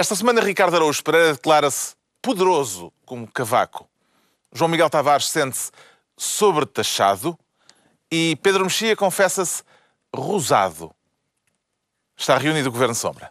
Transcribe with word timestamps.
Esta 0.00 0.16
semana, 0.16 0.40
Ricardo 0.40 0.76
Araújo 0.76 1.04
Pereira 1.04 1.34
declara-se 1.34 1.94
poderoso 2.22 2.90
como 3.04 3.30
Cavaco. 3.30 3.86
João 4.50 4.70
Miguel 4.70 4.88
Tavares 4.88 5.28
sente-se 5.28 5.70
sobretaxado 6.16 7.38
e 8.10 8.34
Pedro 8.42 8.64
Mexia 8.64 8.96
confessa-se 8.96 9.62
rosado. 10.16 10.90
Está 12.16 12.38
reunido 12.38 12.70
o 12.70 12.72
Governo 12.72 12.94
Sombra. 12.94 13.30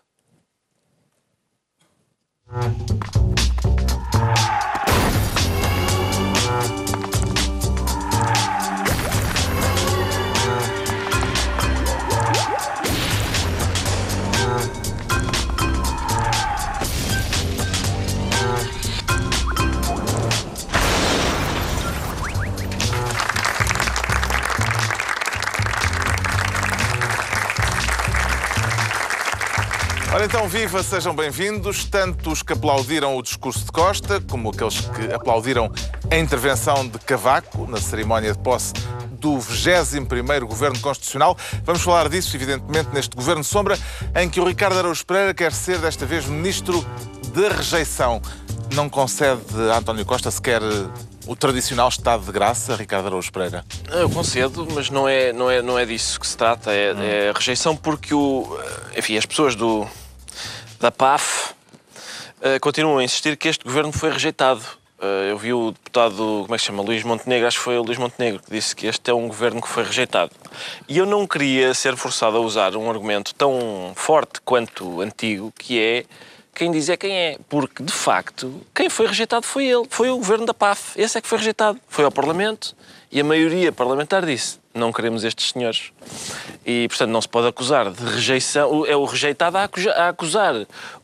Ora 30.11 30.25
então, 30.25 30.49
viva, 30.49 30.81
sejam 30.81 31.15
bem-vindos. 31.15 31.85
Tanto 31.85 32.31
os 32.31 32.41
que 32.41 32.53
aplaudiram 32.53 33.15
o 33.15 33.21
discurso 33.21 33.63
de 33.63 33.71
Costa, 33.71 34.19
como 34.19 34.49
aqueles 34.49 34.81
que 34.81 35.13
aplaudiram 35.13 35.71
a 36.09 36.17
intervenção 36.17 36.87
de 36.87 36.97
Cavaco 36.97 37.67
na 37.67 37.79
cerimónia 37.79 38.33
de 38.33 38.39
posse 38.39 38.73
do 39.11 39.33
21º 39.33 40.45
Governo 40.45 40.79
Constitucional. 40.79 41.37
Vamos 41.63 41.83
falar 41.83 42.09
disso, 42.09 42.35
evidentemente, 42.35 42.89
neste 42.91 43.15
Governo 43.15 43.43
Sombra, 43.43 43.77
em 44.15 44.27
que 44.27 44.39
o 44.39 44.45
Ricardo 44.47 44.79
Araújo 44.79 45.05
Pereira 45.05 45.31
quer 45.31 45.53
ser, 45.53 45.77
desta 45.77 46.07
vez, 46.07 46.25
Ministro 46.25 46.83
da 47.31 47.55
Rejeição. 47.55 48.19
Não 48.73 48.89
concede 48.89 49.41
a 49.71 49.77
António 49.77 50.05
Costa 50.05 50.31
sequer 50.31 50.61
o 51.27 51.35
tradicional 51.35 51.87
estado 51.87 52.25
de 52.25 52.31
graça, 52.31 52.75
Ricardo 52.75 53.05
Araújo 53.05 53.31
Pereira? 53.31 53.63
Eu 53.91 54.09
concedo, 54.09 54.67
mas 54.73 54.89
não 54.89 55.07
é, 55.07 55.31
não 55.31 55.51
é, 55.51 55.61
não 55.61 55.77
é 55.77 55.85
disso 55.85 56.19
que 56.19 56.25
se 56.25 56.35
trata. 56.35 56.71
É, 56.71 56.93
hum. 56.95 56.97
é 56.99 57.31
rejeição 57.31 57.75
porque 57.75 58.15
o, 58.15 58.57
enfim, 58.97 59.15
as 59.15 59.27
pessoas 59.27 59.55
do, 59.55 59.87
da 60.79 60.89
PAF 60.89 61.51
uh, 62.39 62.59
continuam 62.61 62.99
a 62.99 63.03
insistir 63.03 63.35
que 63.35 63.49
este 63.49 63.65
governo 63.65 63.91
foi 63.91 64.09
rejeitado. 64.11 64.61
Uh, 64.97 65.29
eu 65.29 65.37
vi 65.37 65.53
o 65.53 65.71
deputado, 65.71 66.15
como 66.43 66.55
é 66.55 66.57
que 66.57 66.59
se 66.59 66.67
chama? 66.67 66.81
Luís 66.81 67.03
Montenegro, 67.03 67.47
acho 67.47 67.57
que 67.57 67.63
foi 67.63 67.77
o 67.77 67.83
Luís 67.83 67.97
Montenegro, 67.97 68.41
que 68.41 68.51
disse 68.51 68.75
que 68.75 68.87
este 68.87 69.11
é 69.11 69.13
um 69.13 69.27
governo 69.27 69.61
que 69.61 69.67
foi 69.67 69.83
rejeitado. 69.83 70.31
E 70.87 70.97
eu 70.97 71.05
não 71.05 71.27
queria 71.27 71.73
ser 71.73 71.97
forçado 71.97 72.37
a 72.37 72.39
usar 72.39 72.75
um 72.77 72.89
argumento 72.89 73.35
tão 73.35 73.91
forte 73.95 74.39
quanto 74.41 75.01
antigo, 75.01 75.53
que 75.57 75.79
é 75.79 76.05
quem 76.55 76.71
diz 76.71 76.89
é 76.89 76.97
quem 76.97 77.11
é. 77.13 77.37
Porque, 77.49 77.83
de 77.83 77.93
facto, 77.93 78.61
quem 78.73 78.89
foi 78.89 79.07
rejeitado 79.07 79.45
foi 79.45 79.65
ele. 79.65 79.85
Foi 79.89 80.09
o 80.09 80.17
governo 80.17 80.45
da 80.45 80.53
PAF. 80.53 80.99
Esse 80.99 81.17
é 81.17 81.21
que 81.21 81.27
foi 81.27 81.37
rejeitado. 81.37 81.79
Foi 81.87 82.03
ao 82.03 82.11
Parlamento 82.11 82.75
e 83.11 83.19
a 83.19 83.23
maioria 83.23 83.71
parlamentar 83.71 84.25
disse 84.25 84.59
não 84.73 84.93
queremos 84.93 85.23
estes 85.23 85.51
senhores. 85.51 85.91
E, 86.71 86.87
portanto, 86.87 87.09
não 87.09 87.19
se 87.19 87.27
pode 87.27 87.47
acusar 87.47 87.89
de 87.89 88.05
rejeição. 88.05 88.85
É 88.85 88.95
o 88.95 89.03
rejeitado 89.03 89.57
a 89.57 89.63
acusar 90.07 90.53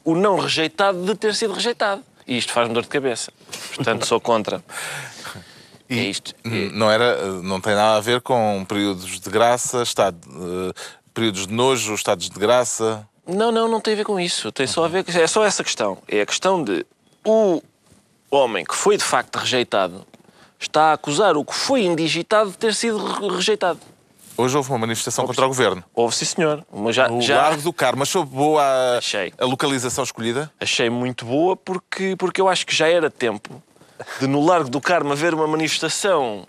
o 0.03 0.13
não 0.13 0.37
rejeitado 0.37 1.03
de 1.03 1.15
ter 1.15 1.33
sido 1.33 1.55
rejeitado. 1.55 2.03
E 2.27 2.37
isto 2.37 2.53
faz-me 2.53 2.71
dor 2.71 2.83
de 2.83 2.89
cabeça. 2.89 3.33
Portanto, 3.73 4.05
sou 4.05 4.21
contra. 4.21 4.63
E 5.87 5.99
é 5.99 6.03
isto. 6.03 6.33
Não, 6.73 6.89
era, 6.89 7.31
não 7.43 7.61
tem 7.61 7.75
nada 7.75 7.97
a 7.97 7.99
ver 7.99 8.19
com 8.19 8.65
períodos 8.67 9.19
de 9.19 9.29
graça, 9.29 9.83
estado, 9.83 10.17
uh, 10.31 10.73
períodos 11.13 11.45
de 11.45 11.53
nojo, 11.53 11.93
estados 11.93 12.27
de 12.27 12.39
graça. 12.39 13.07
Não, 13.27 13.51
não, 13.51 13.67
não 13.67 13.79
tem 13.79 13.93
a 13.93 13.97
ver 13.97 14.03
com 14.03 14.19
isso. 14.19 14.51
Tem 14.51 14.65
só 14.65 14.85
a 14.85 14.87
ver 14.87 15.05
é 15.07 15.27
só 15.27 15.45
essa 15.45 15.63
questão. 15.63 15.99
É 16.07 16.21
a 16.21 16.25
questão 16.25 16.63
de 16.63 16.83
o 17.23 17.61
homem 18.31 18.65
que 18.65 18.73
foi 18.73 18.97
de 18.97 19.03
facto 19.03 19.35
rejeitado 19.35 20.03
está 20.59 20.85
a 20.85 20.93
acusar 20.93 21.37
o 21.37 21.45
que 21.45 21.53
foi 21.53 21.83
indigitado 21.83 22.49
de 22.49 22.57
ter 22.57 22.73
sido 22.73 22.97
rejeitado. 23.29 23.79
Hoje 24.37 24.57
houve 24.57 24.69
uma 24.69 24.79
manifestação 24.79 25.23
houve, 25.23 25.33
contra 25.33 25.45
o 25.45 25.47
governo. 25.47 25.83
Houve, 25.93 26.15
sim, 26.15 26.25
senhor. 26.25 26.65
Mas 26.73 26.95
já, 26.95 27.07
no 27.07 27.21
já... 27.21 27.41
Largo 27.41 27.61
do 27.61 27.73
Carmo. 27.73 28.03
Achou 28.03 28.25
boa 28.25 28.61
a, 28.61 28.97
Achei. 28.97 29.33
a 29.37 29.45
localização 29.45 30.03
escolhida? 30.03 30.51
Achei 30.59 30.89
muito 30.89 31.25
boa 31.25 31.55
porque, 31.55 32.15
porque 32.17 32.41
eu 32.41 32.49
acho 32.49 32.65
que 32.65 32.75
já 32.75 32.87
era 32.87 33.09
tempo 33.09 33.61
de, 34.19 34.27
no 34.27 34.45
Largo 34.45 34.69
do 34.69 34.81
Carmo, 34.81 35.11
haver 35.11 35.33
uma 35.33 35.47
manifestação 35.47 36.45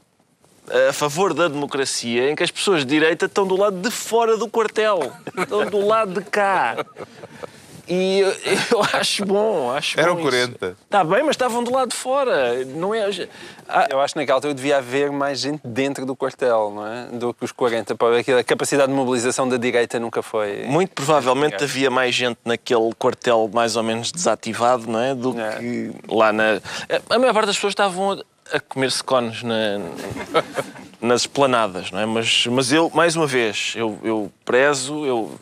a 0.89 0.93
favor 0.93 1.33
da 1.33 1.47
democracia 1.49 2.31
em 2.31 2.35
que 2.35 2.43
as 2.43 2.51
pessoas 2.51 2.81
de 2.81 2.87
direita 2.87 3.27
estão 3.27 3.47
do 3.47 3.57
lado 3.57 3.81
de 3.81 3.91
fora 3.91 4.37
do 4.37 4.49
quartel, 4.49 5.13
estão 5.39 5.67
do 5.67 5.87
lado 5.87 6.21
de 6.21 6.29
cá. 6.29 6.85
E 7.89 8.21
eu, 8.21 8.33
eu 8.73 8.83
acho 8.93 9.25
bom, 9.25 9.71
acho 9.71 9.99
Eram 9.99 10.17
bom 10.17 10.23
40. 10.23 10.77
Está 10.85 11.05
bem, 11.05 11.23
mas 11.23 11.31
estavam 11.31 11.63
do 11.63 11.73
lado 11.73 11.91
de 11.91 11.97
fora. 11.97 12.65
Não 12.65 12.95
é... 12.95 13.09
Ah, 13.69 13.87
eu 13.91 14.01
acho 14.01 14.15
que 14.15 14.21
naquela 14.21 14.39
altura 14.39 14.55
devia 14.55 14.79
haver 14.79 15.11
mais 15.11 15.41
gente 15.41 15.61
dentro 15.65 16.05
do 16.05 16.15
quartel, 16.15 16.73
não 16.75 16.87
é? 16.87 17.07
Do 17.07 17.33
que 17.33 17.45
os 17.45 17.53
40. 17.53 17.97
A 18.39 18.45
capacidade 18.45 18.89
de 18.91 18.95
mobilização 18.95 19.49
da 19.49 19.57
direita 19.57 19.99
nunca 19.99 20.23
foi. 20.23 20.65
Muito 20.65 20.91
provavelmente 20.91 21.63
havia 21.63 21.91
mais 21.91 22.15
gente 22.15 22.39
naquele 22.45 22.93
quartel 22.99 23.51
mais 23.53 23.77
ou 23.77 23.83
menos 23.83 24.13
desativado, 24.13 24.87
não 24.87 25.01
é? 25.01 25.15
Do 25.15 25.39
é. 25.41 25.59
que 25.59 25.93
lá 26.09 26.33
na. 26.33 26.61
A 27.11 27.19
maior 27.19 27.35
parte 27.35 27.47
das 27.47 27.57
pessoas 27.57 27.73
estavam 27.73 28.21
a 28.53 28.61
comer 28.61 28.91
secones 28.93 29.43
na, 29.43 29.81
nas 31.01 31.23
esplanadas, 31.23 31.91
não 31.91 32.01
é? 32.01 32.07
Mas, 32.07 32.47
mas 32.47 32.73
eu, 32.73 32.91
mais 32.95 33.17
uma 33.17 33.27
vez, 33.27 33.75
eu, 33.77 33.99
eu 34.03 34.33
prezo, 34.45 35.05
eu 35.05 35.33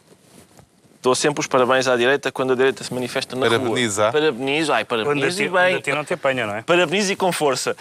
dou 1.05 1.15
sempre 1.15 1.43
os 1.43 1.47
parabéns 1.47 1.87
à 1.87 1.95
direita 1.97 2.33
quando 2.33 2.55
a 2.55 2.57
direita 2.57 2.83
se 2.83 2.93
manifesta 2.93 3.37
na 3.37 3.47
Parabeniza. 3.47 4.05
rua. 4.05 4.13
Parabenizo. 4.13 4.73
Ai, 4.73 4.85
parabenizo 4.87 5.43
e 5.43 5.49
bem. 5.51 5.77
Onde 5.77 5.91
a 5.91 5.95
não 5.95 6.05
te 6.05 6.15
apanham, 6.15 6.47
não 6.49 6.57
é? 6.57 6.63
Parabenizo 6.63 7.13
e 7.13 7.17
com 7.17 7.31
força. 7.31 7.77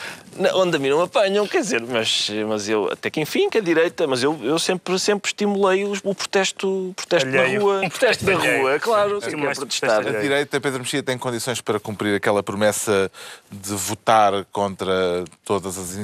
Onde 0.54 0.76
a 0.76 0.80
mim 0.80 0.90
não 0.90 1.02
apanham, 1.02 1.48
quer 1.48 1.62
dizer, 1.62 1.82
mas, 1.82 2.30
mas 2.50 2.68
eu, 2.68 2.92
até 2.92 3.10
que 3.10 3.22
enfim, 3.22 3.50
que 3.50 3.60
a 3.60 3.62
direita, 3.62 4.06
mas 4.06 4.22
eu, 4.22 4.38
eu 4.44 4.60
sempre, 4.60 5.00
sempre 5.00 5.30
estimulei 5.30 5.86
os, 5.86 6.02
o 6.04 6.14
protesto, 6.14 6.94
protesto 6.98 7.32
da 7.32 7.48
rua. 7.48 7.82
Um 7.82 7.88
protesto 7.90 8.26
da 8.26 8.34
rua, 8.34 8.80
claro, 8.80 9.22
que 9.22 9.34
é 9.34 9.54
protestar. 9.54 10.06
A 10.06 10.20
direita, 10.20 10.60
Pedro 10.60 10.80
Mexia, 10.80 11.02
tem 11.02 11.18
condições 11.18 11.62
para 11.62 11.80
cumprir 11.80 12.14
aquela 12.16 12.44
promessa 12.44 13.10
de 13.50 13.74
votar 13.74 14.44
contra 14.52 15.24
todas 15.46 15.78
as 15.78 15.96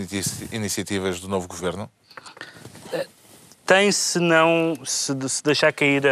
iniciativas 0.53 1.19
do 1.19 1.27
novo 1.27 1.49
governo? 1.49 1.91
Tem 3.69 3.91
se 3.91 4.19
não 4.19 4.73
se, 4.83 5.13
se 5.29 5.43
deixar 5.43 5.71
cair 5.71 6.01
a, 6.07 6.09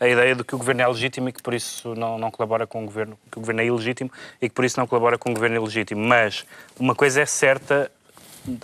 a, 0.00 0.06
a, 0.06 0.08
ideia 0.08 0.34
de 0.34 0.42
que 0.42 0.54
o 0.54 0.58
governo 0.58 0.80
é 0.80 0.88
legítimo 0.88 1.28
e 1.28 1.32
que 1.34 1.42
por 1.42 1.52
isso 1.52 1.94
não, 1.94 2.16
não 2.16 2.30
colabora 2.30 2.66
com 2.66 2.82
o 2.82 2.86
governo, 2.86 3.18
que 3.30 3.36
o 3.36 3.40
governo 3.42 3.60
é 3.60 3.66
ilegítimo 3.66 4.10
e 4.40 4.48
que 4.48 4.54
por 4.54 4.64
isso 4.64 4.80
não 4.80 4.86
colabora 4.86 5.18
com 5.18 5.30
o 5.30 5.34
governo 5.34 5.56
ilegítimo. 5.56 6.02
Mas 6.02 6.46
uma 6.80 6.94
coisa 6.94 7.20
é 7.20 7.26
certa, 7.26 7.92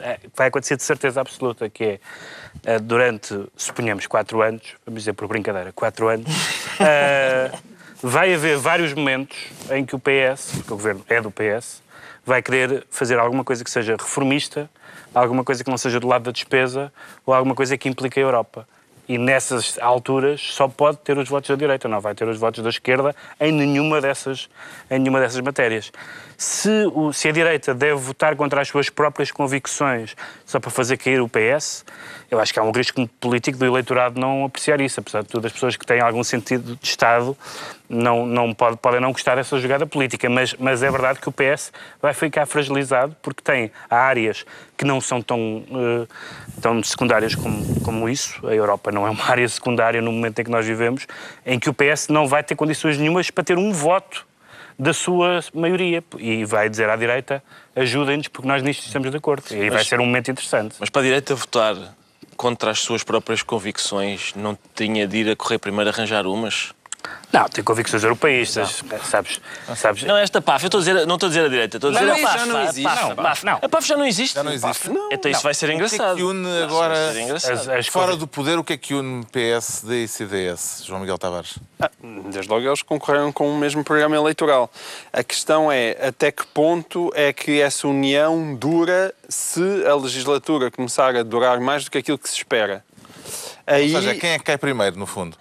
é, 0.01 0.21
vai 0.35 0.49
acontecer 0.49 0.79
de 0.79 0.85
certeza 0.85 1.21
absoluta, 1.21 1.69
que 1.69 1.85
é 1.85 2.01
eh, 2.65 2.79
durante, 2.79 3.39
suponhamos, 3.55 4.07
quatro 4.07 4.41
anos, 4.41 4.63
vamos 4.87 5.03
dizer 5.03 5.13
por 5.13 5.29
brincadeira, 5.29 5.71
quatro 5.71 6.09
anos, 6.09 6.27
uh, 6.81 7.59
vai 8.03 8.33
haver 8.33 8.57
vários 8.57 8.95
momentos 8.95 9.37
em 9.71 9.85
que 9.85 9.95
o 9.95 9.99
PS, 9.99 10.53
porque 10.55 10.73
o 10.73 10.77
governo 10.77 11.05
é 11.11 11.21
do 11.21 11.31
PS, 11.31 11.84
vai 12.25 12.43
querer 12.43 12.87
fazer 12.91 13.19
alguma 13.19 13.45
coisa 13.45 13.63
que 13.63 13.71
seja 13.71 13.97
reformista, 13.99 14.69
alguma 15.15 15.45
coisa 15.45 15.63
que 15.63 15.71
não 15.71 15.79
seja 15.79 16.01
do 16.01 16.09
lado 16.09 16.25
da 16.25 16.31
despesa 16.31 16.93
ou 17.25 17.35
alguma 17.35 17.55
coisa 17.55 17.77
que 17.77 17.89
implique 17.89 18.19
a 18.19 18.23
Europa. 18.23 18.67
E 19.07 19.19
nessas 19.19 19.79
alturas 19.79 20.41
só 20.41 20.67
pode 20.67 20.97
ter 20.99 21.19
os 21.19 21.29
votos 21.29 21.51
da 21.51 21.57
direita, 21.57 21.87
não 21.87 22.01
vai 22.01 22.15
ter 22.15 22.27
os 22.27 22.39
votos 22.39 22.65
da 22.65 22.71
esquerda 22.71 23.15
em 23.39 23.53
nenhuma 23.53 24.01
dessas, 24.01 24.49
em 24.91 24.99
nenhuma 24.99 25.21
dessas 25.21 25.41
matérias. 25.43 25.93
Se, 26.37 26.91
o, 26.93 27.13
se 27.13 27.29
a 27.29 27.33
direita 27.33 27.75
deve 27.75 27.95
votar 27.95 28.35
contra 28.37 28.61
as 28.61 28.69
suas 28.69 28.89
próprias 28.89 29.31
convicções 29.31 30.17
só 30.45 30.59
para 30.59 30.71
fazer 30.71 30.97
cair 30.97 31.21
o 31.21 31.29
PS, 31.29 31.85
eu 32.31 32.41
acho 32.41 32.53
que 32.53 32.59
há 32.59 32.63
um 32.63 32.73
risco 32.73 33.07
político 33.21 33.59
do 33.59 33.65
eleitorado 33.65 34.21
não 34.21 34.45
apreciar 34.45 34.81
isso. 34.81 35.01
Apesar 35.01 35.23
de 35.23 35.29
tudo, 35.29 35.47
as 35.47 35.53
pessoas 35.53 35.77
que 35.77 35.87
têm 35.87 36.01
algum 36.01 36.25
sentido 36.25 36.77
de 36.77 36.87
Estado 36.87 37.37
não, 37.89 38.27
não 38.27 38.53
pode, 38.53 38.77
podem 38.77 39.01
não 39.01 39.13
gostar 39.13 39.37
dessa 39.37 39.59
jogada 39.59 39.87
política, 39.87 40.29
mas, 40.29 40.55
mas 40.55 40.83
é 40.83 40.91
verdade 40.91 41.21
que 41.21 41.29
o 41.29 41.33
PS 41.33 41.73
vai 42.01 42.13
ficar 42.13 42.47
fragilizado 42.47 43.15
porque 43.23 43.43
tem 43.43 43.71
áreas 43.89 44.45
que 44.77 44.85
não 44.85 45.01
são 45.01 45.23
tão, 45.23 45.39
uh, 45.39 46.09
tão 46.61 46.83
secundárias 46.83 47.35
como, 47.35 47.81
como 47.83 48.09
isso. 48.09 48.45
A 48.47 48.55
Europa 48.55 48.91
não 48.91 49.07
é 49.07 49.11
uma 49.11 49.25
área 49.31 49.49
secundária 49.49 50.03
no 50.03 50.11
momento 50.11 50.39
em 50.41 50.45
que 50.45 50.51
nós 50.51 50.67
vivemos, 50.67 51.07
em 51.47 51.59
que 51.59 51.71
o 51.71 51.75
PS 51.75 52.09
não 52.09 52.27
vai 52.27 52.43
ter 52.43 52.57
condições 52.57 52.99
nenhumas 52.99 53.31
para 53.31 53.45
ter 53.45 53.57
um 53.57 53.73
voto 53.73 54.27
da 54.79 54.93
sua 54.93 55.41
maioria 55.55 56.03
e 56.19 56.45
vai 56.45 56.69
dizer 56.69 56.89
à 56.89 56.97
direita 56.97 57.43
ajudem-nos 57.77 58.29
porque 58.29 58.49
nós 58.49 58.63
nisto 58.63 58.87
estamos 58.87 59.11
de 59.11 59.17
acordo. 59.17 59.45
E 59.51 59.55
aí 59.55 59.71
vai 59.71 59.85
ser 59.85 60.01
um 60.01 60.07
momento 60.07 60.31
interessante. 60.31 60.77
Mas 60.79 60.91
para 60.91 61.03
a 61.03 61.05
direita 61.05 61.35
votar 61.35 61.77
contra 62.37 62.71
as 62.71 62.81
suas 62.81 63.03
próprias 63.03 63.43
convicções 63.43 64.33
não 64.35 64.59
tinha 64.75 65.07
de 65.07 65.19
ir 65.19 65.31
a 65.31 65.37
correr 65.37 65.59
primeiro 65.59 65.91
arranjar 65.91 66.27
umas? 66.27 66.75
Não, 67.33 67.49
tem 67.49 67.65
convicções 67.65 68.05
europeístas, 68.05 68.83
sabes? 69.11 69.41
sabes? 69.77 70.05
Não, 70.05 70.17
esta 70.17 70.41
PAF, 70.41 70.63
eu 70.65 70.69
estou 70.69 70.79
a 70.79 70.85
dizer, 70.85 71.05
não 71.07 71.17
estou 71.17 71.27
a 71.27 71.31
dizer 71.31 71.45
a 71.45 71.49
direita, 71.49 71.77
estou 71.79 71.91
a 71.91 71.93
dizer 71.93 72.05
Não, 72.07 72.15
a 72.15 72.19
PAF. 72.21 72.39
já 72.39 72.47
não 72.47 72.57
a 72.57 72.63
existe. 72.65 72.83
PAF, 72.85 73.03
Não, 73.03 73.11
a 73.11 73.15
PAF. 73.17 73.45
não. 73.47 73.59
A 73.61 73.69
PAF 73.69 73.89
já 73.89 73.97
não 73.97 74.07
existe. 74.07 74.35
Já 74.37 74.43
não 74.45 74.53
existe. 74.53 74.91
Então 75.11 75.31
isso 75.31 75.43
vai 75.43 75.53
ser 75.55 75.67
O 75.67 75.69
que 75.69 75.73
é 75.73 75.77
engraçado. 75.77 76.17
que 76.17 76.23
une 76.23 76.63
agora, 76.63 77.21
engraçado. 77.21 77.53
As- 77.55 77.69
as 77.69 77.87
fora 77.89 78.15
do 78.17 78.27
poder, 78.29 78.57
o 78.57 78.63
que 78.63 78.75
é 78.75 78.77
que 78.77 78.95
une 78.95 79.25
PSD 79.27 80.05
e 80.05 80.09
CDS, 80.09 80.85
João 80.87 81.01
Miguel 81.01 81.19
Tavares? 81.19 81.59
Ah, 81.81 81.91
Desde 82.31 82.49
logo 82.49 82.65
eles 82.67 82.83
concorreram 82.83 83.33
com 83.33 83.51
o 83.51 83.59
mesmo 83.59 83.83
programa 83.83 84.15
eleitoral. 84.15 84.71
A 85.13 85.25
questão 85.25 85.73
é 85.73 85.97
até 86.07 86.31
que 86.31 86.47
ponto 86.47 87.11
é 87.17 87.33
que 87.33 87.61
essa 87.61 87.89
união 87.89 88.55
dura 88.55 89.13
se 89.29 89.61
a 89.87 89.95
legislatura 89.97 90.71
começar 90.71 91.17
a 91.17 91.23
durar 91.25 91.59
mais 91.61 91.85
do 91.85 91.91
que 91.91 91.99
aquilo 91.99 92.17
que 92.19 92.29
se 92.29 92.37
espera. 92.37 92.85
Aí, 93.67 93.93
Ou 93.95 94.01
seja, 94.01 94.15
quem 94.15 94.31
é 94.31 94.39
que 94.39 94.45
cai 94.45 94.57
primeiro, 94.59 94.97
no 94.97 95.07
fundo? 95.07 95.37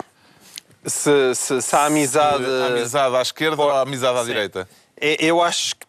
Se, 0.86 1.36
se, 1.36 1.62
se 1.62 1.76
a 1.76 1.86
amizade. 1.86 2.46
A 2.46 2.68
amizade 2.68 3.16
à 3.16 3.22
esquerda 3.22 3.62
ou 3.62 3.70
a 3.72 3.82
amizade 3.82 4.18
à 4.18 4.24
direita? 4.24 4.68
É- 5.00 5.18
Eu 5.26 5.42
acho 5.42 5.76
que 5.76 5.86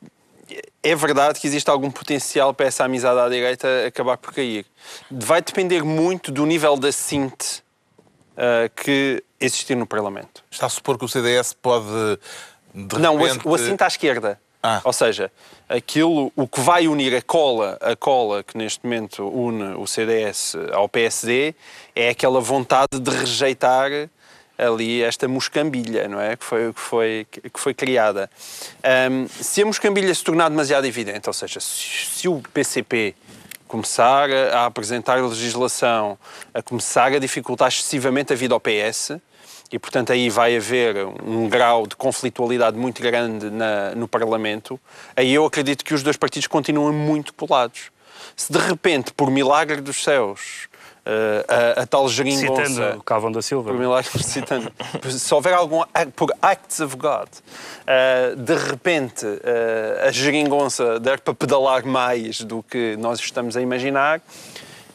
é 0.82 0.94
verdade 0.94 1.40
que 1.40 1.46
existe 1.46 1.70
algum 1.70 1.90
potencial 1.90 2.52
para 2.52 2.66
essa 2.66 2.84
amizade 2.84 3.18
à 3.18 3.28
direita 3.28 3.66
acabar 3.86 4.16
por 4.18 4.32
cair. 4.32 4.66
Vai 5.10 5.40
depender 5.40 5.82
muito 5.82 6.30
do 6.30 6.44
nível 6.44 6.76
da 6.76 6.92
síntese 6.92 7.62
ah, 8.36 8.68
que 8.74 9.22
existir 9.40 9.74
no 9.76 9.86
Parlamento. 9.86 10.42
Está 10.50 10.66
a 10.66 10.68
supor 10.68 10.98
que 10.98 11.04
o 11.04 11.08
CDS 11.08 11.54
pode, 11.54 11.86
de 12.74 12.98
Não, 12.98 13.16
repente... 13.16 13.46
o 13.46 13.54
assento 13.54 13.82
à 13.82 13.86
esquerda. 13.86 14.40
Ah. 14.62 14.80
Ou 14.82 14.94
seja, 14.94 15.30
aquilo, 15.68 16.32
o 16.34 16.48
que 16.48 16.58
vai 16.60 16.88
unir 16.88 17.14
a 17.14 17.20
cola, 17.20 17.76
a 17.82 17.94
cola 17.94 18.42
que 18.42 18.56
neste 18.56 18.82
momento 18.82 19.28
une 19.28 19.74
o 19.74 19.86
CDS 19.86 20.56
ao 20.72 20.88
PSD, 20.88 21.54
é 21.94 22.08
aquela 22.08 22.40
vontade 22.40 22.98
de 22.98 23.10
rejeitar 23.10 23.90
ali 24.56 25.02
esta 25.02 25.26
moscambilha, 25.26 26.08
não 26.08 26.20
é? 26.20 26.36
Que 26.36 26.44
foi, 26.44 26.72
que 26.72 26.80
foi, 26.80 27.26
que 27.30 27.60
foi 27.60 27.74
criada. 27.74 28.30
Ahm, 28.82 29.26
se 29.28 29.62
a 29.62 29.66
moscambilha 29.66 30.14
se 30.14 30.22
tornar 30.22 30.48
demasiado 30.48 30.86
evidente, 30.86 31.28
ou 31.28 31.32
seja, 31.32 31.58
se, 31.60 32.06
se 32.06 32.28
o 32.28 32.40
PCP 32.52 33.14
começar 33.66 34.30
a 34.30 34.66
apresentar 34.66 35.16
legislação, 35.24 36.16
a 36.52 36.62
começar 36.62 37.12
a 37.12 37.18
dificultar 37.18 37.68
excessivamente 37.68 38.32
a 38.32 38.36
vida 38.36 38.54
ao 38.54 38.60
PS, 38.60 39.18
e 39.72 39.78
portanto 39.78 40.12
aí 40.12 40.30
vai 40.30 40.56
haver 40.56 40.94
um 41.24 41.48
grau 41.48 41.86
de 41.86 41.96
conflitualidade 41.96 42.76
muito 42.76 43.02
grande 43.02 43.50
na- 43.50 43.92
no 43.96 44.06
Parlamento, 44.06 44.78
aí 45.16 45.34
eu 45.34 45.44
acredito 45.44 45.84
que 45.84 45.92
os 45.94 46.02
dois 46.02 46.16
partidos 46.16 46.46
continuam 46.46 46.92
muito 46.92 47.34
colados. 47.34 47.90
Se 48.36 48.52
de 48.52 48.58
repente, 48.58 49.12
por 49.12 49.30
milagre 49.30 49.80
dos 49.80 50.04
céus, 50.04 50.68
a, 51.06 51.82
a 51.82 51.86
tal 51.86 52.08
geringonça... 52.08 52.66
Citando 52.66 53.02
Calvão 53.02 53.30
da 53.30 53.42
Silva. 53.42 53.70
Por 53.70 53.78
milagre, 53.78 54.22
citando. 54.22 54.72
Se 55.10 55.34
houver 55.34 55.54
algum. 55.54 55.82
Por 56.16 56.32
acts 56.40 56.80
of 56.80 56.96
God, 56.96 57.28
uh, 57.28 58.36
de 58.36 58.54
repente 58.54 59.26
uh, 59.26 60.08
a 60.08 60.10
geringonça 60.10 60.98
der 60.98 61.20
para 61.20 61.34
pedalar 61.34 61.84
mais 61.84 62.40
do 62.40 62.62
que 62.62 62.96
nós 62.96 63.20
estamos 63.20 63.56
a 63.56 63.60
imaginar. 63.60 64.20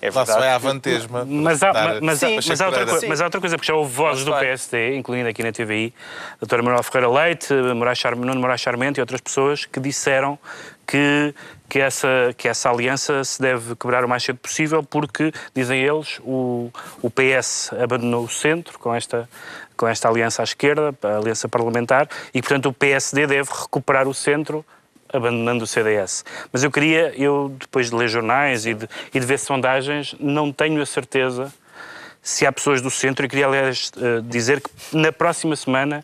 É 0.02 0.06
Lá 0.06 0.12
se 0.12 0.18
verdade. 0.18 0.40
vai 0.40 0.50
à 0.50 0.58
vantesma. 0.58 1.26
Mas 1.26 1.62
há, 1.62 1.72
Dar- 1.74 2.02
mas, 2.02 2.20
Sim, 2.20 2.36
mas, 2.38 2.62
há 2.62 2.68
outra 2.68 2.86
coisa, 2.86 3.08
mas 3.08 3.22
há 3.22 3.26
outra 3.26 3.42
coisa, 3.42 3.58
porque 3.58 3.68
já 3.68 3.76
houve 3.76 3.94
vozes 3.94 4.24
do. 4.24 4.32
PSD, 4.32 4.96
incluindo 4.96 5.28
aqui 5.28 5.44
na 5.44 5.52
TVI, 5.52 5.94
a 6.36 6.38
doutora 6.40 6.64
Manuel 6.64 6.84
Ferreira 6.84 7.12
Leite, 7.12 7.54
Moraes 7.76 7.98
Char, 7.98 8.16
Nuno 8.16 8.40
Moraes 8.40 8.62
Charmente 8.62 8.98
e 8.98 9.02
outras 9.02 9.20
pessoas 9.20 9.66
que 9.66 9.78
disseram 9.78 10.40
que, 10.88 11.36
que, 11.70 11.80
essa, 11.80 12.34
que 12.36 12.48
essa 12.48 12.70
aliança 12.70 13.24
se 13.24 13.42
deve 13.42 13.76
quebrar 13.76 14.04
o 14.04 14.10
mais 14.10 14.24
cedo 14.24 14.40
possível 14.40 14.84
porque, 14.84 15.32
dizem 15.54 15.82
eles, 15.82 16.20
o, 16.24 16.72
o 17.02 17.10
PS 17.10 17.72
abandonou 17.82 18.24
o 18.24 18.30
centro 18.30 18.80
com 18.80 18.94
esta, 18.94 19.30
com 19.78 19.88
esta 19.88 20.10
aliança 20.10 20.42
à 20.42 20.44
esquerda, 20.44 20.94
a 21.04 21.18
aliança 21.18 21.48
parlamentar, 21.48 22.10
e 22.34 22.42
portanto 22.42 22.68
o 22.70 22.74
PSD 22.74 23.28
deve 23.28 23.50
recuperar 23.50 24.08
o 24.08 24.14
centro 24.14 24.66
abandonando 25.12 25.64
o 25.64 25.68
CDS. 25.68 26.24
Mas 26.52 26.64
eu 26.64 26.72
queria, 26.72 27.14
eu 27.16 27.56
depois 27.60 27.90
de 27.90 27.96
ler 27.96 28.08
jornais 28.08 28.66
e 28.66 28.74
de, 28.74 28.88
e 29.14 29.20
de 29.20 29.26
ver 29.26 29.40
sondagens, 29.40 30.16
não 30.20 30.52
tenho 30.52 30.82
a 30.82 30.86
certeza 30.86 31.52
se 32.22 32.46
há 32.46 32.52
pessoas 32.52 32.82
do 32.82 32.92
centro, 32.92 33.26
e 33.26 33.30
queria, 33.30 33.48
aliás, 33.48 33.92
eh, 33.98 34.22
dizer 34.24 34.62
que 34.62 34.70
na 34.92 35.12
próxima 35.12 35.56
semana 35.56 36.04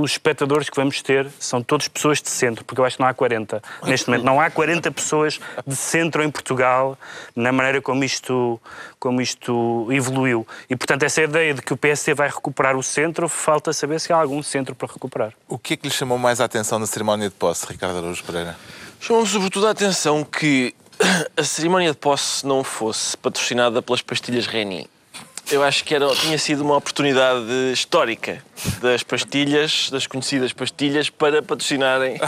os 0.00 0.12
espectadores 0.12 0.70
que 0.70 0.76
vamos 0.76 1.02
ter 1.02 1.28
são 1.38 1.62
todos 1.62 1.88
pessoas 1.88 2.20
de 2.22 2.28
centro, 2.28 2.64
porque 2.64 2.80
eu 2.80 2.84
acho 2.84 2.96
que 2.96 3.02
não 3.02 3.08
há 3.08 3.14
40 3.14 3.62
neste 3.84 4.08
momento. 4.08 4.24
Não 4.24 4.40
há 4.40 4.50
40 4.50 4.90
pessoas 4.90 5.40
de 5.66 5.76
centro 5.76 6.22
em 6.22 6.30
Portugal 6.30 6.98
na 7.34 7.52
maneira 7.52 7.80
como 7.80 8.04
isto, 8.04 8.60
como 8.98 9.20
isto 9.20 9.88
evoluiu. 9.90 10.46
E, 10.68 10.76
portanto, 10.76 11.02
essa 11.02 11.22
ideia 11.22 11.54
de 11.54 11.62
que 11.62 11.72
o 11.72 11.76
PSD 11.76 12.14
vai 12.14 12.28
recuperar 12.28 12.76
o 12.76 12.82
centro, 12.82 13.28
falta 13.28 13.72
saber 13.72 14.00
se 14.00 14.12
há 14.12 14.16
algum 14.16 14.42
centro 14.42 14.74
para 14.74 14.88
recuperar. 14.88 15.32
O 15.48 15.58
que 15.58 15.74
é 15.74 15.76
que 15.76 15.88
lhe 15.88 15.94
chamou 15.94 16.18
mais 16.18 16.40
a 16.40 16.44
atenção 16.44 16.78
na 16.78 16.86
cerimónia 16.86 17.28
de 17.28 17.34
posse, 17.34 17.66
Ricardo 17.66 17.98
Araújo 17.98 18.22
Pereira? 18.24 18.56
Chamou-me 19.00 19.28
sobretudo 19.28 19.66
a 19.66 19.70
atenção 19.70 20.24
que 20.24 20.74
a 21.36 21.44
cerimónia 21.44 21.92
de 21.92 21.96
posse 21.96 22.46
não 22.46 22.64
fosse 22.64 23.16
patrocinada 23.16 23.80
pelas 23.82 24.02
pastilhas 24.02 24.46
Reni. 24.46 24.88
Eu 25.50 25.62
acho 25.62 25.82
que 25.84 25.94
era, 25.94 26.06
tinha 26.14 26.38
sido 26.38 26.62
uma 26.62 26.76
oportunidade 26.76 27.72
histórica 27.72 28.42
das 28.82 29.02
pastilhas, 29.02 29.88
das 29.90 30.06
conhecidas 30.06 30.52
pastilhas, 30.52 31.08
para 31.08 31.42
patrocinarem 31.42 32.20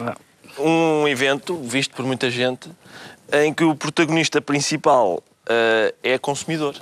um 0.58 1.08
evento 1.08 1.56
visto 1.56 1.94
por 1.94 2.04
muita 2.04 2.30
gente 2.30 2.68
em 3.32 3.52
que 3.52 3.64
o 3.64 3.74
protagonista 3.74 4.40
principal 4.40 5.22
eh, 5.48 5.94
é 6.02 6.18
consumidor. 6.18 6.74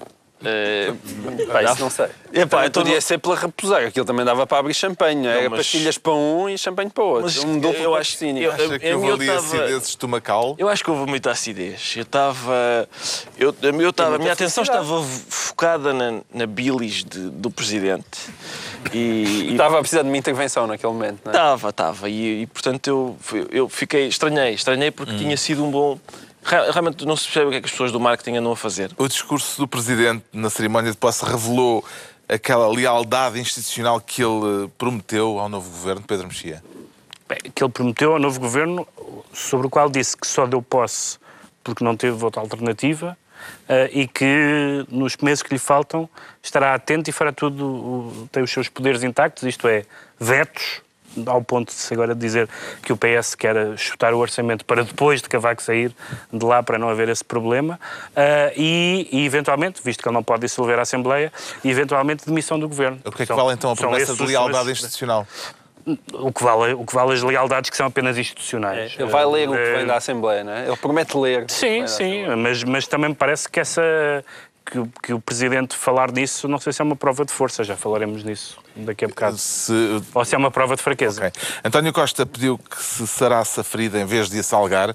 Pá, 1.53 1.63
isso 1.63 1.81
não 1.81 1.91
sei. 1.91 2.07
Epá, 2.33 2.67
então 2.67 2.83
podia 2.83 2.95
não- 2.97 3.01
ser 3.01 3.19
pela 3.19 3.37
repousar, 3.37 3.85
aquilo 3.87 4.05
também 4.05 4.25
dava 4.25 4.47
para 4.47 4.59
abrir 4.59 4.75
champanhe, 4.75 5.23
não? 5.23 5.31
Era 5.31 5.49
mas- 5.51 5.59
pastilhas 5.61 5.97
para 5.99 6.13
um 6.13 6.49
e 6.49 6.59
champanhe 6.59 6.91
para 6.91 7.05
outro. 7.05 7.23
Mas 7.25 7.39
um 7.39 7.59
duplo 7.59 7.83
eu 7.83 7.95
acho- 7.95 8.25
eu- 8.25 8.53
Acha 8.53 8.79
que 8.79 8.87
eu- 8.87 8.97
houve 8.99 9.09
eu 9.09 9.15
ali 9.15 9.27
tava- 9.27 9.39
acidez 9.39 9.89
estomacal? 9.89 10.55
Eu 10.59 10.69
acho 10.69 10.83
que 10.85 10.91
houve 10.91 11.09
muita 11.09 11.31
acidez. 11.31 11.95
Eu 11.97 12.03
estava. 12.03 12.89
Eu, 13.39 13.55
eu 13.63 13.91
estava 13.91 14.17
a 14.17 14.19
minha 14.19 14.33
atenção 14.33 14.63
estava 14.63 15.03
focada 15.29 15.93
na, 15.93 16.21
na 16.33 16.47
bilis 16.47 17.05
de- 17.05 17.31
do 17.31 17.51
presidente. 17.51 18.05
E, 18.93 19.49
Estava 19.53 19.77
a 19.79 19.81
precisar 19.81 20.03
de 20.03 20.09
uma 20.09 20.17
intervenção 20.17 20.67
naquele 20.67 20.93
momento, 20.93 21.21
não 21.25 21.33
é? 21.33 21.35
Estava, 21.35 21.69
estava. 21.71 22.09
E, 22.09 22.43
e, 22.43 22.47
portanto 22.47 22.87
eu, 22.89 23.17
eu 23.51 23.69
fiquei. 23.69 24.07
Estranhei, 24.09 24.53
estranhei 24.55 24.91
porque 24.91 25.17
tinha 25.17 25.37
sido 25.37 25.65
um 25.65 25.71
bom. 25.71 25.99
Realmente 26.45 27.07
não 27.07 27.17
se 27.17 27.25
percebe 27.25 27.47
o 27.47 27.51
que 27.51 27.57
é 27.57 27.61
que 27.61 27.67
as 27.67 27.71
pessoas 27.71 27.91
do 27.91 27.99
marketing 27.99 28.37
andam 28.37 28.53
a 28.53 28.57
fazer. 28.57 28.91
O 28.99 29.09
discurso 29.09 29.59
do 29.59 29.67
Presidente 29.67 30.25
na 30.33 30.51
cerimónia 30.51 30.91
de 30.91 30.97
posse 30.97 31.25
revelou 31.25 31.85
aquela 32.29 32.69
lealdade 32.69 33.41
institucional 33.41 34.01
que 34.01 34.23
ele 34.23 34.69
prometeu 34.77 35.39
ao 35.39 35.49
novo 35.49 35.71
governo, 35.71 36.03
Pedro 36.03 36.29
Mexia. 36.29 36.63
Bem, 37.27 37.39
que 37.55 37.65
ele 37.65 37.73
prometeu 37.73 38.13
ao 38.13 38.19
novo 38.19 38.39
governo, 38.39 38.87
sobre 39.33 39.67
o 39.67 39.71
qual 39.71 39.89
disse 39.89 40.17
que 40.17 40.27
só 40.27 40.47
deu 40.47 40.61
posse 40.61 41.19
porque 41.63 41.83
não 41.83 41.97
teve 41.97 42.15
voto 42.17 42.39
alternativa 42.39 43.17
eh, 43.69 43.91
e 43.93 44.07
que 44.07 44.87
nos 44.91 45.17
meses 45.17 45.43
que 45.43 45.53
lhe 45.53 45.59
faltam 45.59 46.09
estará 46.43 46.75
atento 46.75 47.09
e 47.09 47.13
fará 47.13 47.33
tudo, 47.33 48.29
tem 48.31 48.43
os 48.43 48.51
seus 48.51 48.69
poderes 48.69 49.03
intactos, 49.03 49.43
isto 49.45 49.67
é, 49.67 49.85
vetos, 50.21 50.83
ao 51.27 51.43
ponto 51.43 51.69
de 51.69 51.75
se 51.75 51.93
agora 51.95 52.15
dizer 52.15 52.49
que 52.83 52.93
o 52.93 52.97
PS 52.97 53.35
quer 53.35 53.57
chutar 53.77 54.13
o 54.15 54.19
orçamento 54.19 54.65
para 54.65 54.83
depois 54.85 55.21
de 55.23 55.29
Cavaco 55.29 55.63
sair 55.63 55.93
de 56.33 56.45
lá 56.45 56.63
para 56.63 56.79
não 56.79 56.89
haver 56.89 57.09
esse 57.09 57.25
problema 57.25 57.79
eh, 58.17 58.53
e, 58.57 59.09
e, 59.13 59.25
eventualmente, 59.27 59.81
visto 59.85 60.03
que 60.03 60.09
ele 60.09 60.15
não 60.15 60.23
pode 60.23 60.43
dissolver 60.43 60.79
a 60.79 60.83
Assembleia, 60.83 61.33
e 61.63 61.71
eventualmente 61.71 62.27
demissão 62.27 62.59
do 62.59 62.69
governo. 62.69 62.99
O 63.05 63.11
que 63.11 63.23
é 63.23 63.27
que 63.27 63.27
São- 63.27 63.37
vale 63.37 63.53
então 63.55 63.71
a 63.71 63.77
promessa 63.77 64.15
de 64.15 64.27
lealdade 64.27 64.71
institucional? 64.71 65.27
o 66.15 66.33
que, 66.33 66.43
vale, 66.43 66.73
o 66.73 66.83
que 66.87 66.95
vale 66.95 67.13
as 67.13 67.23
lealdades 67.23 67.69
que 67.69 67.77
são 67.77 67.87
apenas 67.87 68.17
institucionais. 68.17 68.95
Ele 68.99 69.11
vai 69.11 69.27
ler 69.27 69.51
o 69.51 69.53
que 69.53 69.59
Eh, 69.59 69.77
vem 69.77 69.87
da 69.87 69.97
Assembleia, 69.97 70.43
não 70.43 70.53
é? 70.53 70.67
Ele 70.67 70.77
promete 70.79 71.15
ler. 71.15 71.45
Sim, 71.51 71.87
sim, 71.87 72.25
mas, 72.39 72.65
mas 72.65 72.87
também 72.87 73.11
me 73.11 73.15
parece 73.15 73.47
que 73.47 73.61
essa 73.61 73.83
que, 74.65 74.79
o- 74.79 74.91
que 75.03 75.13
o 75.13 75.21
Presidente 75.21 75.77
falar 75.77 76.11
disso, 76.11 76.49
não 76.49 76.59
sei 76.59 76.73
se 76.73 76.81
é 76.81 76.85
uma 76.85 76.97
prova 76.97 77.25
de 77.25 77.33
força, 77.33 77.63
já 77.63 77.77
falaremos 77.77 78.25
nisso 78.25 78.59
daqui 78.77 79.05
a 79.05 79.09
bocado. 79.09 79.37
Se- 79.39 79.73
Ou 80.15 80.25
se 80.25 80.35
é 80.35 80.39
uma 80.39 80.51
prova 80.51 80.75
de 80.77 80.83
fraqueza. 80.83 81.27
Ok. 81.27 81.43
António 81.65 81.93
Costa 81.93 82.25
pediu 82.25 82.59
que 82.59 82.83
se 82.83 83.07
sarasse 83.07 83.61
a 83.61 83.65
ferida 83.65 84.01
em 84.01 84.05
vez 84.07 84.29
de 84.31 84.39
a 84.39 84.43
salgar, 84.43 84.95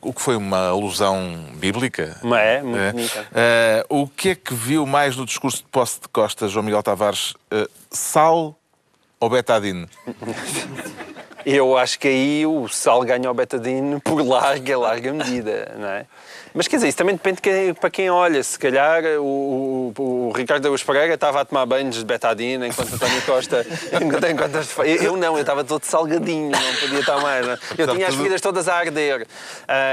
o 0.00 0.12
que 0.12 0.20
foi 0.20 0.36
uma 0.36 0.68
alusão 0.68 1.46
bíblica. 1.54 2.18
Mas 2.22 2.40
é, 2.40 2.62
muito 2.62 2.78
É. 2.78 2.92
bonita. 2.92 3.26
Eh, 3.34 3.86
o 3.88 4.06
que 4.08 4.30
é 4.30 4.34
que 4.34 4.52
viu 4.54 4.84
mais 4.84 5.16
no 5.16 5.24
discurso 5.24 5.58
de 5.58 5.68
posse 5.70 6.00
de 6.00 6.08
Costa, 6.08 6.48
João 6.48 6.64
Miguel 6.64 6.82
Tavares? 6.82 7.34
Eh, 7.50 7.66
sal 7.90 8.58
ou 9.20 9.30
betadine? 9.30 9.88
Eu 11.46 11.78
acho 11.78 11.98
que 11.98 12.08
aí 12.08 12.46
o 12.46 12.68
sal 12.68 13.02
ganha 13.04 13.30
o 13.30 13.34
betadine 13.34 14.00
por 14.00 14.20
larga, 14.20 14.76
larga 14.78 15.12
medida, 15.14 15.74
não 15.78 15.88
é? 15.88 16.06
Mas 16.58 16.66
quer 16.66 16.74
dizer, 16.78 16.88
isso 16.88 16.98
também 16.98 17.14
depende 17.14 17.36
de 17.36 17.42
quem, 17.42 17.72
para 17.72 17.88
quem 17.88 18.10
olha. 18.10 18.42
Se 18.42 18.58
calhar 18.58 19.04
o, 19.20 19.92
o, 19.96 20.02
o 20.02 20.32
Ricardo 20.32 20.64
Araújo 20.66 20.84
Pereira 20.84 21.14
estava 21.14 21.40
a 21.40 21.44
tomar 21.44 21.64
banhos 21.64 21.94
de 21.94 22.04
betadina 22.04 22.66
enquanto 22.66 22.94
António 22.94 23.22
Costa. 23.22 23.64
enquanto, 24.02 24.26
enquanto, 24.26 24.56
eu, 24.80 24.96
eu 24.96 25.16
não, 25.16 25.36
eu 25.36 25.42
estava 25.42 25.62
todo 25.62 25.84
salgadinho, 25.84 26.50
não 26.50 26.74
podia 26.80 26.98
estar 26.98 27.20
mais. 27.20 27.46
Não. 27.46 27.56
Eu 27.78 27.94
tinha 27.94 28.08
as 28.08 28.14
feridas 28.16 28.40
todas 28.40 28.66
a 28.66 28.74
arder. 28.74 29.22
Uh, 29.22 29.26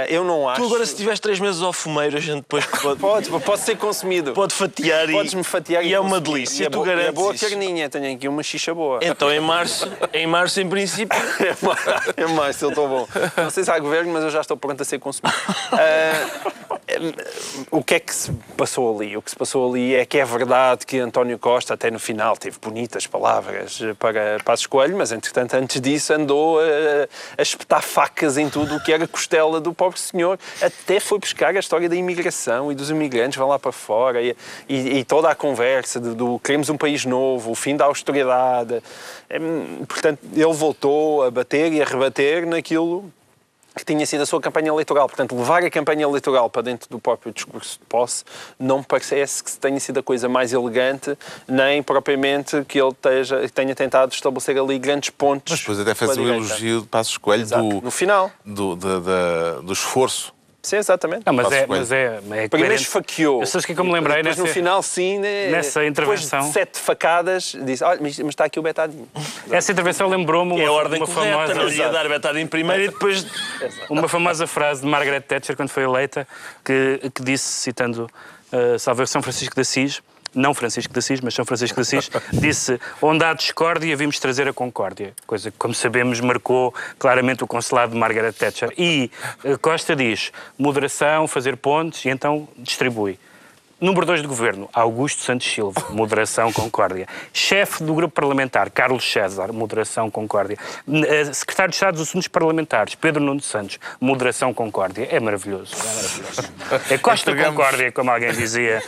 eu 0.09 0.23
não 0.23 0.49
acho. 0.49 0.59
Tu 0.59 0.65
agora, 0.65 0.83
se 0.87 0.95
tiveres 0.95 1.19
três 1.19 1.39
meses 1.39 1.61
ao 1.61 1.71
fumeiro, 1.71 2.17
a 2.17 2.19
gente 2.19 2.37
depois 2.37 2.65
pode. 2.65 2.99
pode, 2.99 3.29
pode 3.29 3.61
ser 3.61 3.77
consumido. 3.77 4.33
Pode 4.33 4.55
fatiar 4.55 5.07
Podes-me 5.07 5.43
fatiar 5.43 5.85
e, 5.85 5.89
e 5.89 5.93
é 5.93 5.99
uma 5.99 6.19
delícia. 6.19 6.63
E 6.63 6.65
é 6.65 6.69
tu 6.71 6.79
bo- 6.79 6.83
e 6.83 6.87
garantes 6.87 7.09
é 7.09 7.11
boa 7.11 7.35
isso. 7.35 7.47
carninha, 7.47 7.89
tenho 7.91 8.15
aqui 8.15 8.27
uma 8.27 8.41
xixa 8.41 8.73
boa. 8.73 8.97
Então, 9.03 9.31
em 9.31 9.39
março, 9.39 9.87
em 10.11 10.25
março, 10.25 10.59
em 10.59 10.67
princípio, 10.67 11.15
É 11.39 11.55
mais, 11.63 12.13
é 12.17 12.25
mais, 12.25 12.61
eu 12.63 12.69
estou 12.69 12.87
bom. 12.87 13.07
Não 13.37 13.51
sei 13.51 13.63
se 13.63 13.69
há 13.69 13.77
governo, 13.77 14.11
mas 14.11 14.23
eu 14.23 14.31
já 14.31 14.41
estou 14.41 14.57
pronto 14.57 14.81
a 14.81 14.83
ser 14.83 14.97
consumido. 14.97 15.35
Ah, 15.77 16.54
o 17.71 17.83
que 17.83 17.95
é 17.95 17.99
que 17.99 18.13
se 18.13 18.31
passou 18.57 18.95
ali? 18.95 19.15
O 19.17 19.21
que 19.21 19.29
se 19.29 19.35
passou 19.35 19.69
ali 19.69 19.95
é 19.95 20.05
que 20.05 20.17
é 20.17 20.25
verdade 20.25 20.85
que 20.85 20.99
António 20.99 21.37
Costa, 21.37 21.73
até 21.73 21.89
no 21.91 21.99
final, 21.99 22.37
teve 22.37 22.57
bonitas 22.59 23.05
palavras 23.07 23.79
para 23.99 24.39
Passos 24.43 24.65
Coelho, 24.67 24.97
mas 24.97 25.11
entretanto, 25.11 25.55
antes 25.55 25.79
disso, 25.81 26.13
andou 26.13 26.59
a, 26.59 26.63
a 27.37 27.41
espetar 27.41 27.81
facas 27.81 28.37
em 28.37 28.49
tudo 28.49 28.75
o 28.75 28.83
que 28.83 28.91
era 28.93 29.07
costela 29.07 29.59
do 29.59 29.73
pobre 29.73 29.99
senhor. 29.99 30.39
Até 30.61 30.99
foi 30.99 31.19
buscar 31.19 31.55
a 31.55 31.59
história 31.59 31.89
da 31.89 31.95
imigração 31.95 32.71
e 32.71 32.75
dos 32.75 32.89
imigrantes 32.89 33.37
vão 33.37 33.47
lá 33.47 33.59
para 33.59 33.71
fora 33.71 34.21
e, 34.21 34.35
e- 34.69 34.99
e 34.99 35.03
toda 35.03 35.29
a 35.29 35.35
conversa 35.35 35.99
do, 35.99 36.15
do 36.15 36.39
queremos 36.39 36.69
um 36.69 36.77
país 36.77 37.05
novo, 37.05 37.51
o 37.51 37.55
fim 37.55 37.75
da 37.75 37.85
austeridade. 37.85 38.81
Hum, 39.31 39.85
Portanto, 39.87 40.19
ele 40.33 40.53
voltou 40.53 41.23
a 41.23 41.31
bater 41.31 41.71
e 41.73 41.81
a 41.81 41.85
rebater 41.85 42.45
naquilo 42.47 43.11
que 43.75 43.83
tinha 43.83 44.05
sido 44.05 44.21
a 44.21 44.25
sua 44.25 44.39
campanha 44.39 44.69
eleitoral. 44.69 45.07
Portanto, 45.07 45.35
levar 45.35 45.63
a 45.63 45.69
campanha 45.69 46.03
eleitoral 46.03 46.49
para 46.49 46.61
dentro 46.61 46.89
do 46.89 46.99
próprio 46.99 47.33
discurso 47.33 47.77
de 47.79 47.85
posse 47.85 48.23
não 48.59 48.79
me 48.79 48.85
parece 48.85 49.43
que 49.43 49.51
tenha 49.57 49.79
sido 49.79 49.99
a 49.99 50.03
coisa 50.03 50.29
mais 50.29 50.53
elegante, 50.53 51.17
nem 51.47 51.83
propriamente 51.83 52.63
que 52.65 52.79
ele 52.79 52.93
tenha 53.53 53.75
tentado 53.75 54.13
estabelecer 54.13 54.57
ali 54.57 54.77
grandes 54.79 55.09
pontos. 55.09 55.51
Mas 55.51 55.59
depois 55.59 55.79
até 55.79 55.93
fez 55.95 56.17
o 56.17 56.21
elogio 56.27 56.81
de 56.81 56.87
Passos 56.87 57.17
Coelho 57.17 57.41
Exato. 57.43 57.67
do, 57.69 57.81
No 57.81 57.91
final. 57.91 58.31
do, 58.45 58.75
da- 58.75 58.99
da- 58.99 59.59
do 59.61 59.73
esforço. 59.73 60.34
Sim, 60.65 60.77
exatamente. 60.77 61.23
Não, 61.25 61.33
mas 61.33 61.51
é, 61.51 61.65
mas 61.67 61.91
é, 61.91 62.19
é 62.31 62.47
Primeiro 62.49 62.73
esfaqueou. 62.75 63.41
Eu 63.41 63.45
sei 63.45 63.59
o 63.59 63.63
que 63.63 63.71
é 63.71 63.75
que 63.75 63.81
eu 63.81 63.85
me 63.85 63.91
lembrei 63.93 64.17
Depois, 64.17 64.37
nessa, 64.37 64.47
no 64.47 64.53
final, 64.53 64.81
sim, 64.81 65.19
né, 65.19 65.49
nessa 65.51 65.79
depois 65.81 66.21
intervenção. 66.21 66.47
de 66.47 66.53
sete 66.53 66.79
facadas, 66.79 67.55
disse: 67.63 67.83
Olha, 67.83 67.99
mas 68.01 68.17
mas 68.19 68.29
está 68.29 68.45
aqui 68.45 68.59
o 68.59 68.63
betadinho. 68.63 69.07
essa 69.51 69.71
intervenção 69.71 70.07
lembrou-me 70.09 70.53
uma, 70.53 70.61
é 70.61 70.65
a 70.65 70.71
ordem 70.71 70.99
uma 70.99 71.07
correta. 71.07 71.31
famosa, 71.31 71.53
Não 71.53 71.69
ia 71.69 71.89
dar 71.89 72.09
betade 72.09 72.39
em 72.39 72.47
primeiro 72.47 72.83
e 72.83 72.87
depois. 72.89 73.25
uma 73.89 74.07
famosa 74.07 74.47
frase 74.47 74.81
de 74.81 74.87
Margaret 74.87 75.21
Thatcher 75.21 75.55
quando 75.55 75.69
foi 75.69 75.83
eleita 75.83 76.27
que, 76.63 77.11
que 77.13 77.23
disse, 77.23 77.45
citando 77.45 78.09
uh, 78.51 78.79
salve 78.79 79.05
São 79.07 79.21
Francisco 79.21 79.53
de 79.55 79.61
Assis, 79.61 80.01
não 80.35 80.53
Francisco 80.53 80.93
de 80.93 80.99
Assis, 80.99 81.21
mas 81.21 81.33
São 81.33 81.45
Francisco 81.45 81.75
de 81.75 81.81
Assis, 81.81 82.09
disse 82.33 82.79
onde 83.01 83.23
há 83.23 83.33
discórdia 83.33 83.95
vimos 83.95 84.19
trazer 84.19 84.47
a 84.47 84.53
concórdia. 84.53 85.13
Coisa 85.25 85.49
que, 85.49 85.57
como 85.57 85.73
sabemos, 85.73 86.19
marcou 86.19 86.73
claramente 86.99 87.43
o 87.43 87.47
consulado 87.47 87.93
de 87.93 87.97
Margaret 87.97 88.33
Thatcher. 88.33 88.73
E 88.77 89.09
uh, 89.43 89.57
Costa 89.59 89.95
diz 89.95 90.31
moderação, 90.57 91.27
fazer 91.27 91.57
pontes 91.57 92.05
e 92.05 92.09
então 92.09 92.47
distribui. 92.57 93.17
Número 93.85 94.03
2 94.03 94.23
do 94.23 94.27
governo, 94.27 94.67
Augusto 94.73 95.21
Santos 95.21 95.45
Silva, 95.45 95.79
moderação, 95.91 96.51
concórdia. 96.51 97.07
Chefe 97.31 97.83
do 97.83 97.93
grupo 97.93 98.15
parlamentar, 98.15 98.71
Carlos 98.71 99.03
César, 99.11 99.53
moderação, 99.53 100.09
concórdia. 100.09 100.57
Eh, 100.87 101.31
Secretário 101.31 101.69
de 101.69 101.75
Estado 101.75 101.93
dos 101.97 102.09
Assuntos 102.09 102.27
Parlamentares, 102.27 102.95
Pedro 102.95 103.21
Nuno 103.21 103.41
Santos, 103.41 103.77
moderação, 104.01 104.51
concórdia. 104.55 105.07
É 105.11 105.19
maravilhoso, 105.19 105.75
é 105.75 105.85
maravilhoso. 105.85 106.53
É 106.89 106.97
Costa 106.97 107.29
Entregamos- 107.29 107.57
Concórdia, 107.57 107.91
como 107.91 108.09
alguém 108.09 108.31
dizia. 108.33 108.81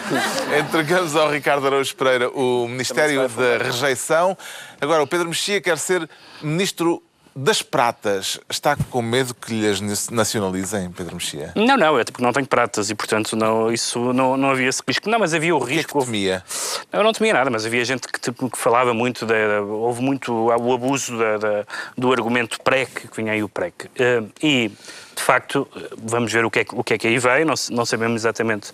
Entregamos 0.59 1.15
ao 1.15 1.29
Ricardo 1.29 1.67
Araújo 1.67 1.95
Pereira 1.95 2.29
o 2.31 2.67
Ministério 2.67 3.29
da 3.29 3.63
Rejeição. 3.63 4.35
Agora, 4.81 5.03
o 5.03 5.07
Pedro 5.07 5.27
Mexia 5.27 5.61
quer 5.61 5.77
ser 5.77 6.09
Ministro 6.41 7.03
das 7.39 7.61
Pratas. 7.61 8.39
Está 8.49 8.75
com 8.75 9.01
medo 9.01 9.33
que 9.35 9.53
lhes 9.53 10.09
nacionalizem, 10.09 10.91
Pedro 10.91 11.15
Mexia? 11.15 11.51
Não, 11.55 11.77
não, 11.77 11.99
é 11.99 12.03
porque 12.03 12.21
não 12.23 12.33
tenho 12.33 12.47
pratas 12.47 12.89
e, 12.89 12.95
portanto, 12.95 13.35
não, 13.35 13.71
isso 13.71 14.11
não, 14.11 14.35
não 14.35 14.49
havia 14.51 14.67
esse 14.67 14.81
risco. 14.87 15.07
Não, 15.09 15.19
mas 15.19 15.33
havia 15.33 15.55
o 15.55 15.59
O 15.61 15.65
que 15.65 15.73
é 15.73 15.75
risco. 15.77 15.99
que 15.99 16.05
temia? 16.05 16.43
Eu 16.91 17.03
não 17.03 17.13
temia 17.13 17.33
nada, 17.33 17.49
mas 17.49 17.65
havia 17.65 17.85
gente 17.85 18.07
que, 18.07 18.19
tipo, 18.19 18.49
que 18.49 18.57
falava 18.57 18.93
muito, 18.93 19.25
da, 19.25 19.35
da- 19.47 19.61
houve 19.61 20.01
muito 20.01 20.33
o 20.33 20.51
abuso 20.73 21.17
da- 21.17 21.37
da- 21.37 21.65
do 21.97 22.11
argumento 22.11 22.59
PREC, 22.61 23.07
que 23.07 23.15
vinha 23.21 23.33
aí 23.33 23.43
o 23.43 23.49
PREC. 23.49 23.89
Eh, 23.97 24.23
e, 24.41 24.69
de 25.15 25.21
facto, 25.23 25.67
eh, 25.75 25.89
vamos 25.97 26.31
ver 26.33 26.43
o 26.43 26.49
que 26.49 26.59
é, 26.59 26.63
que- 26.65 26.75
o 26.75 26.83
que, 26.83 26.93
é 26.95 26.97
que 26.97 27.07
aí 27.07 27.19
vem, 27.19 27.45
não, 27.45 27.53
não 27.71 27.85
sabemos 27.85 28.21
exatamente 28.21 28.71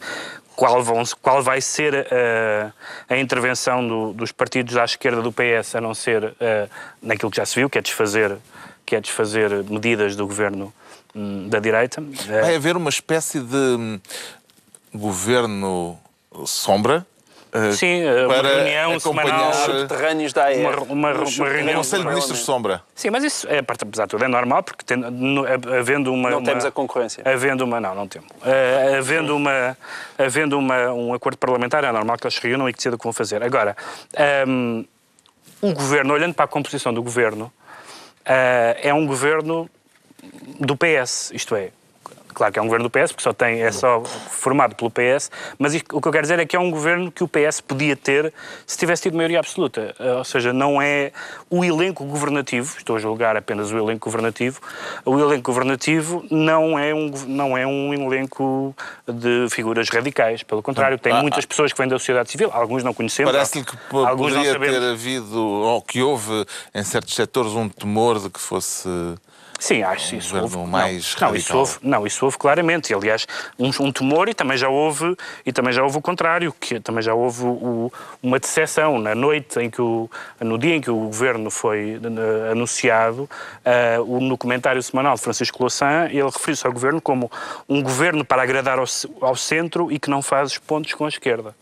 qual, 0.56 0.84
vão, 0.84 1.04
qual 1.22 1.42
vai 1.42 1.60
ser 1.62 2.08
eh, 2.12 2.72
a 3.10 3.18
intervenção 3.18 3.86
do- 3.88 4.14
dos 4.14 4.32
partidos 4.32 4.78
à 4.78 4.86
esquerda 4.86 5.22
do 5.22 5.32
PS, 5.32 5.76
a 5.76 5.82
não 5.82 5.94
ser 5.94 6.34
eh, 6.40 6.68
naquilo 7.02 7.32
que 7.32 7.38
já 7.38 7.46
se 7.46 7.56
viu, 7.56 7.70
que 7.70 7.78
é 7.78 7.82
desfazer, 7.82 8.38
que 8.86 8.96
é 8.96 9.02
desfazer 9.02 9.52
medidas 9.64 10.16
do 10.16 10.26
governo 10.28 10.74
hum, 11.16 11.48
da 11.50 11.60
direita. 11.60 12.04
Eh, 12.30 12.42
Vai 12.42 12.56
haver 12.56 12.78
uma 12.78 12.90
espécie 12.90 13.40
de 13.40 13.56
hum, 13.56 14.00
governo 14.94 15.98
sombra 16.46 17.06
Sim, 17.74 18.02
eh, 18.02 18.26
uma 18.26 18.34
para 18.36 18.48
reunião 18.56 18.94
acompanhar 18.94 19.54
semanal. 19.54 19.80
Subterrâneos 19.80 20.34
da 20.34 20.46
AR. 20.46 20.56
Uma- 20.58 20.80
uma- 21.12 21.14
Nos 21.14 21.38
uma 21.38 21.48
reunião 21.50 21.74
o 21.74 21.78
Conselho 21.78 22.02
de 22.04 22.10
Ministros 22.10 22.40
do 22.40 22.44
sombra. 22.46 22.82
Sim, 22.96 23.10
mas 23.12 23.24
isso, 23.24 23.48
é, 23.50 23.62
parte- 23.62 23.84
apesar 23.84 24.06
de 24.06 24.10
tudo, 24.10 24.24
é 24.26 24.28
normal, 24.28 24.64
porque 24.64 24.96
no- 24.96 25.46
havendo 25.78 26.12
uma... 26.12 26.30
Não 26.32 26.38
uma- 26.40 26.46
temos 26.46 26.66
a 26.66 26.72
concorrência. 26.72 27.24
Havendo 27.26 27.64
uma... 27.64 27.80
Não, 27.80 27.94
não 27.94 28.08
temos. 28.08 28.28
Eh, 28.46 28.96
havendo 28.98 29.36
uma, 29.36 29.78
havendo 30.18 30.58
uma, 30.58 30.92
um 30.94 31.14
acordo 31.14 31.38
parlamentar, 31.38 31.84
é 31.84 31.92
normal 31.92 32.18
que 32.18 32.26
eles 32.26 32.36
se 32.36 32.42
reúnam 32.48 32.68
e 32.68 32.74
que 32.74 32.78
decidam 32.78 32.96
o 32.96 33.00
que 33.00 33.04
vão 33.04 33.14
fazer. 33.14 33.44
Agora, 33.44 33.76
ehm, 34.16 34.84
o 35.62 35.74
governo, 35.74 36.14
olhando 36.14 36.34
para 36.34 36.46
a 36.46 36.48
composição 36.48 36.94
do 36.94 37.04
governo, 37.04 37.52
eh, 38.26 38.80
é 38.84 38.94
um 38.94 39.06
governo 39.06 39.70
do 40.60 40.76
PS, 40.76 41.32
isto 41.34 41.56
é, 41.56 41.70
claro 42.34 42.52
que 42.52 42.60
é 42.60 42.62
um 42.62 42.66
governo 42.66 42.88
do 42.88 42.90
PS, 42.90 43.12
porque 43.12 43.24
só 43.24 43.34
tem, 43.34 43.62
é 43.62 43.72
só 43.72 44.04
formado 44.04 44.76
pelo 44.76 44.90
PS, 44.92 45.30
mas 45.58 45.74
o 45.76 45.80
que 46.02 46.08
eu 46.08 46.12
quero 46.12 46.24
dizer 46.24 46.40
é 46.40 46.46
que 46.46 46.56
é 46.56 46.60
um 46.60 46.72
governo 46.72 47.12
que 47.12 47.24
o 47.24 47.28
PS 47.28 47.62
podia 47.62 47.96
ter 47.96 48.34
se 48.66 48.78
tivesse 48.78 49.04
tido 49.04 49.16
maioria 49.16 49.40
absoluta. 49.40 49.96
Eh, 50.00 50.14
Ou 50.14 50.24
seja, 50.24 50.52
não 50.52 50.82
é 50.82 51.12
o 51.50 51.64
elenco 51.64 52.04
governativo, 52.06 52.76
estou 52.78 52.96
a 52.96 53.00
julgar 53.00 53.38
apenas 53.38 53.72
o 53.72 53.78
elenco 53.78 54.10
governativo, 54.10 54.60
o 55.06 55.20
elenco 55.20 55.44
governativo 55.52 56.26
não 56.30 56.78
é 56.78 56.94
um, 56.94 57.12
não 57.28 57.58
é 57.58 57.66
um 57.66 57.94
elenco 57.94 58.76
de 59.08 59.48
figuras 59.50 59.90
radicais, 59.90 60.44
pelo 60.44 60.62
contrário, 60.62 60.98
tem 60.98 61.14
Ah, 61.14 61.22
muitas 61.22 61.46
ah. 61.46 61.48
pessoas 61.48 61.72
que 61.72 61.78
vêm 61.78 61.88
da 61.88 61.98
sociedade 62.00 62.32
civil, 62.32 62.50
alguns 62.52 62.84
não 62.84 62.94
conhecemos, 62.94 63.32
Parece-lhe 63.32 63.64
que 63.64 63.76
alguns 63.92 64.34
poderia 64.34 64.60
ter 64.60 64.82
havido, 64.84 65.40
ou 65.40 65.82
que 65.82 66.02
houve 66.02 66.46
em 66.74 66.84
certos 66.84 67.16
setores, 67.16 67.54
um 67.54 67.70
temor 67.70 68.20
de 68.20 68.30
que 68.30 68.40
fosse. 68.40 68.88
Sim, 69.64 69.82
acho 69.82 70.16
isso 70.18 70.28
governo 70.36 70.58
houve. 70.58 70.72
mais 70.72 71.16
não, 71.22 71.28
não, 71.30 71.36
isso 71.38 71.58
houve, 71.58 71.78
não, 71.82 72.06
isso 72.08 72.26
houve 72.26 72.38
claramente. 72.38 72.90
E, 72.92 72.94
aliás, 72.94 73.26
um, 73.58 73.70
um 73.80 73.92
temor 73.94 74.28
e 74.28 74.34
também 74.34 74.58
já 74.58 74.68
houve 74.68 75.16
e 75.46 75.54
também 75.54 75.72
já 75.72 75.82
houve 75.84 75.98
o 75.98 76.02
contrário, 76.02 76.54
que 76.60 76.82
também 76.82 77.02
já 77.02 77.14
houve 77.14 77.44
o- 77.46 77.90
uma 78.22 78.40
decepção 78.40 79.00
na 79.00 79.16
noite 79.16 79.58
em 79.62 79.70
que 79.70 79.82
o 79.82 80.10
no 80.42 80.58
dia 80.58 80.76
em 80.76 80.82
que 80.82 80.92
o 80.92 80.98
governo 81.06 81.50
foi 81.50 81.98
eh, 82.04 82.52
anunciado, 82.52 83.30
o, 84.06 84.20
no 84.20 84.38
comentário 84.38 84.84
semanal 84.84 85.16
de 85.16 85.22
Francisco 85.22 85.58
Louçã, 85.62 86.08
ele 86.10 86.24
referiu-se 86.24 86.68
ao 86.68 86.74
governo 86.74 87.00
como 87.00 87.32
um 87.70 87.82
governo 87.82 88.26
para 88.26 88.42
agradar 88.44 88.80
ao, 88.80 88.86
ao 89.22 89.36
centro 89.38 89.90
e 89.90 89.98
que 89.98 90.10
não 90.10 90.22
faz 90.22 90.52
os 90.52 90.58
pontos 90.58 90.94
com 90.94 91.06
a 91.06 91.10
esquerda. 91.10 91.56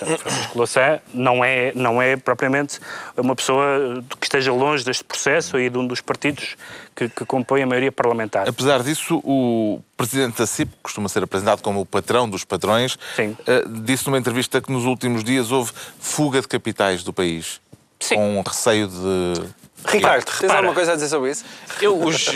Portanto, 0.00 0.20
Francisco 0.20 0.58
Louçã 0.58 1.00
não 1.12 1.44
é, 1.44 1.72
não 1.74 2.00
é 2.00 2.16
propriamente 2.16 2.80
uma 3.16 3.36
pessoa 3.36 4.02
que 4.18 4.26
esteja 4.26 4.52
longe 4.52 4.84
deste 4.84 5.04
processo 5.04 5.58
e 5.58 5.68
de 5.68 5.78
um 5.78 5.86
dos 5.86 6.00
partidos 6.00 6.56
que, 6.96 7.08
que 7.08 7.24
compõem 7.24 7.62
a 7.62 7.66
maioria 7.66 7.92
parlamentar. 7.92 8.48
Apesar 8.48 8.82
disso, 8.82 9.20
o 9.24 9.80
presidente 9.96 10.38
da 10.38 10.46
CIP, 10.46 10.70
que 10.70 10.78
costuma 10.82 11.08
ser 11.08 11.22
apresentado 11.22 11.62
como 11.62 11.80
o 11.80 11.86
patrão 11.86 12.28
dos 12.28 12.44
patrões, 12.44 12.98
Sim. 13.14 13.36
eh, 13.46 13.64
disse 13.82 14.06
numa 14.06 14.18
entrevista 14.18 14.60
que 14.60 14.72
nos 14.72 14.84
últimos 14.84 15.22
dias 15.22 15.50
houve 15.50 15.72
fuga 15.98 16.40
de 16.40 16.48
capitais 16.48 17.02
do 17.02 17.12
país. 17.12 17.60
Sim. 17.98 18.16
Com 18.16 18.42
receio 18.46 18.88
de. 18.88 19.50
Ricardo, 19.86 20.24
tens 20.24 20.40
Repara. 20.40 20.58
alguma 20.58 20.74
coisa 20.74 20.92
a 20.92 20.94
dizer 20.94 21.08
sobre 21.08 21.30
isso? 21.30 21.44
Eu, 21.80 21.98
os, 22.02 22.26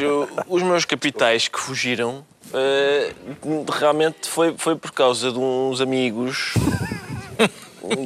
os 0.48 0.62
meus 0.62 0.84
capitais 0.84 1.48
que 1.48 1.58
fugiram, 1.58 2.24
eh, 2.52 3.12
realmente 3.70 4.28
foi, 4.28 4.54
foi 4.56 4.76
por 4.76 4.92
causa 4.92 5.32
de 5.32 5.38
uns 5.38 5.80
amigos 5.80 6.54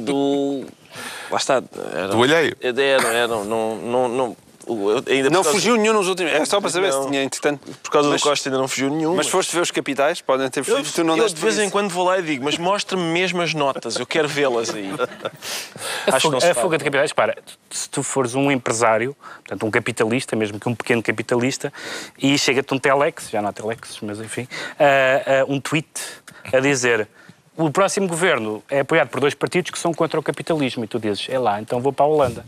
do. 0.01 0.65
Lá 1.31 1.37
está. 1.37 1.63
Eram, 1.93 2.09
Do 2.17 2.23
alheio. 2.23 2.55
Eram, 2.61 3.09
eram. 3.09 3.45
Não, 3.45 3.75
não, 3.77 4.07
não, 4.09 4.37
O- 4.67 4.91
eu- 4.91 5.03
ainda 5.07 5.29
Não 5.29 5.43
fugiu 5.43 5.75
nenhum 5.77 5.93
nos 5.93 6.07
últimos. 6.07 6.31
É 6.31 6.43
só 6.45 6.59
para 6.61 6.69
saber 6.69 6.91
Não. 6.91 7.03
se 7.03 7.09
tinha, 7.09 7.23
entretanto. 7.23 7.59
Por 7.81 7.89
causa 7.91 8.09
mas, 8.09 8.21
do 8.21 8.23
Costa 8.23 8.49
ainda 8.49 8.59
não 8.59 8.67
fugiu 8.67 8.89
nenhum. 8.89 9.15
Mas 9.15 9.27
foste 9.27 9.55
ver 9.55 9.61
os 9.61 9.71
capitais? 9.71 10.21
Podem 10.21 10.47
ter 10.49 10.59
Eu, 10.59 10.65
fugido. 10.65 10.89
Tu 10.93 11.03
não 11.03 11.17
eu 11.17 11.27
de 11.27 11.35
vez 11.35 11.57
em 11.59 11.69
quando 11.69 11.89
vou 11.89 12.05
lá 12.05 12.19
e 12.19 12.21
digo, 12.21 12.43
mas 12.43 12.57
mostra-me 12.57 13.01
mesmo 13.03 13.41
as 13.41 13.53
notas, 13.53 13.95
eu 13.95 14.05
quero 14.05 14.27
vê-las 14.27 14.69
aí. 14.71 14.89
A, 14.91 16.15
Acho 16.15 16.27
que 16.29 16.35
fuga, 16.35 16.39
não 16.45 16.51
a 16.51 16.55
fuga 16.55 16.77
de 16.77 16.83
capitais, 16.83 17.13
para, 17.13 17.35
se 17.71 17.89
tu 17.89 18.03
fores 18.03 18.35
um 18.35 18.51
empresário, 18.51 19.15
portanto 19.43 19.65
um 19.65 19.71
capitalista, 19.71 20.35
mesmo 20.35 20.59
que 20.59 20.67
um 20.69 20.75
pequeno 20.75 21.01
capitalista, 21.01 21.71
e 22.17 22.37
chega-te 22.37 22.71
um 22.73 22.77
telex, 22.77 23.29
já 23.29 23.41
não 23.41 23.49
há 23.49 23.53
telex, 23.53 23.97
mas 24.01 24.19
enfim, 24.19 24.47
ah, 24.79 25.41
ah, 25.41 25.45
um 25.47 25.59
tweet 25.59 25.87
a 26.53 26.59
dizer 26.59 27.07
o 27.65 27.69
próximo 27.71 28.07
governo 28.07 28.63
é 28.69 28.79
apoiado 28.79 29.09
por 29.09 29.19
dois 29.19 29.33
partidos 29.33 29.69
que 29.71 29.77
são 29.77 29.93
contra 29.93 30.19
o 30.19 30.23
capitalismo 30.23 30.83
e 30.85 30.87
tu 30.87 30.97
dizes, 30.99 31.27
é 31.29 31.37
lá, 31.37 31.59
então 31.61 31.81
vou 31.81 31.91
para 31.91 32.05
a 32.05 32.07
Holanda. 32.07 32.45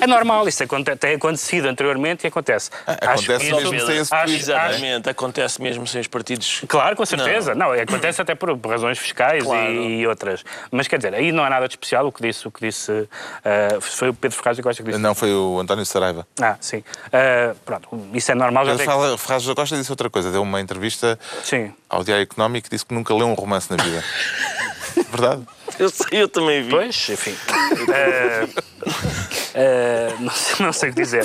É 0.00 0.06
normal, 0.06 0.48
isso 0.48 0.62
aconte- 0.62 0.96
tem 0.96 1.14
acontecido 1.16 1.66
anteriormente 1.66 2.24
e 2.24 2.28
acontece. 2.28 2.70
Acho 2.86 3.30
acontece 3.32 3.46
isso- 3.46 3.54
mesmo 3.72 3.86
sem 3.86 3.96
esse 3.98 4.14
acho- 4.14 4.24
tweet. 4.24 4.40
Exatamente, 4.42 5.08
acontece 5.10 5.60
mesmo 5.62 5.86
sem 5.86 6.00
os 6.00 6.06
partidos. 6.06 6.62
Claro, 6.66 6.96
com 6.96 7.04
certeza. 7.04 7.54
Não, 7.54 7.72
acontece 7.72 8.22
até 8.22 8.34
por 8.34 8.56
razões 8.66 8.98
fiscais 8.98 9.44
Claro. 9.44 9.70
e, 9.70 10.00
e 10.00 10.06
outras. 10.06 10.42
Mas 10.70 10.88
quer 10.88 10.96
dizer, 10.96 11.14
aí 11.14 11.30
não 11.30 11.44
há 11.44 11.50
nada 11.50 11.68
de 11.68 11.74
especial. 11.74 12.06
O 12.06 12.12
que 12.12 12.22
disse, 12.22 12.48
o 12.48 12.50
que 12.50 12.60
disse 12.66 13.08
ah, 13.44 13.78
foi 13.80 14.08
o 14.08 14.14
Pedro 14.14 14.36
Ferraz 14.36 14.56
da 14.56 14.62
Costa 14.62 14.82
que 14.82 14.88
disse. 14.88 15.00
Não, 15.00 15.14
foi 15.14 15.32
o 15.32 15.58
António 15.60 15.84
Saraiva. 15.84 16.26
Ah, 16.40 16.56
sim. 16.60 16.82
Ah, 17.12 17.54
pronto, 17.66 17.88
isso 18.14 18.32
é 18.32 18.34
normal. 18.34 18.64
Já 18.64 18.78
Ferraz 19.18 19.44
da 19.44 19.54
Costa 19.54 19.76
disse 19.76 19.90
outra 19.92 20.08
coisa. 20.08 20.30
Deu 20.30 20.42
uma 20.42 20.60
entrevista 20.60 21.18
Sim. 21.42 21.72
Ao 21.88 22.04
Diário 22.04 22.22
Económico 22.22 22.68
disse 22.70 22.84
que 22.84 22.94
nunca 22.94 23.14
leu 23.14 23.26
um 23.26 23.34
romance 23.34 23.70
na 23.70 23.82
vida. 23.82 24.04
Verdade? 25.10 25.46
Eu, 25.78 25.88
sei, 25.90 26.06
eu 26.12 26.28
também 26.28 26.62
vi. 26.62 26.70
Pois, 26.70 27.08
enfim. 27.08 27.34
Ah, 27.88 28.46
ah, 29.54 30.14
não, 30.20 30.30
sei, 30.32 30.66
não 30.66 30.72
sei 30.72 30.90
o 30.90 30.94
que 30.94 31.00
dizer. 31.02 31.24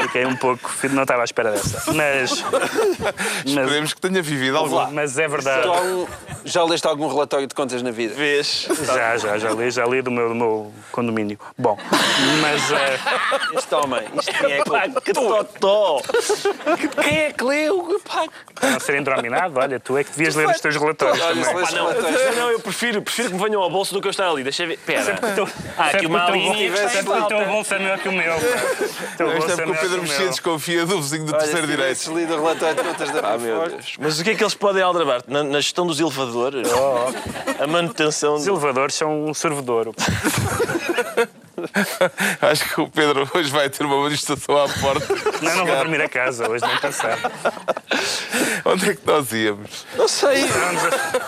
Fiquei 0.00 0.24
um 0.26 0.36
pouco. 0.36 0.70
Não 0.90 1.02
estava 1.02 1.22
à 1.22 1.24
espera 1.24 1.50
dessa. 1.52 1.92
Mas. 1.92 2.42
Mas, 2.42 3.46
Esperemos 3.46 3.94
que 3.94 4.00
tenha 4.00 4.22
vivido 4.22 4.56
algum. 4.56 4.90
mas 4.92 5.18
é 5.18 5.28
verdade. 5.28 5.62
Tu 5.62 5.72
há 5.72 5.80
um- 5.80 6.06
já 6.44 6.64
leste 6.64 6.86
algum 6.86 7.08
relatório 7.08 7.46
de 7.46 7.54
contas 7.54 7.82
na 7.82 7.90
vida? 7.90 8.14
Vês? 8.14 8.66
Já, 8.86 9.16
já, 9.16 9.38
já 9.38 9.50
li, 9.50 9.70
já 9.70 9.84
li 9.86 10.00
do 10.02 10.10
meu, 10.10 10.28
do 10.30 10.34
meu 10.34 10.72
condomínio. 10.92 11.38
Bom, 11.56 11.76
mas. 12.40 12.72
ah, 12.72 13.48
Este 13.56 13.74
homem, 13.74 14.02
isto 14.18 14.32
quem 14.32 14.52
é 14.52 14.62
que 14.62 14.70
Pá, 14.70 14.82
que 15.04 15.12
totó! 15.12 16.00
Quem 17.02 17.18
é 17.18 17.32
que 17.32 17.44
leu? 17.44 18.00
Pá, 18.06 18.24
para 18.54 18.70
não 18.70 18.80
ser 18.80 18.98
indrominado, 18.98 19.58
olha, 19.58 19.78
tu 19.80 19.96
é 19.96 20.04
que 20.04 20.10
devias 20.10 20.34
ler 20.34 20.48
os 20.48 20.60
teus 20.60 20.76
relatórios 20.76 21.20
Olha, 21.24 21.44
também. 21.44 21.64
Pá, 21.64 21.70
não, 21.72 21.88
relatórios. 21.88 22.36
não, 22.36 22.50
eu 22.50 22.60
prefiro, 22.60 23.02
prefiro 23.02 23.28
que 23.30 23.34
me 23.34 23.42
venham 23.42 23.62
ao 23.62 23.70
bolso 23.70 23.94
do 23.94 24.00
que 24.00 24.06
eu 24.08 24.10
estar 24.10 24.28
ali. 24.28 24.42
Deixa 24.42 24.62
eu 24.64 24.68
ver. 24.68 24.74
Espera. 24.74 25.18
Então, 25.32 25.48
Ah, 25.76 25.86
aqui 25.86 26.06
uma 26.06 26.30
linha 26.30 26.67
em 26.72 26.88
sempre 26.88 27.12
o 27.12 27.46
bolso 27.46 27.74
é 27.74 27.78
melhor 27.78 27.98
que 27.98 28.08
o 28.08 28.12
meu. 28.12 28.32
pá. 28.34 28.40
O 28.40 29.16
teu 29.16 29.26
Isto 29.28 29.38
bolso 29.38 29.50
é 29.50 29.56
porque 29.64 29.70
o 29.70 29.80
Pedro 29.80 30.02
Mexia 30.02 30.26
desconfia 30.26 30.86
do 30.86 31.00
vizinho 31.02 31.24
do 31.24 31.32
Olha, 31.32 31.38
terceiro 31.40 31.66
se 31.66 31.72
direito. 31.72 31.98
tivesses 31.98 32.06
lido 32.16 32.34
o 32.34 32.36
relatório 32.42 32.76
de 32.76 32.82
contas 32.82 33.10
da 33.10 33.32
Ah, 33.34 33.38
meu 33.38 33.68
Deus. 33.68 33.94
Mas 33.98 34.20
o 34.20 34.24
que 34.24 34.30
é 34.30 34.34
que 34.34 34.42
eles 34.42 34.54
podem 34.54 34.82
aldrabar? 34.82 35.22
Na, 35.26 35.42
na 35.44 35.60
gestão 35.60 35.86
dos 35.86 35.98
elevadores? 36.00 36.68
A 37.58 37.66
manutenção. 37.66 38.34
Os 38.34 38.44
Do... 38.44 38.50
elevadores 38.52 38.94
são 38.94 39.24
um 39.26 39.34
servidor. 39.34 39.92
Acho 42.40 42.74
que 42.74 42.80
o 42.80 42.88
Pedro 42.88 43.28
hoje 43.34 43.50
vai 43.50 43.68
ter 43.70 43.84
uma 43.84 43.96
manifestação 44.02 44.56
à 44.56 44.68
porta. 44.68 45.14
Não, 45.42 45.56
não 45.56 45.66
vou 45.66 45.76
dormir 45.76 46.00
a 46.00 46.08
casa 46.08 46.48
hoje, 46.48 46.64
nem 46.66 46.76
pensar. 46.78 47.18
Onde 48.64 48.90
é 48.90 48.94
que 48.94 49.06
nós 49.06 49.32
íamos? 49.32 49.86
Não 49.96 50.08
sei. 50.08 50.44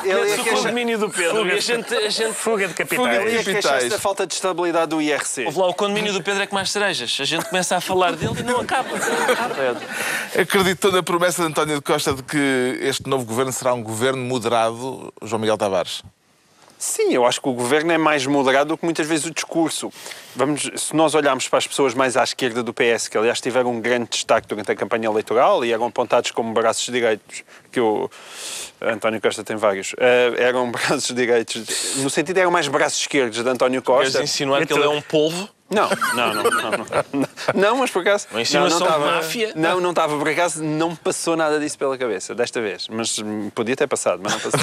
ele 0.05 0.13
ia 0.29 0.41
o 0.41 0.45
queixar- 0.45 0.55
condomínio 0.55 0.99
do 0.99 1.11
Pedro. 1.11 1.47
E 1.47 1.53
a 1.53 1.61
gente, 1.61 1.95
a 1.95 2.09
gente... 2.09 2.35
Fuga 2.35 2.69
de 2.69 2.75
capitais. 2.75 3.33
ia 3.33 3.45
queixar-se 3.45 3.53
Capitais. 3.63 3.89
da 3.91 3.99
falta 3.99 4.27
de 4.27 4.35
estabilidade 4.35 4.89
do 4.89 5.01
IRC. 5.01 5.45
Houve 5.47 5.59
lá 5.59 5.67
o 5.69 5.75
condomínio 5.75 6.13
do 6.13 6.23
Pedro 6.23 6.43
é 6.43 6.47
que 6.47 6.55
mais 6.55 6.71
cerejas. 6.71 7.17
A 7.21 7.25
gente 7.25 7.45
começa 7.47 7.77
a 7.77 7.81
falar 7.81 8.13
dele 8.13 8.35
e 8.41 8.43
não 8.43 8.61
acaba. 8.61 8.89
Acreditou 10.41 10.93
na 10.93 11.03
promessa 11.03 11.43
de 11.43 11.49
António 11.49 11.77
de 11.77 11.83
Costa 11.83 12.13
de 12.15 12.23
que 12.23 12.79
este 12.83 13.09
novo 13.09 13.25
governo 13.25 13.53
será 13.53 13.73
um 13.75 13.83
governo 13.83 14.23
moderado, 14.23 15.13
João 15.23 15.41
Miguel 15.41 15.57
Tavares? 15.59 16.03
Sim, 16.81 17.13
eu 17.13 17.27
acho 17.27 17.43
que 17.43 17.49
o 17.51 17.53
governo 17.53 17.93
é 17.93 17.99
mais 17.99 18.25
moderado 18.25 18.69
do 18.69 18.79
que 18.79 18.87
muitas 18.87 19.07
vezes 19.07 19.27
o 19.27 19.31
discurso. 19.31 19.93
Vamos, 20.35 20.71
se 20.75 20.97
nós 20.97 21.15
olharmos 21.15 21.47
para 21.47 21.59
as 21.59 21.67
pessoas 21.67 21.93
mais 21.93 22.17
à 22.17 22.25
esquerda 22.25 22.63
do 22.63 22.73
PS, 22.73 23.07
que 23.07 23.19
aliás 23.19 23.39
tiveram 23.39 23.71
um 23.71 23.83
grande 23.83 24.09
destaque 24.09 24.49
durante 24.49 24.73
a 24.73 24.75
campanha 24.75 25.07
eleitoral 25.07 25.63
e 25.63 25.75
eram 25.75 25.85
apontados 25.85 26.31
como 26.31 26.55
braços 26.55 26.91
direitos, 26.91 27.45
que 27.71 27.79
o 27.79 28.11
António 28.81 29.21
Costa 29.21 29.45
tem 29.45 29.57
vários, 29.57 29.95
eh, 29.99 30.33
eram 30.39 30.71
braços 30.73 31.15
direitos, 31.15 31.97
no 31.97 32.09
sentido 32.09 32.39
eram 32.39 32.51
mais 32.51 32.67
braços 32.67 33.01
esquerdos 33.01 33.43
de 33.43 33.47
António 33.47 33.83
Queres 33.83 34.05
Costa. 34.05 34.23
insinuar 34.23 34.67
que 34.67 34.73
ele 34.73 34.83
é 34.83 34.89
um 34.89 35.03
polvo? 35.03 35.51
Não, 35.71 35.89
não, 36.15 36.35
não, 36.35 36.43
não, 36.43 36.71
não. 37.13 37.29
Não, 37.55 37.77
mas 37.77 37.91
por 37.91 38.03
acaso. 38.03 38.27
Uma 38.33 38.43
insinuação 38.43 38.81
não, 38.81 38.87
não 38.89 38.89
de 38.89 38.99
estava- 38.99 39.17
máfia? 39.17 39.53
Não, 39.55 39.81
não 39.81 39.91
estava, 39.91 40.19
por 40.19 40.29
acaso, 40.29 40.63
não 40.65 40.97
passou 40.97 41.37
nada 41.37 41.61
disso 41.61 41.79
pela 41.79 41.97
cabeça, 41.97 42.35
desta 42.35 42.61
vez. 42.61 42.89
Mas 42.89 43.19
podia 43.55 43.77
ter 43.77 43.87
passado, 43.87 44.21
mas 44.23 44.33
não 44.33 44.41
passou. 44.41 44.61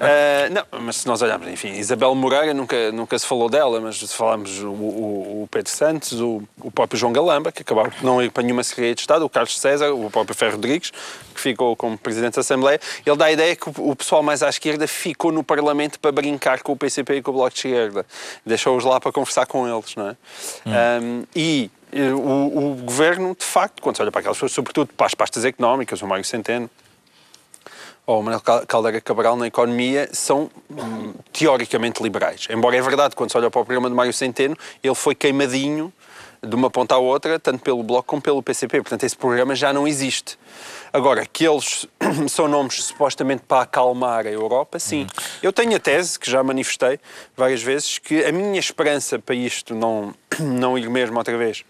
Ah, 0.00 0.48
não, 0.72 0.80
mas 0.80 0.96
se 0.96 1.06
nós 1.08 1.20
olharmos, 1.22 1.48
enfim, 1.48 1.72
Isabel 1.72 2.14
Moreira 2.14 2.54
nunca, 2.54 2.92
nunca 2.92 3.18
se 3.18 3.26
falou 3.26 3.50
dela, 3.50 3.80
mas 3.80 3.98
se 3.98 4.14
falarmos 4.14 4.60
o, 4.62 5.48
Pedro 5.50 5.70
Santos, 5.72 6.12
o, 6.20 6.42
o 6.60 6.70
próprio 6.70 6.98
João 6.98 7.12
Galamba, 7.12 7.50
que 7.50 7.62
acabaram 7.62 7.90
por 7.90 8.04
não 8.04 8.22
ir 8.22 8.30
para 8.30 8.42
nenhuma 8.42 8.62
Secretaria 8.62 8.94
de 8.94 9.00
Estado, 9.00 9.24
o 9.24 9.28
Carlos 9.28 9.58
César, 9.58 9.90
o 9.92 10.10
próprio 10.10 10.36
Ferro 10.36 10.52
Rodrigues, 10.52 10.92
que 11.38 11.42
ficou 11.42 11.76
como 11.76 11.96
Presidente 11.96 12.34
da 12.34 12.40
Assembleia, 12.40 12.80
ele 13.06 13.16
dá 13.16 13.26
a 13.26 13.32
ideia 13.32 13.54
que 13.54 13.70
o, 13.78 13.94
pessoal 13.94 14.22
mais 14.22 14.42
à 14.42 14.48
esquerda 14.48 14.88
ficou 14.88 15.30
no 15.30 15.44
Parlamento 15.44 15.98
para 16.00 16.10
brincar 16.10 16.62
com 16.62 16.72
o 16.72 16.76
PCP 16.76 17.16
e 17.16 17.22
com 17.22 17.30
o 17.30 17.34
Bloco 17.34 17.50
de 17.50 17.56
Esquerda. 17.58 18.04
Deixou-os 18.44 18.84
lá 18.84 19.00
para 19.00 19.12
conversar 19.12 19.46
com 19.46 19.68
eles, 19.68 19.94
não 19.94 20.08
é? 20.08 20.16
Um, 20.66 21.22
e 21.34 21.70
eh, 21.92 22.12
o, 22.12 22.72
o 22.72 22.74
governo, 22.84 23.36
de 23.38 23.44
facto, 23.44 23.80
quando 23.80 23.96
se 23.96 24.02
olha 24.02 24.10
para 24.10 24.18
aquelas 24.20 24.36
pessoas, 24.36 24.52
sobretudo 24.52 24.90
para 24.96 25.06
as 25.06 25.14
pastas 25.14 25.44
económicas, 25.44 26.02
o 26.02 26.06
Mário 26.06 26.24
Centeno, 26.24 26.68
ou 28.04 28.20
o 28.20 28.22
Manuel 28.22 28.40
Cal- 28.40 28.66
Caldeira 28.66 29.00
Cabral 29.00 29.36
na 29.36 29.46
economia 29.46 30.08
são 30.12 30.50
hum, 30.70 31.14
teoricamente 31.32 32.02
liberais. 32.02 32.48
Embora 32.50 32.76
é 32.76 32.82
verdade, 32.82 33.14
quando 33.14 33.30
se 33.30 33.36
olha 33.36 33.50
para 33.50 33.60
o 33.60 33.64
programa 33.64 33.88
de 33.88 33.94
Mário 33.94 34.12
Centeno, 34.12 34.56
ele 34.82 34.94
foi 34.94 35.14
queimadinho 35.14 35.92
de 36.42 36.54
uma 36.54 36.70
ponta 36.70 36.94
à 36.94 36.98
outra, 36.98 37.38
tanto 37.38 37.62
pelo 37.62 37.82
Bloco 37.82 38.08
como 38.08 38.22
pelo 38.22 38.42
PCP. 38.42 38.80
Portanto, 38.80 39.04
esse 39.04 39.16
programa 39.16 39.54
já 39.54 39.72
não 39.72 39.86
existe. 39.86 40.38
Agora, 40.92 41.26
que 41.26 41.46
eles 41.46 41.86
são 42.28 42.48
nomes 42.48 42.84
supostamente 42.84 43.42
para 43.46 43.62
acalmar 43.62 44.26
a 44.26 44.30
Europa, 44.30 44.78
sim. 44.78 45.06
Eu 45.42 45.52
tenho 45.52 45.76
a 45.76 45.78
tese, 45.78 46.18
que 46.18 46.30
já 46.30 46.42
manifestei 46.42 46.98
várias 47.36 47.62
vezes, 47.62 47.98
que 47.98 48.24
a 48.24 48.32
minha 48.32 48.58
esperança 48.58 49.18
para 49.18 49.34
isto 49.34 49.74
não, 49.74 50.14
não 50.40 50.78
ir 50.78 50.88
mesmo 50.88 51.18
outra 51.18 51.36
vez 51.36 51.64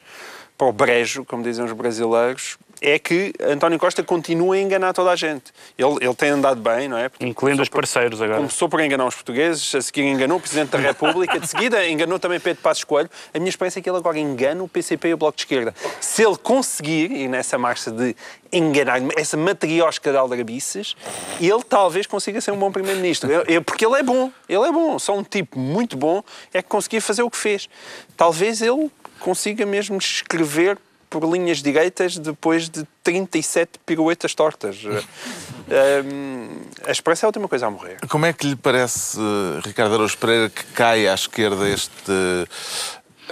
para 0.57 0.67
o 0.67 0.73
brejo, 0.73 1.25
como 1.25 1.43
dizem 1.43 1.65
os 1.65 1.73
brasileiros, 1.73 2.59
é 2.81 2.99
que 2.99 3.33
António 3.41 3.79
Costa 3.79 4.03
continua 4.03 4.57
a 4.57 4.61
enganar 4.61 4.93
toda 4.93 5.11
a 5.11 5.17
gente. 5.17 5.53
Ele, 5.77 5.97
ele 6.01 6.15
tem 6.15 6.31
andado 6.31 6.61
bem, 6.61 6.89
não 6.89 6.99
é? 6.99 7.09
Porque 7.09 7.25
Incluindo 7.25 7.63
os 7.63 7.69
parceiros 7.69 8.21
agora. 8.21 8.39
Começou 8.39 8.69
por 8.69 8.81
enganar 8.81 9.07
os 9.07 9.15
portugueses, 9.15 9.75
a 9.75 9.81
seguir 9.81 10.03
enganou 10.03 10.39
o 10.39 10.41
Presidente 10.41 10.71
da 10.71 10.79
República, 10.79 11.39
de 11.39 11.47
seguida 11.47 11.87
enganou 11.89 12.19
também 12.19 12.39
Pedro 12.41 12.63
Passos 12.63 12.85
Coelho. 12.85 13.11
A 13.33 13.39
minha 13.39 13.49
esperança 13.49 13.79
é 13.79 13.83
que 13.83 13.89
ele 13.89 13.97
agora 13.97 14.19
engane 14.19 14.61
o 14.61 14.69
PCP 14.69 15.09
e 15.09 15.15
o 15.15 15.17
Bloco 15.17 15.37
de 15.37 15.43
Esquerda. 15.43 15.75
Se 16.01 16.25
ele 16.25 16.37
conseguir, 16.37 17.11
e 17.11 17.29
nessa 17.29 17.59
marcha 17.59 17.91
de 17.91 18.15
enganar, 18.53 19.01
essa 19.17 19.37
matriosca 19.37 20.11
de 20.11 20.17
aldrabices, 20.17 20.97
ele 21.41 21.63
talvez 21.69 22.07
consiga 22.07 22.41
ser 22.41 22.53
um 22.53 22.57
bom 22.57 22.71
Primeiro-Ministro. 22.71 23.29
Porque 23.65 23.85
ele 23.85 23.97
é 23.97 24.03
bom, 24.03 24.31
ele 24.49 24.65
é 24.65 24.73
bom. 24.73 24.99
Só 24.99 25.17
um 25.17 25.23
tipo 25.23 25.59
muito 25.59 25.97
bom 25.97 26.23
é 26.53 26.63
que 26.63 26.69
conseguia 26.69 27.01
fazer 27.01 27.23
o 27.23 27.31
que 27.31 27.37
fez. 27.37 27.69
Talvez 28.17 28.63
ele 28.63 28.91
consiga 29.21 29.67
mesmo 29.67 29.99
escrever 29.99 30.79
por 31.09 31.25
linhas 31.25 31.63
direitas 31.63 32.17
depois 32.19 32.69
de 32.69 32.85
37 33.03 33.79
piruetas 33.85 34.35
tortas. 34.35 34.79
Hum, 35.71 36.63
a 36.87 36.91
esperança 36.91 37.27
é 37.27 37.27
a 37.27 37.29
última 37.29 37.47
coisa 37.47 37.67
a 37.67 37.71
morrer. 37.71 37.99
Como 38.09 38.25
é 38.25 38.33
que 38.33 38.47
lhe 38.47 38.57
parece, 38.57 39.19
Ricardo 39.63 39.97
Araújo 39.97 40.17
Pereira, 40.17 40.49
que 40.49 40.65
cai 40.73 41.07
à 41.07 41.13
esquerda 41.13 41.69
este, 41.69 42.49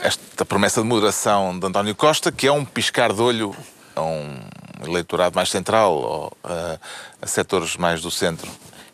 esta 0.02 0.44
promessa 0.44 0.82
de 0.82 0.86
moderação 0.86 1.58
de 1.58 1.66
António 1.66 1.94
Costa, 1.94 2.30
que 2.30 2.46
é 2.46 2.52
um 2.52 2.62
piscar 2.62 3.14
de 3.14 3.22
olho 3.22 3.56
a 3.94 4.02
um 4.02 4.38
eleitorado 4.84 5.34
mais 5.34 5.48
central 5.48 5.94
ou 5.94 6.36
a, 6.44 6.78
a 7.22 7.26
setores 7.26 7.76
mais 7.78 8.02
do 8.02 8.10
centro? 8.10 8.50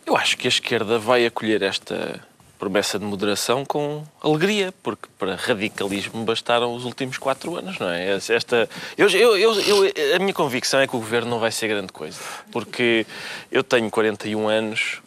Eu 0.06 0.16
acho 0.16 0.36
que 0.36 0.46
a 0.46 0.50
esquerda 0.50 0.98
vai 0.98 1.26
acolher 1.26 1.62
esta 1.62 2.20
promessa 2.62 2.96
de 2.96 3.04
moderação 3.04 3.64
com 3.64 4.04
alegria, 4.22 4.72
porque 4.84 5.08
para 5.18 5.34
radicalismo 5.34 6.24
bastaram 6.24 6.72
os 6.72 6.84
últimos 6.84 7.18
quatro 7.18 7.56
anos, 7.56 7.76
não 7.80 7.88
é? 7.88 8.12
Esta, 8.12 8.68
eu, 8.96 9.08
eu, 9.08 9.36
eu, 9.36 9.92
a 10.14 10.18
minha 10.20 10.32
convicção 10.32 10.78
é 10.78 10.86
que 10.86 10.94
o 10.94 11.00
governo 11.00 11.28
não 11.28 11.40
vai 11.40 11.50
ser 11.50 11.66
grande 11.66 11.92
coisa, 11.92 12.20
porque 12.52 13.04
eu 13.50 13.64
tenho 13.64 13.90
41 13.90 14.46
anos 14.46 15.02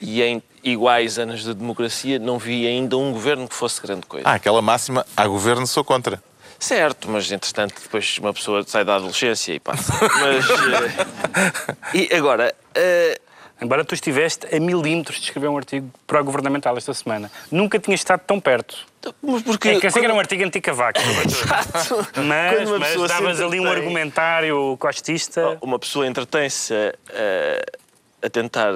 e 0.00 0.20
em 0.20 0.42
iguais 0.64 1.16
anos 1.16 1.44
de 1.44 1.54
democracia 1.54 2.18
não 2.18 2.40
vi 2.40 2.66
ainda 2.66 2.96
um 2.96 3.12
governo 3.12 3.46
que 3.46 3.54
fosse 3.54 3.80
grande 3.80 4.06
coisa. 4.06 4.28
Ah, 4.28 4.34
aquela 4.34 4.60
máxima, 4.60 5.06
há 5.16 5.28
governo, 5.28 5.68
sou 5.68 5.84
contra. 5.84 6.20
Certo, 6.58 7.08
mas 7.08 7.30
entretanto 7.30 7.80
depois 7.80 8.18
uma 8.18 8.34
pessoa 8.34 8.64
sai 8.66 8.84
da 8.84 8.96
adolescência 8.96 9.52
e 9.52 9.60
passa. 9.60 9.92
Mas, 10.18 10.44
eh, 11.94 12.08
e 12.10 12.14
agora, 12.16 12.52
eh, 12.74 13.20
embora 13.60 13.84
tu 13.84 13.94
estiveste 13.94 14.46
a 14.54 14.58
milímetros 14.60 15.18
de 15.18 15.24
escrever 15.24 15.48
um 15.48 15.56
artigo 15.56 15.90
pró-governamental 16.06 16.76
esta 16.76 16.92
semana, 16.94 17.30
nunca 17.50 17.78
tinhas 17.78 18.00
estado 18.00 18.20
tão 18.26 18.40
perto. 18.40 18.86
Mas 19.22 19.42
porque. 19.42 19.68
É 19.70 19.80
que 19.80 19.86
eu 19.86 19.90
sei 19.90 20.00
que 20.00 20.06
era 20.06 20.12
um 20.12 20.16
quando- 20.16 20.20
artigo 20.20 20.44
anti-cavaco, 20.44 21.00
Exato. 21.24 22.06
mas, 22.22 22.68
Quando 22.68 22.78
mas 22.80 23.08
davas 23.08 23.40
ali 23.40 23.58
um 23.60 23.66
argumentário 23.70 24.76
costista. 24.78 25.56
Uma 25.62 25.78
pessoa 25.78 26.06
entretém-se 26.06 26.74
a, 26.74 27.79
a- 28.22 28.30
tentar 28.30 28.72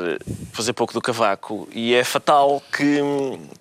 fazer 0.53 0.73
pouco 0.73 0.93
do 0.93 1.01
cavaco 1.01 1.69
e 1.73 1.95
é 1.95 2.03
fatal 2.05 2.63
que, 2.77 3.01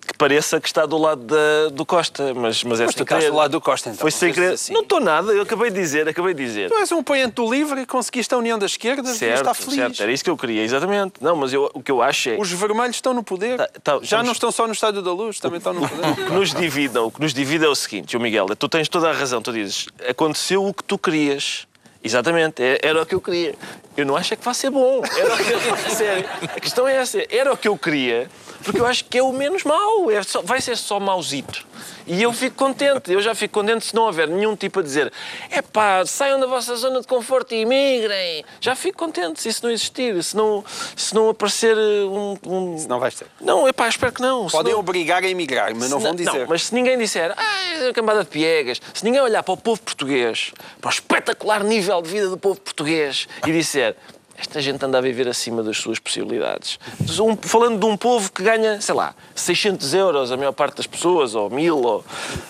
que 0.06 0.16
pareça 0.18 0.60
que 0.60 0.66
está 0.66 0.86
do 0.86 0.96
lado 0.98 1.22
da- 1.24 1.68
do 1.72 1.84
Costa, 1.86 2.32
mas, 2.34 2.62
mas 2.64 2.80
é 2.80 2.86
Mas 2.86 2.94
sem 2.94 3.04
querer. 3.04 3.30
do 3.30 3.36
lado 3.36 3.50
do 3.52 3.60
Costa, 3.60 3.88
então. 3.90 4.00
Foi 4.00 4.10
sem 4.10 4.28
não 4.28 4.34
querer. 4.34 4.46
sejas 4.46 4.60
assim. 4.62 4.72
Não 4.72 4.82
estou 4.82 5.00
nada, 5.00 5.32
eu 5.32 5.42
acabei 5.42 5.70
de 5.70 5.80
dizer, 5.80 6.08
acabei 6.08 6.34
de 6.34 6.44
dizer. 6.44 6.70
Tu 6.70 6.74
és 6.76 6.90
um 6.92 6.98
apoiante 7.00 7.34
do 7.34 7.50
LIVRE 7.52 7.82
e 7.82 7.86
conseguiste 7.86 8.34
a 8.34 8.38
união 8.38 8.58
da 8.58 8.66
esquerda, 8.66 9.12
Certo, 9.14 9.38
estar 9.40 9.54
feliz. 9.54 9.74
certo, 9.74 10.02
era 10.02 10.12
isso 10.12 10.24
que 10.24 10.30
eu 10.30 10.36
queria, 10.36 10.62
exatamente. 10.62 11.14
Não, 11.20 11.36
mas 11.36 11.52
eu, 11.52 11.70
o 11.74 11.82
que 11.82 11.90
eu 11.90 12.00
acho 12.02 12.30
é 12.30 12.36
Os 12.38 12.50
vermelhos 12.50 12.96
estão 12.96 13.12
no 13.14 13.22
poder. 13.22 13.56
Tá- 13.58 13.68
tá- 13.82 13.92
Já 13.98 14.02
estamos- 14.02 14.26
não 14.26 14.32
estão 14.32 14.52
só 14.52 14.66
no 14.66 14.72
Estádio 14.72 15.02
da 15.02 15.12
Luz, 15.12 15.38
também 15.40 15.58
estão 15.58 15.72
no 15.74 15.88
poder. 15.88 16.14
que 16.26 16.32
nos 16.32 16.54
divide, 16.54 16.98
o 16.98 17.10
que 17.10 17.20
nos 17.20 17.32
divide 17.34 17.64
é 17.64 17.68
o 17.68 17.74
seguinte, 17.74 18.12
João 18.12 18.22
Miguel, 18.22 18.46
tu 18.58 18.68
tens 18.68 18.88
toda 18.88 19.10
a 19.10 19.12
razão, 19.12 19.40
tu 19.42 19.52
dizes, 19.52 19.86
aconteceu 20.08 20.64
o 20.64 20.72
que 20.72 20.82
tu 20.84 20.96
querias. 20.98 21.66
Exatamente, 22.04 22.62
é- 22.62 22.78
era 22.82 23.00
o 23.02 23.06
que 23.06 23.14
eu 23.14 23.20
queria. 23.20 23.54
Eu 23.96 24.04
não 24.04 24.14
acho 24.16 24.36
que 24.36 24.44
vai 24.44 24.52
ser 24.54 24.68
bom. 24.70 25.02
Era 25.16 25.34
o 25.34 25.36
que 25.38 25.52
eu, 25.52 25.90
sério, 25.90 26.28
a 26.42 26.60
questão 26.60 26.86
é 26.86 26.96
essa, 26.96 27.24
era 27.30 27.50
o 27.52 27.56
que 27.56 27.66
eu 27.66 27.78
queria, 27.78 28.28
porque 28.64 28.80
eu 28.80 28.86
acho 28.86 29.04
que 29.04 29.18
é 29.18 29.22
o 29.22 29.32
menos 29.32 29.62
mau, 29.64 30.10
é 30.10 30.22
só- 30.22 30.42
vai 30.42 30.60
ser 30.60 30.76
só 30.76 30.98
mauzito. 30.98 31.66
E 32.06 32.22
eu 32.22 32.32
fico 32.34 32.54
contente, 32.56 33.10
eu 33.10 33.22
já 33.22 33.34
fico 33.34 33.54
contente 33.54 33.86
se 33.86 33.94
não 33.94 34.02
houver 34.02 34.28
nenhum 34.28 34.54
tipo 34.54 34.80
a 34.80 34.82
dizer 34.82 35.10
é 35.50 35.62
pá, 35.62 36.04
saiam 36.04 36.38
da 36.38 36.46
vossa 36.46 36.76
zona 36.76 37.00
de 37.00 37.06
conforto 37.06 37.54
e 37.54 37.62
imigrem. 37.62 38.44
Já 38.60 38.74
fico 38.76 38.98
contente 38.98 39.40
se 39.40 39.48
isso 39.48 39.64
não 39.64 39.70
existir, 39.72 40.22
se 40.22 40.36
não, 40.36 40.62
se 40.94 41.14
não 41.14 41.30
aparecer 41.30 41.74
um. 41.76 42.36
um... 42.46 42.86
Não 42.86 43.00
vais 43.00 43.14
ter. 43.14 43.26
Não, 43.40 43.66
é 43.66 43.72
pá, 43.72 43.88
espero 43.88 44.12
que 44.12 44.20
não. 44.20 44.46
Podem 44.48 44.72
senão- 44.72 44.80
obrigar 44.80 45.22
a 45.22 45.28
emigrar, 45.28 45.74
mas 45.74 45.88
não 45.88 45.98
se 45.98 46.04
vão 46.06 46.14
dizer. 46.14 46.40
Não, 46.40 46.46
mas 46.46 46.66
se 46.66 46.74
ninguém 46.74 46.98
disser, 46.98 47.32
ah, 47.36 47.74
é 47.74 47.84
uma 47.84 47.92
cambada 47.94 48.20
de 48.22 48.28
piegas, 48.28 48.82
se 48.92 49.02
ninguém 49.02 49.22
olhar 49.22 49.42
para 49.42 49.54
o 49.54 49.56
povo 49.56 49.80
português, 49.80 50.52
para 50.82 50.88
o 50.88 50.92
espetacular 50.92 51.64
nível 51.64 52.02
de 52.02 52.10
vida 52.10 52.28
do 52.28 52.36
povo 52.36 52.60
português 52.60 53.26
e 53.46 53.52
disser, 53.52 53.96
esta 54.36 54.60
gente 54.60 54.84
anda 54.84 54.98
a 54.98 55.00
viver 55.00 55.28
acima 55.28 55.62
das 55.62 55.76
suas 55.78 55.98
possibilidades. 55.98 56.78
Um- 57.20 57.36
falando 57.36 57.78
de 57.78 57.86
um 57.86 57.96
povo 57.96 58.30
que 58.32 58.42
ganha, 58.42 58.80
sei 58.80 58.94
lá, 58.94 59.14
600 59.34 59.94
euros, 59.94 60.30
a 60.32 60.36
maior 60.36 60.52
parte 60.52 60.76
das 60.76 60.86
pessoas, 60.86 61.34
ou 61.34 61.48
1000, 61.50 61.76
ou, 61.78 62.04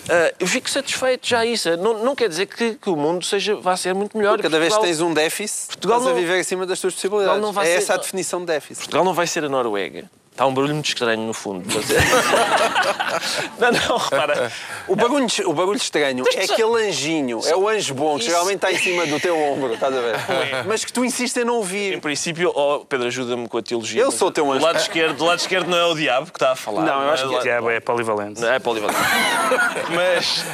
ah, 0.08 0.32
eu 0.40 0.46
fico 0.46 0.68
satisfeito 0.70 1.28
já 1.28 1.44
isso. 1.44 1.76
Não, 1.76 2.02
não 2.04 2.14
quer 2.14 2.28
dizer 2.28 2.46
que, 2.46 2.74
que 2.74 2.90
o 2.90 2.96
mundo 2.96 3.24
seja, 3.24 3.54
vá 3.56 3.76
ser 3.76 3.94
muito 3.94 4.16
melhor. 4.16 4.40
Cada 4.40 4.58
vez 4.58 4.72
que 4.72 4.78
Portugal- 4.78 4.82
tens 4.82 5.00
um 5.00 5.12
déficit, 5.14 5.66
Portugal 5.68 5.98
estás 5.98 6.10
a 6.12 6.14
não- 6.14 6.26
viver 6.26 6.40
acima 6.40 6.66
das 6.66 6.80
tuas 6.80 6.94
possibilidades. 6.94 7.40
é 7.64 7.64
ser- 7.64 7.70
essa 7.78 7.94
a 7.94 7.96
definição 7.98 8.40
de 8.40 8.46
déficit. 8.46 8.78
Portugal 8.84 9.04
não 9.04 9.14
vai 9.14 9.26
ser 9.26 9.44
a 9.44 9.48
Noruega. 9.48 10.10
Está 10.34 10.46
um 10.46 10.52
barulho 10.52 10.74
muito 10.74 10.88
estranho 10.88 11.22
no 11.22 11.32
fundo. 11.32 11.64
mas 11.72 11.88
é- 11.92 12.00
não, 13.60 13.70
não, 13.70 13.96
repara. 13.98 14.50
O 14.88 14.96
barulho, 14.96 15.26
o 15.46 15.52
barulho 15.52 15.76
estranho 15.76 16.24
é 16.34 16.42
aquele 16.42 16.88
anjinho, 16.88 17.40
é 17.46 17.54
o 17.54 17.68
anjo 17.68 17.94
bom, 17.94 18.14
que 18.16 18.22
Isso. 18.22 18.30
geralmente 18.30 18.56
está 18.56 18.72
em 18.72 18.78
cima 18.78 19.06
do 19.06 19.20
teu 19.20 19.38
ombro, 19.40 19.74
estás 19.74 19.94
a 19.96 20.00
ver? 20.00 20.16
Mas 20.66 20.84
que 20.84 20.92
tu 20.92 21.04
insistes 21.04 21.40
em 21.40 21.44
não 21.44 21.54
Em 21.54 21.58
ouvir. 21.58 22.00
princípio, 22.00 22.50
oh, 22.52 22.80
Pedro, 22.84 23.06
ajuda-me 23.06 23.46
com 23.46 23.58
a 23.58 23.62
teologia. 23.62 24.02
Eu 24.02 24.10
sou 24.10 24.32
teu 24.32 24.44
do 24.46 24.52
anjo. 24.54 24.64
lado 24.64 24.78
esquerdo, 24.80 25.16
do 25.18 25.24
lado 25.24 25.38
esquerdo 25.38 25.68
não 25.68 25.78
é 25.78 25.84
o 25.86 25.94
diabo 25.94 26.26
que 26.26 26.36
está 26.36 26.50
a 26.50 26.56
falar. 26.56 26.82
Não, 26.82 27.02
eu 27.04 27.10
acho 27.10 27.22
é 27.22 27.26
que 27.26 27.28
do 27.28 27.32
lado- 27.34 27.42
Diabo 27.44 27.70
é 27.70 27.78
polivalente. 27.78 28.40
Não, 28.40 28.52
é 28.52 28.58
polivalente. 28.58 28.98
mas 29.94 30.44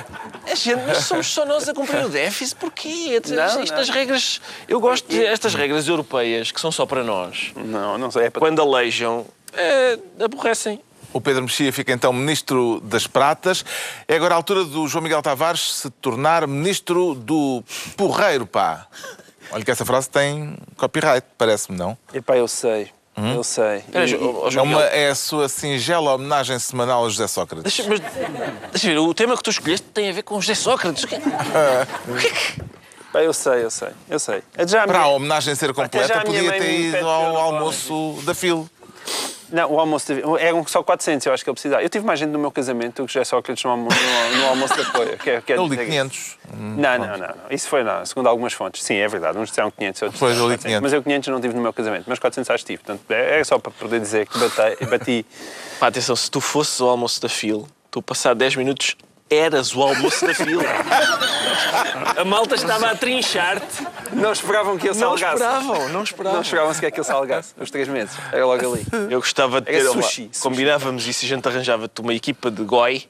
a 0.50 0.54
gente, 0.56 0.82
mas 0.86 0.98
somos 1.04 1.26
só 1.26 1.46
nós 1.46 1.66
a 1.66 1.72
cumprir 1.72 2.04
o 2.04 2.08
déficit. 2.10 2.54
Porquê? 2.56 3.18
Não, 3.28 3.62
Estas 3.62 3.88
não. 3.88 3.94
regras. 3.94 4.42
Eu 4.68 4.78
gosto 4.78 5.08
destas 5.08 5.54
regras 5.54 5.88
europeias 5.88 6.52
que 6.52 6.60
são 6.60 6.70
só 6.70 6.84
para 6.84 7.02
nós. 7.02 7.52
Não, 7.56 7.96
não 7.96 8.10
sei. 8.10 8.24
É 8.26 8.30
para... 8.30 8.40
Quando 8.40 8.60
aleijam, 8.60 9.24
é, 9.54 9.98
aborrecem. 10.24 10.80
O 11.12 11.20
Pedro 11.20 11.42
Mexia 11.42 11.72
fica 11.72 11.92
então 11.92 12.12
Ministro 12.12 12.80
das 12.84 13.06
Pratas. 13.06 13.64
É 14.06 14.14
agora 14.14 14.34
a 14.34 14.36
altura 14.36 14.64
do 14.64 14.86
João 14.86 15.02
Miguel 15.02 15.20
Tavares 15.22 15.74
se 15.74 15.90
tornar 15.90 16.46
Ministro 16.46 17.14
do 17.16 17.64
Porreiro, 17.96 18.46
pá. 18.46 18.86
Olha 19.50 19.64
que 19.64 19.70
essa 19.72 19.84
frase 19.84 20.08
tem 20.08 20.56
copyright, 20.76 21.26
parece-me, 21.36 21.76
não? 21.76 21.98
Epá, 22.14 22.36
eu 22.36 22.46
sei. 22.46 22.90
Eu 23.34 23.42
sei. 23.42 23.82
E- 23.92 24.06
João- 24.06 24.46
É, 24.46 24.50
João 24.52 24.64
uma, 24.64 24.76
Miguel, 24.78 24.92
é 24.94 25.08
a 25.10 25.14
sua 25.16 25.46
singela 25.48 26.14
homenagem 26.14 26.58
semanal 26.60 27.04
a 27.04 27.08
José 27.08 27.26
Sócrates. 27.26 27.64
Deixa, 27.76 27.90
mas, 27.90 28.00
deixa 28.70 28.86
ver, 28.88 28.98
o 28.98 29.12
tema 29.12 29.36
que 29.36 29.42
tu 29.42 29.50
escolheste 29.50 29.86
tem 29.92 30.08
a 30.08 30.12
ver 30.12 30.22
com 30.22 30.40
José 30.40 30.54
Sócrates. 30.54 31.02
O 31.04 31.06
que 31.08 31.16
é- 31.16 31.18
o 31.18 32.16
que 32.18 32.26
é 32.28 32.30
que- 32.30 32.62
Pá, 33.12 33.20
eu 33.22 33.32
sei, 33.34 33.64
eu 33.64 33.70
sei, 33.70 33.88
eu 34.08 34.18
sei. 34.20 34.42
É 34.56 34.66
já 34.66 34.84
a 34.84 34.86
Para 34.86 34.98
a 35.00 35.02
minha- 35.02 35.16
homenagem 35.16 35.54
ser 35.56 35.70
a 35.70 35.74
completa, 35.74 36.20
podia 36.20 36.52
ter 36.52 36.80
ido 36.80 37.06
ao 37.08 37.36
almoço 37.36 38.16
da 38.22 38.32
FIL. 38.32 38.70
Não, 39.52 39.72
o 39.72 39.80
almoço 39.80 40.06
teve... 40.06 40.22
eram 40.38 40.66
só 40.66 40.82
400, 40.82 41.26
eu 41.26 41.32
acho 41.32 41.42
que 41.44 41.50
ele 41.50 41.54
precisava. 41.54 41.82
Eu 41.82 41.88
tive 41.88 42.04
mais 42.06 42.18
gente 42.18 42.30
no 42.30 42.38
meu 42.38 42.50
casamento 42.50 43.02
do 43.02 43.06
que 43.06 43.14
já 43.14 43.24
Sócrates 43.24 43.62
no, 43.64 43.70
almo... 43.70 43.88
no, 43.90 44.38
no 44.38 44.46
almoço 44.48 44.74
de 44.74 44.82
apoio. 44.82 45.18
Quer, 45.18 45.42
quer 45.42 45.56
Eu 45.56 45.64
li 45.64 45.70
dizer- 45.70 45.86
500. 45.86 46.38
Não, 46.54 46.98
não, 46.98 47.06
não, 47.06 47.18
não. 47.18 47.34
Isso 47.50 47.68
foi, 47.68 47.82
não, 47.82 48.04
segundo 48.06 48.28
algumas 48.28 48.52
fontes. 48.52 48.82
Sim, 48.82 48.96
é 48.96 49.08
verdade. 49.08 49.38
Uns 49.38 49.48
disseram 49.48 49.70
500, 49.70 50.02
outros 50.02 50.20
Pois, 50.20 50.36
eu 50.38 50.48
disseram 50.48 50.48
li 50.50 50.54
400. 50.56 50.64
500. 50.64 50.82
Mas 50.82 50.92
eu 50.92 51.02
500 51.02 51.28
não 51.28 51.40
tive 51.40 51.54
no 51.54 51.62
meu 51.62 51.72
casamento. 51.72 52.04
Mas 52.06 52.18
400 52.18 52.50
acho 52.50 52.64
que 52.64 52.72
tive. 52.72 52.82
Portanto, 52.84 53.10
é 53.10 53.40
é 53.40 53.44
só 53.44 53.58
para 53.58 53.72
poder 53.72 54.00
dizer 54.00 54.26
que 54.26 54.38
bati. 54.38 54.84
bati. 54.86 55.26
Pá, 55.78 55.86
atenção, 55.88 56.14
se 56.16 56.30
tu 56.30 56.40
fosses 56.40 56.80
ao 56.80 56.88
almoço 56.90 57.20
da 57.20 57.28
FIL, 57.28 57.66
tu 57.90 58.00
passar 58.02 58.34
10 58.34 58.56
minutos 58.56 58.96
eras 59.30 59.74
o 59.74 59.82
almoço 59.82 60.26
da 60.26 60.34
FIL. 60.34 60.60
A 62.16 62.24
malta 62.24 62.54
estava 62.56 62.90
a 62.90 62.94
trinchar-te. 62.96 63.86
Não 64.12 64.32
esperavam 64.32 64.76
que 64.76 64.88
eu 64.88 64.92
Não 64.94 65.00
salgasse. 65.16 65.34
esperavam, 65.34 65.88
não 65.88 66.02
esperavam. 66.02 66.34
Não 66.34 66.42
esperavam 66.42 66.74
sequer 66.74 66.90
que 66.90 67.00
eu 67.00 67.04
salgasse. 67.04 67.54
Os 67.58 67.70
três 67.70 67.86
meses. 67.88 68.14
Era 68.32 68.44
logo 68.44 68.72
ali. 68.74 68.84
Eu 69.08 69.20
gostava 69.20 69.60
de 69.60 69.70
Era 69.70 69.78
ter. 69.84 69.84
sushi, 69.86 70.22
uma- 70.22 70.32
sushi. 70.32 70.42
Combinávamos 70.42 71.06
isso 71.06 71.24
e 71.24 71.26
a 71.26 71.28
gente 71.28 71.46
arranjava-te 71.48 72.00
uma 72.00 72.12
equipa 72.12 72.50
de 72.50 72.62
goi 72.64 73.04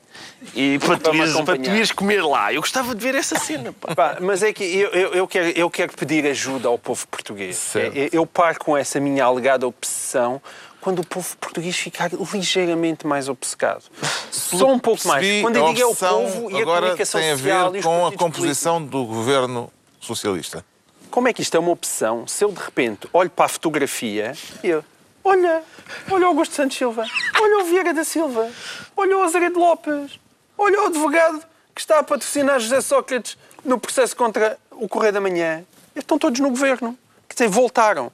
e 0.55 0.79
para 0.79 0.97
tu, 0.97 1.03
Para 1.05 1.13
me 1.15 1.19
ires, 1.21 1.41
para 1.41 1.57
tu 1.59 1.71
ires 1.71 1.93
comer 1.93 2.23
lá. 2.23 2.53
Eu 2.53 2.61
gostava 2.61 2.95
de 2.95 3.03
ver 3.03 3.15
essa 3.15 3.39
cena. 3.39 3.73
Pá. 3.81 3.95
Pá, 3.95 4.17
mas 4.21 4.43
é 4.43 4.53
que 4.53 4.63
eu, 4.65 4.91
eu, 4.91 5.15
eu 5.15 5.27
quero, 5.29 5.49
eu 5.59 5.71
quero 5.71 5.93
pedir 5.95 6.27
ajuda 6.27 6.69
ao 6.69 6.79
povo 6.79 7.07
português. 7.09 7.57
Certo. 7.57 7.97
É, 7.97 8.09
Eu 8.13 8.27
paro 8.27 8.59
com 8.59 8.77
essa 8.77 9.01
minha 9.01 9.25
alegada 9.25 9.67
obsessão 9.67 10.41
quando 10.81 11.01
o 11.01 11.07
povo 11.07 11.37
português 11.37 11.77
ficar 11.77 12.11
ligeiramente 12.33 13.07
mais 13.07 13.29
obcecado. 13.29 13.85
Só 14.31 14.73
um 14.73 14.79
pouco 14.79 15.07
mais. 15.07 15.43
Quando 15.43 15.57
eu 15.57 15.73
digo 15.73 15.81
é 15.81 15.87
o 15.87 15.95
povo 15.95 16.51
e 16.51 16.57
a 16.57 16.63
agora 16.63 16.81
comunicação 16.81 17.21
tem 17.21 17.31
a 17.31 17.37
social 17.37 17.71
ver 17.71 17.79
os 17.79 17.85
com 17.85 18.07
a 18.07 18.13
composição 18.13 18.85
do 18.85 19.05
governo 19.05 19.71
socialista. 20.01 20.65
Como 21.11 21.29
é 21.29 21.33
que 21.33 21.43
isto 21.43 21.57
é 21.57 21.61
uma 21.61 21.73
opção 21.73 22.27
se 22.27 22.45
eu 22.45 22.53
de 22.53 22.61
repente 22.61 23.09
olho 23.13 23.31
para 23.31 23.47
a 23.47 23.49
fotografia 23.49 24.33
e 24.63 24.69
eu, 24.69 24.85
olha, 25.25 25.63
olha 26.09 26.25
o 26.25 26.29
Augusto 26.29 26.55
Santos 26.55 26.77
Silva, 26.77 27.05
olha 27.41 27.59
o 27.59 27.65
Vieira 27.65 27.93
da 27.93 28.05
Silva, 28.05 28.49
olha 28.97 29.19
o 29.19 29.23
Azeredo 29.23 29.59
Lopes, 29.59 30.19
olha 30.57 30.83
o 30.83 30.87
advogado 30.87 31.43
que 31.75 31.81
está 31.81 31.99
a 31.99 32.03
patrocinar 32.03 32.61
José 32.61 32.81
Sócrates 32.81 33.37
no 33.65 33.79
processo 33.79 34.17
contra 34.17 34.59
o 34.71 34.89
Correio 34.89 35.13
da 35.13 35.21
Manhã. 35.21 35.65
Estão 35.95 36.19
todos 36.19 36.41
no 36.41 36.51
governo. 36.51 36.97
Quer 37.29 37.35
dizer, 37.35 37.49
voltaram. 37.49 38.13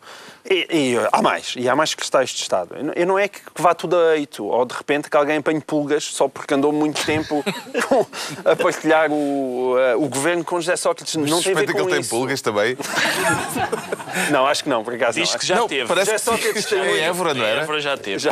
E, 0.49 0.67
e 0.71 0.97
há 1.13 1.21
mais, 1.23 1.55
e 1.57 1.69
há 1.69 1.75
mais 1.77 1.95
cristais 1.95 2.31
de 2.31 2.41
Estado. 2.43 2.75
Eu 2.77 2.85
não- 3.07 3.15
não 3.15 3.19
é 3.19 3.29
que 3.29 3.41
vá 3.57 3.75
tudo 3.75 3.97
a 3.97 4.17
eito, 4.17 4.45
ou 4.47 4.65
de 4.65 4.75
repente 4.75 5.09
que 5.11 5.17
alguém 5.17 5.39
apanhe 5.39 5.61
pulgas 5.61 6.05
só 6.05 6.29
porque 6.29 6.55
andou 6.55 6.73
muito 6.73 7.05
tempo 7.05 7.45
a 8.45 8.55
partilhar 8.57 9.11
o, 9.11 9.77
eh, 9.79 9.97
o 9.97 10.09
governo 10.09 10.45
com 10.45 10.61
José 10.61 10.77
Sócrates. 10.77 11.15
Não 11.17 11.43
tem 11.43 11.53
a 11.53 11.57
ver 11.57 11.67
com 11.67 11.73
que 11.75 11.81
ele 11.81 11.91
tem 11.91 12.01
isso. 12.01 12.11
pulgas 12.11 12.41
também. 12.41 12.77
Não, 14.31 14.47
acho 14.47 14.63
que 14.65 14.71
não, 14.71 14.83
por 14.83 14.95
acaso 14.95 15.21
Diz 15.21 15.31
não. 15.31 15.39
que 15.39 15.47
já 15.47 15.55
não, 15.57 15.69
teve. 15.69 15.87
parece 15.87 16.11
Já 16.11 16.17
que 16.17 16.23
só 16.23 16.37
que 16.39 16.59
isto 16.59 16.75
é 16.75 17.01
Évora, 17.03 17.35
não 17.35 17.45
A 17.45 17.49
era? 17.49 17.61
Évora 17.63 17.81
já 17.81 17.99
teve. 17.99 18.19
Já. 18.19 18.31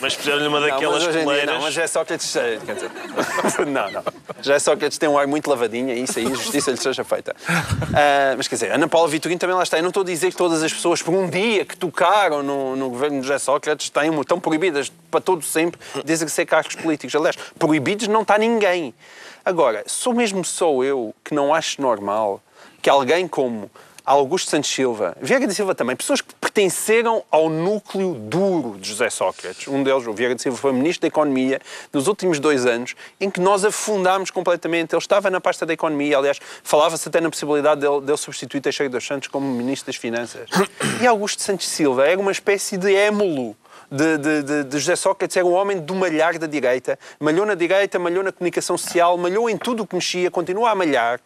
Mas 0.00 0.16
puseram-lhe 0.16 0.48
uma 0.48 0.58
Não, 0.58 0.68
daquelas 0.68 1.04
mas 1.04 1.12
dia 1.14 1.22
coleiras. 1.22 1.54
não, 1.54 1.62
mas 1.62 1.74
já 1.74 1.82
é 1.82 1.86
Sócrates, 1.86 2.32
quer 2.32 2.74
dizer, 2.74 2.90
não, 3.66 3.90
não. 3.92 4.02
Já 4.40 4.54
é 4.54 4.58
Sócrates 4.58 4.98
tem 4.98 5.08
um 5.08 5.16
ar 5.16 5.28
muito 5.28 5.48
lavadinha 5.48 5.94
e 5.94 6.02
isso 6.02 6.18
aí, 6.18 6.26
a 6.26 6.30
justiça 6.30 6.72
lhe 6.72 6.76
seja 6.76 7.04
feita. 7.04 7.36
Ah, 7.48 8.34
mas 8.36 8.48
quer 8.48 8.56
dizer, 8.56 8.72
Ana 8.72 8.88
Paula 8.88 9.06
Vitorino 9.08 9.38
também 9.38 9.54
lá 9.54 9.62
está. 9.62 9.76
Eu 9.78 9.82
não 9.82 9.90
estou 9.90 10.02
a 10.02 10.06
dizer 10.06 10.30
que 10.32 10.36
todas 10.36 10.60
as 10.60 10.72
pessoas, 10.72 11.00
por 11.00 11.14
um 11.14 11.30
dia 11.30 11.41
que 11.66 11.76
tocaram 11.76 12.42
no, 12.42 12.76
no 12.76 12.90
governo 12.90 13.20
de 13.20 13.26
José 13.26 13.38
Sócrates, 13.38 13.90
têm, 13.90 14.20
estão 14.20 14.38
proibidas 14.38 14.92
para 15.10 15.20
todo 15.20 15.42
sempre 15.42 15.80
de 16.04 16.12
exercer 16.12 16.46
cargos 16.46 16.74
políticos. 16.74 17.14
Aliás, 17.14 17.36
proibidos 17.58 18.08
não 18.08 18.22
está 18.22 18.38
ninguém. 18.38 18.94
Agora, 19.44 19.82
sou 19.86 20.14
mesmo 20.14 20.44
sou 20.44 20.84
eu 20.84 21.14
que 21.24 21.34
não 21.34 21.52
acho 21.54 21.82
normal 21.82 22.40
que 22.80 22.88
alguém 22.88 23.26
como 23.26 23.70
Augusto 24.04 24.50
Santos 24.50 24.70
Silva, 24.70 25.16
Vieira 25.20 25.46
da 25.46 25.54
Silva 25.54 25.74
também, 25.74 25.94
pessoas 25.94 26.20
que 26.20 26.34
pertenceram 26.52 27.24
ao 27.30 27.48
núcleo 27.48 28.12
duro 28.12 28.78
de 28.78 28.90
José 28.90 29.08
Sócrates. 29.08 29.66
Um 29.66 29.82
deles, 29.82 30.06
o 30.06 30.12
Vieira 30.12 30.34
da 30.34 30.42
Silva, 30.42 30.58
foi 30.58 30.70
Ministro 30.70 31.00
da 31.00 31.08
Economia 31.08 31.58
nos 31.90 32.06
últimos 32.06 32.38
dois 32.38 32.66
anos, 32.66 32.94
em 33.18 33.30
que 33.30 33.40
nós 33.40 33.64
afundámos 33.64 34.30
completamente. 34.30 34.94
Ele 34.94 35.00
estava 35.00 35.30
na 35.30 35.40
pasta 35.40 35.64
da 35.64 35.72
Economia, 35.72 36.18
aliás, 36.18 36.38
falava-se 36.62 37.08
até 37.08 37.22
na 37.22 37.30
possibilidade 37.30 37.80
dele, 37.80 38.02
dele 38.02 38.18
substituir 38.18 38.60
Teixeira 38.60 38.90
dos 38.90 39.06
Santos 39.06 39.28
como 39.28 39.46
Ministro 39.46 39.86
das 39.86 39.96
Finanças. 39.96 40.50
E 41.00 41.06
Augusto 41.06 41.40
Santos 41.40 41.66
Silva 41.66 42.06
era 42.06 42.20
uma 42.20 42.32
espécie 42.32 42.76
de 42.76 42.94
émulo 42.94 43.56
de, 43.90 44.18
de, 44.18 44.42
de, 44.42 44.64
de 44.64 44.78
José 44.78 44.96
Sócrates 44.96 45.36
era 45.36 45.46
um 45.46 45.52
homem 45.52 45.78
do 45.78 45.94
malhar 45.94 46.38
da 46.38 46.46
direita, 46.46 46.98
malhou 47.20 47.44
na 47.44 47.54
direita, 47.54 47.98
malhou 47.98 48.22
na 48.22 48.32
comunicação 48.32 48.76
social, 48.76 49.16
malhou 49.18 49.48
em 49.50 49.56
tudo 49.56 49.82
o 49.82 49.86
que 49.86 49.94
mexia, 49.94 50.30
continua 50.30 50.70
a 50.70 50.74
malhar. 50.74 51.20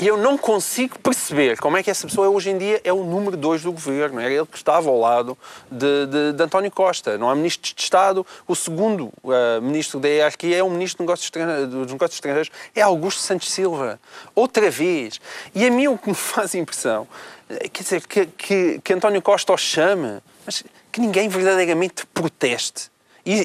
E 0.00 0.06
eu 0.06 0.16
não 0.16 0.36
consigo 0.38 0.98
perceber 0.98 1.58
como 1.58 1.76
é 1.76 1.82
que 1.82 1.90
essa 1.90 2.06
pessoa 2.06 2.28
hoje 2.28 2.50
em 2.50 2.58
dia 2.58 2.80
é 2.84 2.92
o 2.92 3.04
número 3.04 3.36
dois 3.36 3.62
do 3.62 3.72
governo. 3.72 4.20
Era 4.20 4.32
ele 4.32 4.46
que 4.46 4.56
estava 4.56 4.88
ao 4.88 4.98
lado 4.98 5.36
de, 5.70 6.06
de, 6.06 6.32
de 6.32 6.42
António 6.42 6.70
Costa. 6.70 7.18
Não 7.18 7.28
há 7.28 7.34
ministro 7.34 7.74
de 7.74 7.82
Estado. 7.82 8.26
O 8.46 8.54
segundo 8.54 9.12
uh, 9.22 9.60
ministro 9.62 10.00
da 10.00 10.08
hierarquia 10.08 10.58
é 10.58 10.62
o 10.62 10.70
ministro 10.70 11.04
dos 11.04 11.92
negócios, 11.92 12.14
estrangeiros. 12.14 12.50
É 12.74 12.82
Augusto 12.82 13.20
Santos 13.20 13.50
Silva. 13.50 14.00
Outra 14.34 14.70
vez. 14.70 15.20
E 15.54 15.66
a 15.66 15.70
mim 15.70 15.88
o 15.88 15.98
que 15.98 16.08
me 16.08 16.14
faz 16.16 16.54
impressão, 16.54 17.06
eh, 17.48 17.68
quer 17.68 17.82
dizer, 17.82 18.06
que, 18.06 18.26
que, 18.26 18.80
que 18.82 18.92
António 18.92 19.22
Costa 19.22 19.52
o 19.52 19.58
chame, 19.58 20.20
mas 20.46 20.64
que 20.90 21.00
ninguém 21.00 21.28
verdadeiramente 21.28 22.06
proteste. 22.06 22.90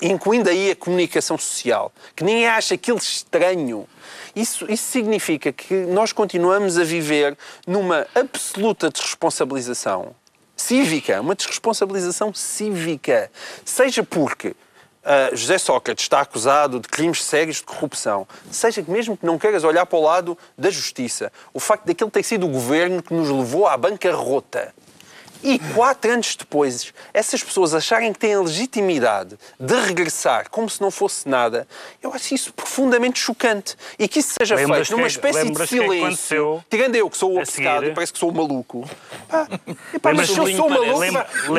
Incluindo 0.04 0.50
aí 0.50 0.72
a 0.72 0.76
comunicação 0.76 1.38
social. 1.38 1.92
Que 2.16 2.24
ninguém 2.24 2.48
acha 2.48 2.76
aquilo 2.76 2.98
estranho 2.98 3.88
isso, 4.36 4.70
isso 4.70 4.92
significa 4.92 5.54
que 5.54 5.74
nós 5.74 6.12
continuamos 6.12 6.78
a 6.78 6.84
viver 6.84 7.38
numa 7.66 8.06
absoluta 8.14 8.90
desresponsabilização 8.90 10.14
cívica, 10.58 11.22
uma 11.22 11.36
desresponsabilização 11.36 12.34
cívica. 12.34 13.32
Seja 13.64 14.04
porque 14.04 14.50
uh, 14.50 15.36
José 15.36 15.58
Sócrates 15.58 16.04
está 16.04 16.20
acusado 16.20 16.82
de 16.82 16.88
crimes 16.90 17.24
sérios 17.24 17.58
de 17.58 17.64
corrupção, 17.64 18.28
seja 18.52 18.84
que 18.84 18.92
mesmo 18.92 19.16
que 19.16 19.26
não 19.26 19.40
queiras 19.40 19.64
olhar 19.64 19.86
para 19.86 19.98
o 19.98 20.02
lado 20.02 20.38
da 20.58 20.70
justiça, 20.70 21.32
o 21.54 21.60
facto 21.60 21.86
daquele 21.86 22.12
ter 22.12 22.24
sido 22.24 22.46
o 22.46 22.50
governo 22.50 23.02
que 23.02 23.14
nos 23.14 23.30
levou 23.30 23.68
à 23.68 23.78
bancarrota 23.78 24.74
e 25.46 25.60
quatro 25.76 26.12
anos 26.12 26.36
depois, 26.36 26.92
essas 27.14 27.44
pessoas 27.44 27.76
acharem 27.76 28.12
que 28.12 28.18
têm 28.18 28.34
a 28.34 28.42
legitimidade 28.42 29.38
de 29.60 29.76
regressar 29.76 30.50
como 30.50 30.68
se 30.68 30.82
não 30.82 30.90
fosse 30.90 31.30
nada, 31.30 31.68
eu 32.02 32.12
acho 32.14 32.34
isso 32.34 32.52
profundamente 32.52 33.20
chocante. 33.20 33.76
E 34.00 34.08
que 34.08 34.20
isso 34.20 34.34
seja 34.38 34.58
feito 34.58 34.92
numa 34.92 35.08
espécie 35.08 35.50
de 35.50 35.68
silêncio. 35.68 36.64
Tirando 36.68 36.96
eu, 36.96 37.10
que 37.10 37.18
sou 37.18 37.34
o 37.34 37.38
obcecado 37.38 37.94
parece 37.94 38.12
que 38.12 38.18
sou 38.18 38.30
o 38.30 38.34
maluco. 38.34 38.90
Pá, 39.30 39.48
pá, 40.02 40.14
mas 40.14 40.30
se 40.30 40.38
eu 40.38 40.48
sou 40.56 40.70
maluco, 40.70 41.00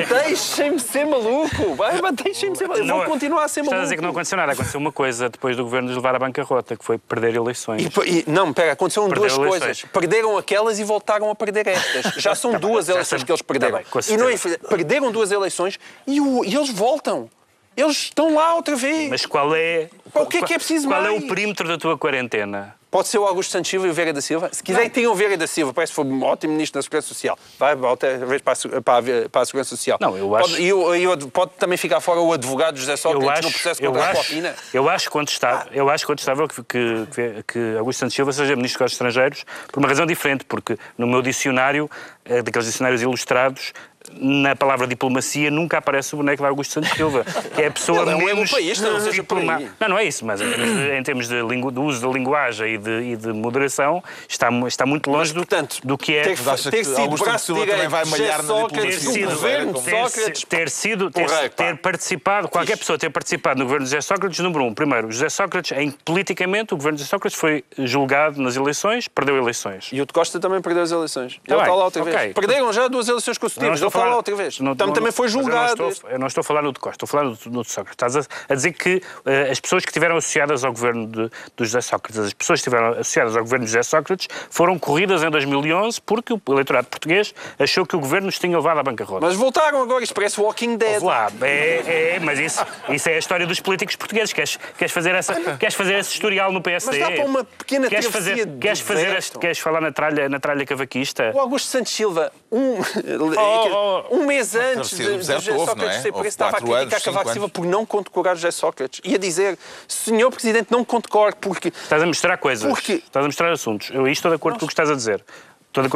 deixem-me 0.08 0.80
ser 0.80 1.06
maluco. 1.06 1.76
Deixem-me 2.24 2.56
ser 2.56 2.66
maluco. 2.66 2.88
Eu 2.88 2.96
vou 2.96 3.04
continuar 3.04 3.44
a 3.44 3.48
ser 3.48 3.60
maluco. 3.60 3.74
Estás 3.74 3.80
a 3.80 3.84
dizer 3.84 3.96
que 3.96 4.02
não 4.02 4.10
aconteceu 4.10 4.36
nada. 4.36 4.52
Aconteceu 4.52 4.80
uma 4.80 4.92
coisa 4.92 5.28
depois 5.28 5.56
do 5.56 5.62
governo 5.62 5.88
nos 5.88 5.96
levar 5.96 6.14
à 6.16 6.18
bancarrota, 6.18 6.76
que 6.76 6.84
foi 6.84 6.98
perder 6.98 7.36
eleições. 7.36 7.82
E, 7.82 8.10
e, 8.10 8.24
não, 8.26 8.52
pera, 8.52 8.72
aconteceram 8.72 9.08
duas 9.08 9.32
eleições. 9.32 9.60
coisas. 9.60 9.82
Perderam 9.92 10.36
aquelas 10.36 10.78
e 10.78 10.84
voltaram 10.84 11.30
a 11.30 11.34
perder 11.34 11.68
estas. 11.68 12.14
Já 12.14 12.34
são 12.34 12.52
tá 12.56 12.58
duas 12.58 12.88
eleições 12.88 13.22
que 13.22 13.30
eles 13.30 13.42
perderam 13.42 13.75
bem, 13.76 13.86
e 14.08 14.16
não, 14.16 14.68
perderam 14.68 15.12
duas 15.12 15.30
eleições 15.30 15.78
e, 16.06 16.20
o, 16.20 16.44
e 16.44 16.54
eles 16.54 16.70
voltam. 16.70 17.28
Eles 17.76 17.96
estão 17.96 18.34
lá 18.34 18.54
outra 18.54 18.74
vez. 18.74 19.10
Mas 19.10 19.26
qual 19.26 19.54
é. 19.54 19.90
o 20.14 20.26
que 20.26 20.38
é 20.38 20.42
que 20.42 20.54
é 20.54 20.56
preciso 20.56 20.88
qual 20.88 21.02
mais? 21.02 21.14
Qual 21.14 21.22
é 21.22 21.24
o 21.24 21.28
perímetro 21.28 21.68
da 21.68 21.76
tua 21.76 21.98
quarentena? 21.98 22.74
Pode 22.96 23.08
ser 23.08 23.18
o 23.18 23.26
Augusto 23.26 23.50
Santos 23.50 23.70
Silva 23.70 23.86
e 23.88 23.90
o 23.90 23.92
Vieira 23.92 24.10
da 24.10 24.22
Silva. 24.22 24.48
Se 24.50 24.62
quiserem, 24.62 24.88
tenham 24.88 25.12
o 25.12 25.14
Vieira 25.14 25.36
da 25.36 25.46
Silva. 25.46 25.70
Parece 25.70 25.92
que 25.92 25.96
foi 25.96 26.06
um 26.06 26.22
ótimo 26.22 26.54
ministro 26.54 26.78
da 26.78 26.82
Segurança 26.82 27.06
Social. 27.08 27.38
Vai 27.58 27.74
outra 27.76 28.16
vez 28.24 28.40
para 28.40 28.54
a, 28.54 28.80
para 28.80 28.98
a, 28.98 29.28
para 29.28 29.42
a 29.42 29.44
Segurança 29.44 29.76
Social. 29.76 29.98
Não, 30.00 30.16
eu 30.16 30.34
acho... 30.34 30.48
Pode, 30.48 30.62
e, 30.62 31.02
e, 31.02 31.30
pode 31.30 31.50
também 31.58 31.76
ficar 31.76 32.00
fora 32.00 32.20
o 32.20 32.32
advogado 32.32 32.78
José 32.78 32.96
Sócrates 32.96 33.28
acho, 33.28 33.42
no 33.42 33.50
processo 33.50 33.82
contra 33.82 34.02
acho, 34.02 34.12
a 34.12 34.24
Copina. 34.24 34.54
Eu 34.72 34.88
acho 34.88 35.10
contestável, 35.10 35.72
eu 35.74 35.90
acho 35.90 36.06
contestável 36.06 36.48
que, 36.48 36.62
que, 36.64 37.44
que 37.46 37.76
Augusto 37.76 37.98
Santos 37.98 38.16
Silva 38.16 38.32
seja 38.32 38.56
ministro 38.56 38.82
dos 38.82 38.92
Estrangeiros 38.92 39.44
por 39.70 39.78
uma 39.78 39.88
razão 39.88 40.06
diferente, 40.06 40.46
porque 40.46 40.78
no 40.96 41.06
meu 41.06 41.20
dicionário, 41.20 41.90
eh, 42.24 42.40
daqueles 42.40 42.66
dicionários 42.66 43.02
ilustrados, 43.02 43.74
na 44.12 44.56
palavra 44.56 44.86
diplomacia 44.86 45.50
nunca 45.50 45.78
aparece 45.78 46.14
o 46.14 46.18
boneco 46.18 46.42
de 46.42 46.48
Augusto 46.48 46.74
Santos 46.74 46.90
Silva, 46.90 47.24
que 47.54 47.62
é 47.62 47.66
a 47.66 47.70
pessoa 47.70 48.02
Ele 48.02 48.16
menos 48.16 48.52
é 48.52 48.54
um 48.54 48.56
país, 48.56 48.80
não, 48.80 49.10
diploma... 49.10 49.62
não, 49.80 49.88
não 49.88 49.98
é 49.98 50.04
isso, 50.04 50.24
mas 50.24 50.40
em 50.40 51.02
termos 51.02 51.28
de, 51.28 51.42
lingu... 51.42 51.70
do 51.70 51.82
uso 51.82 52.06
da 52.06 52.12
linguagem 52.12 52.74
e 52.74 52.78
de, 52.78 53.00
e 53.12 53.16
de 53.16 53.32
moderação 53.32 54.02
está, 54.28 54.48
está 54.66 54.86
muito 54.86 55.10
longe 55.10 55.32
mas, 55.34 55.44
portanto, 55.44 55.80
do, 55.82 55.88
do 55.88 55.98
que 55.98 56.14
é. 56.14 56.22
Ter, 56.22 56.38
ter, 56.38 56.70
ter 56.70 56.84
sido 56.84 57.00
Augusto 57.00 57.38
Silva 57.38 57.66
também 57.66 57.88
vai 57.88 58.04
malhar 58.04 58.42
na 58.42 58.62
diplomacia. 58.62 59.12
Ter 59.12 59.26
governo 59.26 59.72
de 59.72 59.90
Sócrates. 59.90 60.44
Ter, 60.44 60.70
sido, 60.70 61.10
ter, 61.10 61.26
Porra, 61.26 61.48
ter 61.48 61.76
participado, 61.78 62.48
qualquer 62.48 62.76
pessoa 62.76 62.98
ter 62.98 63.10
participado 63.10 63.58
no 63.58 63.64
governo 63.64 63.84
de 63.84 63.90
José 63.90 64.00
Sócrates, 64.00 64.38
número 64.40 64.64
um. 64.64 64.74
Primeiro, 64.74 65.10
José 65.10 65.28
Sócrates, 65.28 65.76
em, 65.76 65.90
politicamente, 65.90 66.74
o 66.74 66.76
governo 66.76 66.96
de 66.96 67.02
José 67.02 67.10
Sócrates 67.10 67.38
foi 67.38 67.64
julgado 67.78 68.40
nas 68.40 68.56
eleições, 68.56 69.08
perdeu 69.08 69.36
eleições. 69.36 69.90
E 69.92 70.00
o 70.00 70.06
de 70.06 70.12
Costa 70.12 70.38
também 70.40 70.60
perdeu 70.60 70.82
as 70.82 70.90
eleições. 70.90 71.40
Tá 71.46 71.54
Ele 71.54 71.62
está 71.62 71.74
lá 71.74 71.84
outra 71.84 72.04
vez. 72.04 72.16
Okay. 72.16 72.34
Perderam 72.34 72.72
já 72.72 72.88
duas 72.88 73.08
eleições 73.08 73.38
consecutivas. 73.38 73.80
Lá 74.04 74.16
outra 74.16 74.34
vez. 74.34 74.60
Não, 74.60 74.76
também, 74.76 74.94
também 74.94 75.12
foi 75.12 75.28
julgado. 75.28 75.72
Eu 75.72 75.76
não, 75.76 75.88
estou, 75.88 76.10
eu 76.10 76.18
não 76.18 76.26
estou 76.26 76.40
a 76.40 76.44
falar 76.44 76.62
no 76.62 76.72
de 76.72 76.78
Costa, 76.80 77.04
estou 77.04 77.06
a 77.06 77.22
falar 77.22 77.24
no, 77.24 77.52
no 77.52 77.62
de 77.62 77.70
Sócrates. 77.70 77.92
Estás 77.92 78.16
a, 78.16 78.52
a 78.52 78.54
dizer 78.54 78.72
que 78.72 78.96
uh, 78.96 79.50
as 79.50 79.60
pessoas 79.60 79.84
que 79.84 79.90
estiveram 79.90 80.16
associadas 80.16 80.64
ao 80.64 80.72
governo 80.72 81.06
de, 81.06 81.30
do 81.56 81.64
José 81.64 81.80
Sócrates, 81.80 82.18
as 82.18 82.32
pessoas 82.32 82.60
que 82.60 82.68
estiveram 82.68 82.98
associadas 82.98 83.36
ao 83.36 83.42
governo 83.42 83.64
de 83.64 83.70
José 83.72 83.82
Sócrates, 83.82 84.28
foram 84.50 84.78
corridas 84.78 85.22
em 85.22 85.30
2011 85.30 86.00
porque 86.02 86.32
o 86.32 86.40
eleitorado 86.48 86.86
português 86.88 87.34
achou 87.58 87.86
que 87.86 87.96
o 87.96 88.00
governo 88.00 88.26
nos 88.26 88.38
tinha 88.38 88.56
levado 88.56 88.78
à 88.78 88.82
bancarrota. 88.82 89.26
Mas 89.26 89.36
voltaram 89.36 89.82
agora, 89.82 90.04
isso 90.04 90.14
parece 90.14 90.40
Walking 90.40 90.76
Dead. 90.76 91.02
Lá, 91.02 91.30
é, 91.42 92.14
é, 92.16 92.20
mas 92.20 92.38
isso, 92.38 92.64
isso 92.88 93.08
é 93.08 93.14
a 93.14 93.18
história 93.18 93.46
dos 93.46 93.60
políticos 93.60 93.96
portugueses. 93.96 94.32
Queres, 94.32 94.58
queres, 94.76 94.92
fazer, 94.92 95.14
essa, 95.14 95.34
queres 95.56 95.74
fazer 95.74 95.94
esse 95.94 96.12
historial 96.12 96.52
no 96.52 96.60
PSD? 96.60 96.98
Mas 96.98 97.08
dá 97.08 97.14
para 97.14 97.24
uma 97.24 97.44
pequena 97.44 97.88
queres 97.88 98.06
fazer, 98.06 98.58
queres, 98.58 98.80
fazer 98.80 99.16
este, 99.16 99.38
queres 99.38 99.58
falar 99.58 99.80
na 99.80 99.92
tralha, 99.92 100.28
na 100.28 100.38
tralha 100.38 100.64
cavaquista? 100.64 101.32
O 101.34 101.40
Augusto 101.40 101.68
Santos 101.68 101.92
Silva, 101.92 102.32
um, 102.50 102.78
oh, 103.38 104.04
oh, 104.10 104.16
um 104.16 104.26
mês 104.26 104.54
antes 104.54 104.90
de, 104.90 105.04
de 105.04 105.12
José 105.16 105.52
houve, 105.52 105.66
Sócrates 105.66 106.02
ser 106.02 106.12
preso, 106.12 106.28
estava 106.28 106.56
a 106.56 106.60
criticar 106.60 107.02
Cavaco 107.02 107.32
Silva 107.32 107.48
por 107.48 107.66
não 107.66 107.84
condecorar 107.84 108.36
José 108.36 108.50
Sócrates 108.50 109.00
e 109.04 109.14
a 109.14 109.18
dizer, 109.18 109.58
senhor 109.88 110.30
Presidente, 110.30 110.68
não 110.70 110.84
condecore 110.84 111.34
porque... 111.40 111.68
Estás 111.68 112.02
a 112.02 112.06
mostrar 112.06 112.36
coisas, 112.38 112.68
porque... 112.68 112.94
estás 112.94 113.24
a 113.24 113.28
mostrar 113.28 113.52
assuntos. 113.52 113.90
Eu 113.90 114.06
estou 114.06 114.30
de 114.30 114.36
acordo 114.36 114.54
Nossa. 114.54 114.60
com 114.60 114.66
o 114.66 114.68
que 114.68 114.72
estás 114.72 114.90
a 114.90 114.94
dizer. 114.94 115.24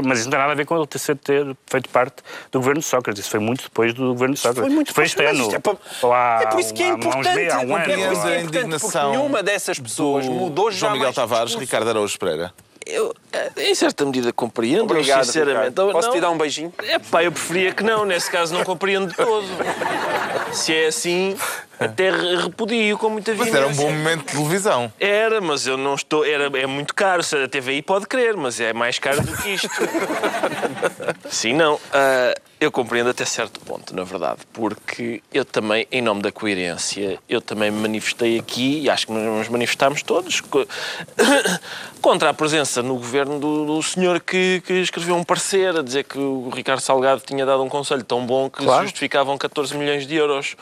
Mas 0.05 0.19
isso 0.19 0.27
não 0.27 0.33
tem 0.33 0.41
nada 0.41 0.53
a 0.53 0.55
ver 0.55 0.67
com 0.67 0.77
ele 0.77 0.87
ter, 0.87 1.17
ter 1.17 1.57
feito 1.67 1.89
parte 1.89 2.17
do 2.53 2.59
governo 2.59 2.81
de 2.81 2.87
Sócrates. 2.87 3.21
Isso 3.21 3.31
foi 3.31 3.41
muito 3.41 3.65
depois 3.65 3.95
do 3.95 4.09
governo 4.09 4.35
de 4.35 4.41
Sócrates. 4.41 4.63
Foi 4.63 4.75
muito 4.75 4.93
foi 4.93 5.05
este 5.05 5.25
ano. 5.25 5.55
É, 5.55 5.59
para... 5.59 6.43
é 6.43 6.47
por 6.47 6.61
isso 6.61 6.75
que 6.75 6.83
é 6.83 6.89
importante. 6.89 7.49
Há, 7.49 7.61
um 7.61 7.75
ano. 7.75 7.91
É 7.91 7.97
por 7.97 8.13
isso 8.13 8.23
que 8.23 8.29
é 8.29 8.41
importante, 8.43 8.81
porque 8.81 8.99
nenhuma 8.99 9.43
dessas 9.43 9.79
pessoas 9.79 10.27
mudou 10.27 10.71
João 10.71 10.93
Miguel 10.93 11.15
Tavares, 11.15 11.55
Ricardo 11.55 11.89
Araújo 11.89 12.19
Pereira 12.19 12.53
eu, 12.87 13.15
em 13.57 13.75
certa 13.75 14.05
medida, 14.05 14.33
compreendo, 14.33 14.85
Obrigado, 14.85 15.25
sinceramente. 15.25 15.75
Posso 15.75 16.09
não, 16.09 16.15
te 16.15 16.21
dar 16.21 16.31
um 16.31 16.39
beijinho? 16.39 16.73
É 16.83 16.99
pá, 16.99 17.23
eu 17.23 17.33
preferia 17.33 17.73
que 17.73 17.83
não, 17.83 18.05
nesse 18.05 18.31
caso 18.31 18.55
não 18.55 18.65
compreendo 18.65 19.09
de 19.09 19.17
todo. 19.17 19.47
Se 20.53 20.75
é 20.75 20.87
assim, 20.87 21.37
até 21.79 22.11
repudio 22.11 22.99
com 22.99 23.11
muita 23.11 23.33
vida. 23.33 23.45
Mas 23.45 23.55
era 23.55 23.67
um 23.67 23.75
bom 23.75 23.91
momento 23.91 24.27
de 24.27 24.33
televisão. 24.33 24.93
Era, 24.99 25.41
mas 25.41 25.67
eu 25.67 25.77
não 25.77 25.95
estou. 25.95 26.25
Era, 26.25 26.47
é 26.59 26.67
muito 26.67 26.95
caro. 26.95 27.23
A 27.23 27.49
TVI 27.49 27.83
pode 27.83 28.07
crer, 28.07 28.37
mas 28.37 28.61
é 28.61 28.73
mais 28.73 28.99
caro 28.99 29.23
do 29.23 29.37
que 29.37 29.51
isto. 29.51 29.69
Sim, 31.31 31.55
não. 31.55 31.75
Uh, 31.75 32.50
eu 32.61 32.71
compreendo 32.71 33.09
até 33.09 33.25
certo 33.25 33.59
ponto, 33.61 33.97
na 33.97 34.05
verdade, 34.05 34.41
porque 34.53 35.23
eu 35.33 35.47
também, 35.47 35.89
em 35.91 36.03
nome 36.03 36.21
da 36.21 36.31
coerência, 36.31 37.19
eu 37.27 37.41
também 37.41 37.71
me 37.71 37.81
manifestei 37.81 38.39
aqui, 38.39 38.81
e 38.83 38.91
acho 38.91 39.07
que 39.07 39.13
nos 39.13 39.49
manifestámos 39.49 40.03
todos, 40.03 40.43
contra 42.03 42.29
a 42.29 42.35
presença 42.35 42.83
no 42.83 42.97
governo 42.97 43.39
do, 43.39 43.65
do 43.65 43.83
senhor 43.83 44.21
que, 44.21 44.63
que, 44.67 44.75
escreveu 44.75 45.17
um 45.17 45.25
parecer 45.25 45.75
a 45.77 45.83
dizer 45.83 46.05
que 46.05 46.19
o 46.19 46.51
Ricardo 46.51 46.81
Salgado 46.81 47.23
tinha 47.25 47.47
dado 47.47 47.63
um 47.63 47.69
conselho 47.69 48.05
tão 48.05 48.27
bom 48.27 48.51
que 48.51 48.63
claro. 48.63 48.83
justificavam 48.83 49.39
14 49.39 49.77
milhões 49.77 50.07
de 50.07 50.17
euros 50.17 50.55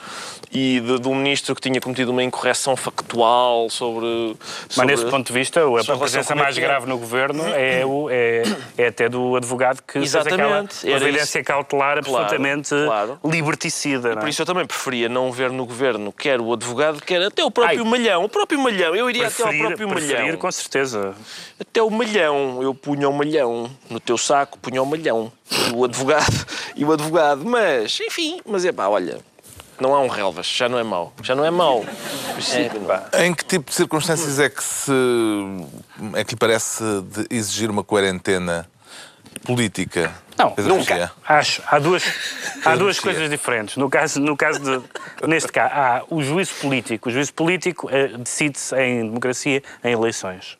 e 0.52 0.80
de, 0.80 1.00
de, 1.00 1.08
um 1.08 1.14
ministro 1.16 1.54
que 1.54 1.60
tinha 1.60 1.80
cometido 1.80 2.12
uma 2.12 2.22
incorreção 2.22 2.76
factual 2.76 3.68
sobre. 3.70 4.36
Mas 4.38 4.74
sobre, 4.74 4.94
nesse 4.94 5.06
ponto 5.06 5.26
de 5.26 5.32
vista, 5.32 5.60
a 5.62 5.96
presença 5.98 6.34
mais 6.34 6.56
grave 6.56 6.86
no 6.86 6.98
governo 6.98 7.44
é, 7.48 7.84
o, 7.84 8.08
é, 8.10 8.42
é 8.76 8.86
até 8.88 9.08
do 9.08 9.36
advogado 9.36 9.82
que 9.82 9.98
Exatamente. 9.98 10.74
fez 10.74 10.94
aquela 10.94 11.08
evidência 11.08 11.42
cautelar 11.42 11.87
claro, 11.94 12.00
absolutamente 12.00 12.70
claro. 12.70 13.20
liberticida. 13.24 14.16
Por 14.16 14.26
é? 14.26 14.30
isso 14.30 14.42
eu 14.42 14.46
também 14.46 14.66
preferia 14.66 15.08
não 15.08 15.32
ver 15.32 15.50
no 15.50 15.64
governo 15.64 16.12
quer 16.12 16.40
o 16.40 16.52
advogado, 16.52 17.00
quer 17.00 17.22
até 17.22 17.44
o 17.44 17.50
próprio 17.50 17.82
Ai, 17.82 17.90
Malhão. 17.90 18.24
O 18.24 18.28
próprio 18.28 18.58
Malhão, 18.60 18.94
eu 18.94 19.08
iria 19.08 19.24
preferir, 19.24 19.48
até 19.48 19.58
ao 19.58 19.66
próprio 19.66 19.88
preferir, 19.88 20.22
Malhão. 20.22 20.36
com 20.38 20.52
certeza. 20.52 21.14
Até 21.60 21.82
o 21.82 21.90
Malhão, 21.90 22.62
eu 22.62 22.74
punha 22.74 23.08
o 23.08 23.12
Malhão. 23.12 23.70
No 23.88 24.00
teu 24.00 24.18
saco 24.18 24.58
punha 24.58 24.82
o 24.82 24.86
Malhão. 24.86 25.32
O 25.74 25.84
advogado 25.84 26.46
e 26.76 26.84
o 26.84 26.92
advogado. 26.92 27.44
Mas, 27.44 27.98
enfim, 28.00 28.40
mas 28.44 28.64
é 28.64 28.72
pá, 28.72 28.88
olha, 28.88 29.18
não 29.80 29.94
há 29.94 30.00
um 30.00 30.08
relvas, 30.08 30.46
já 30.46 30.68
não 30.68 30.78
é 30.78 30.82
mau. 30.82 31.12
Já 31.22 31.34
não 31.34 31.44
é 31.44 31.50
mau. 31.50 31.84
É, 33.12 33.26
em 33.26 33.34
que 33.34 33.44
tipo 33.44 33.70
de 33.70 33.76
circunstâncias 33.76 34.38
é 34.38 34.48
que 34.48 34.62
se 34.62 34.92
é 36.14 36.24
que 36.24 36.32
lhe 36.32 36.38
parece 36.38 36.82
de 37.02 37.26
exigir 37.30 37.70
uma 37.70 37.84
quarentena 37.84 38.68
política? 39.44 40.12
Não, 40.36 40.54
nunca. 40.56 41.10
Acho. 41.26 41.62
Há 41.66 41.78
duas, 41.78 42.04
há 42.64 42.76
duas 42.76 43.00
coisas 43.00 43.28
diferentes. 43.28 43.76
No 43.76 43.90
caso, 43.90 44.20
no 44.20 44.36
caso 44.36 44.60
de, 44.60 45.26
neste 45.26 45.50
caso, 45.50 45.74
há 45.74 46.04
o 46.08 46.22
juízo 46.22 46.54
político. 46.60 47.08
O 47.08 47.12
juízo 47.12 47.34
político 47.34 47.88
uh, 47.88 48.18
decide-se 48.18 48.76
em 48.80 49.04
democracia 49.04 49.62
em 49.82 49.92
eleições. 49.92 50.56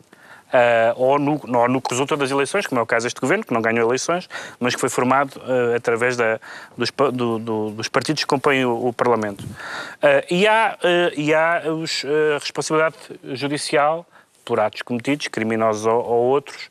Uh, 0.49 0.97
ou, 0.97 1.19
no, 1.19 1.41
ou 1.59 1.69
no 1.69 1.81
que 1.81 1.91
resulta 1.91 2.17
das 2.17 2.31
eleições, 2.31 2.67
como 2.67 2.81
é 2.81 2.83
o 2.83 2.87
caso 2.87 3.05
deste 3.05 3.21
governo, 3.21 3.45
que 3.45 3.53
não 3.53 3.61
ganhou 3.61 3.87
eleições, 3.87 4.29
mas 4.59 4.75
que 4.75 4.81
foi 4.81 4.89
formado 4.89 5.37
uh, 5.37 5.77
através 5.77 6.17
da, 6.17 6.41
dos, 6.77 6.91
do, 6.91 7.39
do, 7.39 7.71
dos 7.71 7.89
partidos 7.89 8.25
que 8.25 8.27
compõem 8.27 8.65
o, 8.65 8.89
o 8.89 8.93
Parlamento. 8.93 9.43
Uh, 9.43 10.25
e 10.31 10.49
há, 10.49 10.79
e 11.15 11.35
há 11.35 11.63
os, 11.67 12.03
a 12.35 12.39
responsabilidade 12.39 12.97
judicial 13.35 14.07
por 14.43 14.59
atos 14.59 14.81
cometidos, 14.81 15.29
criminosos 15.29 15.85
ou, 15.85 16.03
ou 16.03 16.25
outros, 16.29 16.71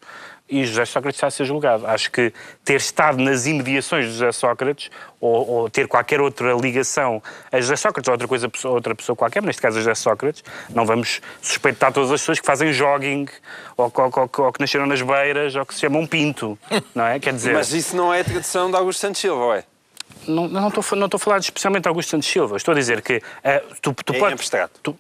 e 0.50 0.66
José 0.66 0.86
Sócrates 0.86 1.18
está 1.18 1.28
a 1.28 1.32
ser 1.32 1.46
julgado. 1.46 1.86
Acho 1.86 2.12
que 2.12 2.34
ter 2.64 2.76
estado 2.76 3.18
nas 3.18 3.46
imediações 3.46 4.06
de 4.06 4.12
José 4.12 4.32
Sócrates 4.32 4.90
ou, 5.20 5.50
ou 5.50 5.70
ter 5.70 5.88
qualquer 5.88 6.22
outra 6.22 6.54
ligação 6.54 7.22
a 7.52 7.60
José 7.60 7.76
Sócrates 7.76 8.08
ou 8.08 8.14
outra, 8.14 8.28
coisa, 8.28 8.52
outra 8.66 8.96
pessoa 8.96 9.16
qualquer, 9.16 9.44
neste 9.44 9.62
caso 9.62 9.78
a 9.78 9.82
José 9.82 9.96
Sócrates, 9.96 10.44
não 10.70 10.86
vamos 10.86 11.22
suspeitar 11.42 11.92
todas 11.92 12.12
as 12.12 12.22
pessoas 12.22 12.40
que 12.40 12.46
fazem 12.46 12.72
jogging 12.72 13.28
ou, 13.76 13.92
ou, 13.94 14.30
ou, 14.38 14.54
que 14.54 14.62
nasceram 14.62 14.86
nas 14.86 15.02
beiras 15.02 15.56
ou 15.56 15.66
que 15.66 15.74
se 15.74 15.82
chamam 15.82 16.06
Pinto, 16.06 16.58
não 16.96 17.06
é? 17.06 17.20
Quer 17.20 17.34
dizer... 17.34 17.54
Mas 17.54 17.74
isso 17.74 17.96
não 17.96 18.14
é 18.14 18.22
a 18.22 18.24
tradição 18.24 18.70
de 18.70 18.78
Augusto 18.78 19.00
Santos 19.00 19.20
Silva, 19.20 19.58
é? 19.58 19.64
Não, 20.28 20.48
não, 20.48 20.68
estou, 20.70 20.84
não 20.98 21.06
estou 21.06 21.18
a 21.18 21.20
falar 21.20 21.38
especialmente 21.40 21.84
de 21.84 21.90
Augusto 21.90 22.10
Santos 22.10 22.28
Silva. 22.28 22.58
Estou 22.58 22.74
a 22.74 22.76
dizer 22.76 23.02
que... 23.02 23.18
Uh, 23.18 23.76
tu, 23.82 23.94
tu 23.94 24.14
é 24.14 24.20
pode, 24.20 24.34
abstrato. 24.34 24.80
Tu, 24.84 24.98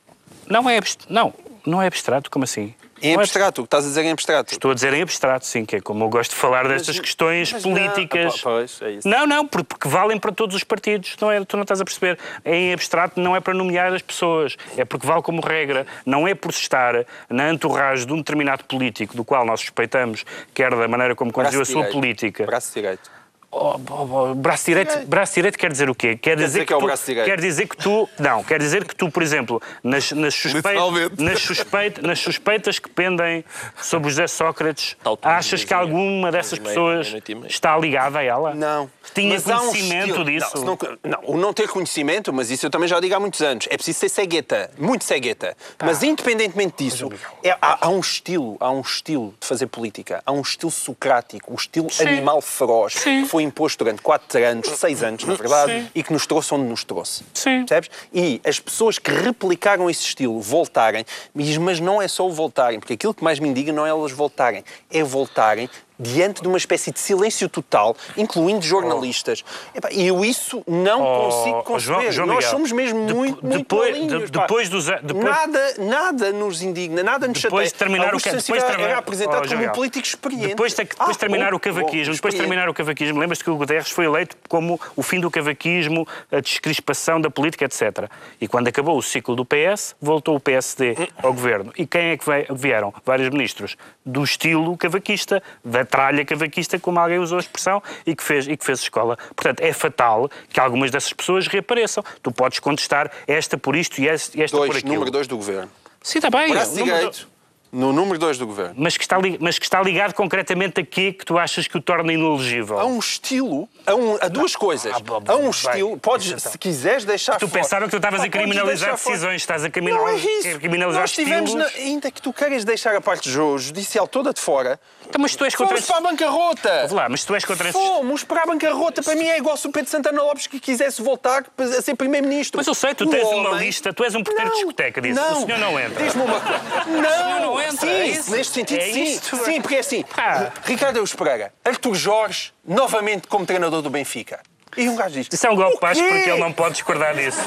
não 0.49 0.69
é. 0.69 0.79
Não, 1.09 1.33
não 1.67 1.81
é 1.81 1.87
abstrato. 1.87 2.29
Como 2.31 2.43
assim? 2.43 2.73
Em 2.99 3.13
Não 3.13 3.21
é 3.21 3.23
abstrato, 3.23 3.61
o 3.61 3.63
que 3.63 3.67
estás 3.67 3.85
a 3.85 3.87
dizer 3.89 4.01
é 4.01 4.05
em 4.05 4.11
abstrato. 4.11 4.51
Estou 4.53 4.71
a 4.71 4.73
dizer 4.73 4.91
em 4.91 5.03
abstrato, 5.03 5.45
sim, 5.45 5.63
que 5.63 5.75
é 5.75 5.79
como 5.81 6.03
eu 6.03 6.09
gosto 6.09 6.31
de 6.31 6.37
falar 6.37 6.67
destas 6.67 6.99
questões 6.99 7.53
mas 7.53 7.61
políticas. 7.61 8.33
Não, 8.37 8.41
pois, 8.41 8.81
é 8.81 8.91
isso. 8.91 9.07
Não, 9.07 9.27
não, 9.27 9.47
por- 9.47 9.63
porque 9.63 9.87
valem 9.87 10.17
para 10.17 10.31
todos 10.31 10.55
os 10.55 10.63
partidos, 10.63 11.15
não 11.21 11.31
é, 11.31 11.43
tu 11.45 11.55
não 11.57 11.61
estás 11.61 11.79
a 11.79 11.85
perceber. 11.85 12.17
Em 12.43 12.73
abstrato 12.73 13.19
não 13.19 13.35
é 13.35 13.39
para 13.39 13.53
nomear 13.53 13.93
as 13.93 14.01
pessoas, 14.01 14.57
é 14.75 14.83
porque 14.83 15.05
vale 15.05 15.21
como 15.21 15.41
regra. 15.41 15.85
Não 16.07 16.27
é 16.27 16.33
por 16.33 16.49
estar 16.49 17.05
na 17.29 17.53
entourage 17.53 18.03
de 18.03 18.13
um 18.13 18.17
determinado 18.17 18.63
político, 18.63 19.15
do 19.15 19.23
qual 19.23 19.45
nós 19.45 19.59
suspeitamos, 19.59 20.25
quer 20.55 20.73
da 20.73 20.87
maneira 20.87 21.15
como 21.15 21.31
conduziu 21.31 21.61
a 21.61 21.65
sua 21.65 21.75
direito. 21.83 21.93
política. 21.93 22.45
Braço 22.47 22.73
direito. 22.73 23.11
Oh, 23.59 23.79
oh, 23.89 24.29
oh, 24.31 24.35
braço, 24.35 24.65
direito, 24.65 25.05
braço 25.07 25.33
direito 25.33 25.57
quer 25.57 25.71
dizer 25.71 25.89
o 25.89 25.95
quê? 25.95 26.15
Quer, 26.15 26.37
dizer 26.37 26.65
que 26.65 26.71
é 26.73 26.75
o 26.75 26.79
tu, 26.79 26.85
braço 26.85 27.05
direito. 27.05 27.25
Quer 27.25 27.39
dizer 27.41 27.67
que 27.67 27.75
tu. 27.77 28.07
Não, 28.19 28.43
quer 28.43 28.59
dizer 28.59 28.85
que 28.85 28.95
tu, 28.95 29.09
por 29.09 29.23
exemplo, 29.23 29.61
nas, 29.83 30.11
nas, 30.11 30.33
suspe- 30.35 30.57
Literalmente. 30.57 31.21
nas, 31.23 31.39
suspeita- 31.41 32.01
nas 32.01 32.19
suspeitas 32.19 32.77
que 32.79 32.89
pendem 32.89 33.43
sobre 33.81 34.07
o 34.07 34.09
José 34.11 34.27
Sócrates, 34.27 34.95
achas 35.21 35.63
que 35.63 35.73
alguma 35.73 36.31
dessas 36.31 36.59
pessoas 36.59 37.13
está 37.47 37.77
ligada 37.77 38.19
a 38.19 38.23
ela? 38.23 38.53
Não. 38.53 38.89
Tinha 39.13 39.37
um 39.39 39.41
conhecimento 39.41 40.07
estilo- 40.09 40.25
disso? 40.25 40.57
Não, 40.65 40.65
não, 40.65 40.77
não, 41.03 41.19
o 41.23 41.37
não 41.37 41.53
ter 41.53 41.67
conhecimento, 41.69 42.31
mas 42.33 42.51
isso 42.51 42.65
eu 42.65 42.69
também 42.69 42.87
já 42.87 42.99
digo 42.99 43.15
há 43.15 43.19
muitos 43.19 43.41
anos. 43.41 43.65
É 43.71 43.75
preciso 43.77 43.99
ser 43.99 44.09
cegueta, 44.09 44.69
muito 44.77 45.03
cegueta. 45.05 45.55
Mas 45.83 46.03
independentemente 46.03 46.83
disso, 46.83 47.09
é- 47.43 47.57
há, 47.61 47.87
há 47.87 47.89
um 47.89 47.99
estilo, 48.01 48.57
há 48.59 48.69
um 48.69 48.81
estilo 48.81 49.33
de 49.39 49.47
fazer 49.47 49.67
política, 49.67 50.21
há 50.25 50.31
um 50.31 50.41
estilo 50.41 50.71
socrático, 50.71 51.51
o 51.53 51.55
estilo 51.55 51.89
Sim. 51.89 52.03
animal 52.07 52.41
feroz, 52.41 52.93
Sim. 52.93 53.23
que 53.23 53.29
foi 53.29 53.43
imposto 53.47 53.83
durante 53.83 54.01
quatro 54.01 54.43
anos, 54.45 54.67
seis 54.77 55.01
anos, 55.01 55.23
na 55.23 55.33
verdade, 55.33 55.71
Sim. 55.71 55.91
e 55.95 56.03
que 56.03 56.13
nos 56.13 56.25
trouxe 56.27 56.53
onde 56.53 56.65
nos 56.65 56.83
trouxe. 56.83 57.23
Sim. 57.33 57.65
Percebes? 57.65 57.89
E 58.13 58.41
as 58.45 58.59
pessoas 58.59 58.99
que 58.99 59.11
replicaram 59.11 59.89
esse 59.89 60.03
estilo 60.03 60.39
voltarem, 60.39 61.05
mas 61.33 61.57
mas 61.57 61.79
não 61.79 62.01
é 62.01 62.07
só 62.07 62.27
o 62.27 62.31
voltarem, 62.31 62.79
porque 62.79 62.93
aquilo 62.93 63.13
que 63.13 63.23
mais 63.23 63.39
me 63.39 63.49
indica 63.49 63.71
não 63.71 63.85
é 63.85 63.89
elas 63.89 64.11
voltarem, 64.11 64.63
é 64.89 65.03
voltarem 65.03 65.69
diante 65.99 66.41
de 66.41 66.47
uma 66.47 66.57
espécie 66.57 66.91
de 66.91 66.99
silêncio 66.99 67.47
total, 67.49 67.95
incluindo 68.15 68.61
jornalistas. 68.61 69.43
Epá, 69.73 69.89
E 69.91 70.05
eu 70.07 70.23
isso 70.23 70.63
não 70.67 71.01
Oh, 71.01 71.23
consigo 71.25 71.57
oh, 71.59 71.63
conceber. 71.63 72.01
João- 72.01 72.11
João 72.11 72.27
Nós 72.27 72.45
somos 72.45 72.71
mesmo 72.71 73.05
depo- 73.05 73.17
muito, 73.17 73.45
muito 73.45 73.57
depois- 73.59 73.91
malinhos, 73.91 74.25
de- 74.25 74.31
depois 74.39 74.69
dos 74.69 74.85
depois- 74.85 75.23
Nada, 75.25 75.73
nada 75.79 76.31
nos 76.31 76.61
indigna, 76.61 77.01
nada 77.03 77.27
nos 77.27 77.41
Depois 77.41 77.65
de 77.65 77.69
chateia. 77.71 77.79
terminar 77.87 78.05
o 78.05 78.07
Augusto 78.09 78.29
que 78.29 78.35
depois 78.35 78.61
de 78.61 78.67
terminar- 78.67 78.89
era 78.89 78.99
apresentado 78.99 79.45
Oh, 79.45 79.49
como 79.49 79.65
um 79.65 79.69
político 79.69 80.05
experiente. 80.05 80.47
Depois 80.49 80.73
de, 80.73 80.83
depois 80.83 81.09
de 81.09 81.15
Ah, 81.15 81.19
terminar 81.19 81.51
bom, 81.51 81.57
o 81.57 81.59
cavaquismo, 81.59 82.05
bom, 82.11 82.15
depois 82.15 82.33
de 82.33 82.39
terminar 82.39 82.69
o 82.69 82.73
cavaquismo, 82.73 83.19
lembras-te 83.19 83.43
que 83.43 83.49
o 83.49 83.55
Guterres 83.57 83.89
foi 83.89 84.05
eleito 84.05 84.35
como 84.47 84.79
o 84.95 85.01
fim 85.03 85.19
do 85.19 85.31
cavaquismo, 85.31 86.07
a 86.31 86.39
descrispação 86.39 87.19
da 87.21 87.29
política, 87.29 87.65
etc. 87.65 88.09
E 88.39 88.47
quando 88.47 88.67
acabou 88.67 88.97
o 88.97 89.01
ciclo 89.01 89.35
do 89.35 89.45
PS, 89.45 89.95
voltou 90.01 90.35
o 90.35 90.39
PSD 90.39 90.95
ao 91.21 91.33
governo. 91.33 91.71
E 91.77 91.85
quem 91.87 92.09
é 92.11 92.17
que 92.17 92.25
vieram? 92.53 92.93
Vários 93.05 93.29
ministros 93.29 93.75
do 94.05 94.23
estilo 94.23 94.75
cavaquista, 94.77 95.41
da 95.63 95.85
tralha 95.87 96.23
cavaquista, 96.23 96.77
como 96.79 96.99
alguém 96.99 97.17
usou 97.17 97.37
a 97.37 97.41
expressão, 97.41 97.81
e 98.05 98.15
que 98.15 98.23
fez, 98.23 98.47
e 98.47 98.55
que 98.55 98.63
fez 98.63 98.79
escola. 98.79 99.17
Portanto, 99.35 99.61
é 99.61 99.73
fatal 99.73 100.29
que 100.49 100.59
algumas 100.59 100.91
dessas 100.91 101.13
pessoas 101.13 101.47
reapareçam. 101.47 102.03
Tu 102.21 102.31
podes 102.31 102.59
contestar 102.59 103.11
esta 103.25 103.57
por 103.57 103.75
isto 103.75 103.99
e 103.99 104.07
esta, 104.07 104.39
esta 104.41 104.57
por 104.57 104.67
Dois, 104.67 104.77
aquilo. 104.77 104.93
número 104.93 105.11
2 105.11 105.27
do 105.27 105.37
governo. 105.37 105.71
Sim, 106.03 106.19
está 106.19 106.29
bem. 106.29 106.51
Braço 106.51 106.75
direito, 106.75 107.27
no 107.71 107.91
número 107.93 108.17
2 108.17 108.37
do 108.37 108.47
governo. 108.47 108.75
mas 108.77 108.95
que, 108.97 109.03
está, 109.03 109.17
mas 109.39 109.59
que 109.59 109.65
está 109.65 109.81
ligado 109.81 110.13
concretamente 110.13 110.79
a 110.81 110.85
quê 110.85 111.11
que 111.13 111.25
tu 111.25 111.37
achas 111.37 111.67
que 111.67 111.77
o 111.77 111.81
torna 111.81 112.13
inelegível? 112.13 112.79
Há 112.79 112.85
um 112.85 112.99
estilo, 112.99 113.67
há, 113.85 113.93
um- 113.95 114.17
há 114.21 114.27
duas 114.27 114.55
coisas. 114.55 114.91
ah, 114.95 114.99
bom, 114.99 115.21
há 115.27 115.35
um 115.35 115.49
estilo, 115.49 115.97
podes, 115.97 116.27
Então. 116.31 116.51
se 116.51 116.57
quiseres 116.57 117.03
deixar 117.05 117.37
Tu 117.37 117.47
fora- 117.47 117.61
pensava 117.61 117.85
que 117.85 117.91
tu 117.91 117.97
estavas 117.97 118.19
Pá, 118.21 118.25
a 118.25 118.29
criminalizar 118.29 118.97
fora- 118.97 119.15
decisões, 119.15 119.41
estás 119.41 119.61
a 119.63 119.65
Não 119.65 119.71
criminal- 119.71 120.07
é 120.09 120.15
isso. 120.15 120.47
a 120.55 120.59
criminalizar 120.59 121.01
Nós 121.01 121.11
tivemos, 121.11 121.53
na- 121.53 121.65
ainda 121.77 122.09
que 122.11 122.21
tu 122.21 122.31
queiras 122.33 122.63
deixar 122.63 122.95
a 122.95 123.01
parte 123.01 123.29
ju- 123.29 123.57
judicial 123.57 124.07
toda 124.07 124.33
de 124.33 124.39
fora, 124.41 124.79
Então, 125.07 125.21
mas 125.21 125.35
tu 125.35 125.45
és 125.45 125.53
contra 125.55 125.67
fomos 125.77 125.79
esses... 125.81 125.89
para 125.91 126.07
a 126.07 126.11
bancarrota. 126.11 126.81
Ouve 126.83 126.93
lá, 126.95 127.07
mas 127.09 127.23
tu 127.23 127.33
és 127.35 127.45
contra 127.45 127.69
esses... 127.69 127.81
Fomos 127.81 128.23
para 128.23 128.43
a 128.43 128.45
bancarrota. 128.45 129.01
Para 129.01 129.15
mim 129.15 129.25
é 129.27 129.37
igual 129.37 129.55
se 129.55 129.67
o 129.67 129.71
Pedro 129.71 129.89
Santana 129.89 130.21
Lopes 130.21 130.47
que 130.47 130.59
quisesse 130.59 131.01
voltar 131.01 131.45
a 131.57 131.81
ser 131.81 131.95
primeiro-ministro. 131.95 132.57
Mas 132.57 132.67
eu 132.67 132.73
sei, 132.75 132.93
tu 132.93 133.05
O 133.05 133.09
tens 133.09 133.23
uma 133.27 133.49
homem- 133.51 133.65
lista, 133.67 133.93
tu 133.93 134.03
és 134.03 134.13
um 134.15 134.23
porteiro 134.23 134.49
de 134.49 134.55
Não, 134.55 134.63
discoteca, 134.65 135.01
disse. 135.01 135.13
Não. 135.15 135.43
O 135.43 135.45
senhor 135.45 135.59
não 135.59 135.79
entra. 135.79 136.03
Diz-me 136.03 136.21
uma 136.23 136.39
coisa. 136.39 136.61
Não, 136.87 137.56
não 137.57 137.63
entra, 137.73 137.87
sim, 137.87 137.89
é 137.89 138.07
isso? 138.07 138.31
neste 138.31 138.53
sentido, 138.53 138.81
É 138.81 138.91
sim. 138.91 139.03
isto? 139.03 139.37
Sim, 139.43 139.61
porque 139.61 139.75
é 139.75 139.79
assim. 139.79 140.03
Pá. 140.03 140.51
Ricardo 140.63 140.97
Eus 140.97 141.13
Pereira, 141.13 141.53
Artur 141.63 141.95
Jorge, 141.95 142.51
novamente 142.65 143.27
como 143.27 143.45
treinador 143.45 143.81
do 143.81 143.89
Benfica. 143.89 144.39
E 144.75 144.87
um 144.87 144.95
gajo 144.95 145.15
diz: 145.15 145.27
Isso 145.31 145.47
é 145.47 145.49
um 145.49 145.55
golpe 145.55 145.77
"O 145.77 145.79
baixo 145.79 146.01
quê?" 146.01 146.07
porque 146.07 146.29
ele 146.29 146.39
não 146.39 146.51
pode 146.51 146.73
discordar 146.75 147.15
disso. 147.15 147.39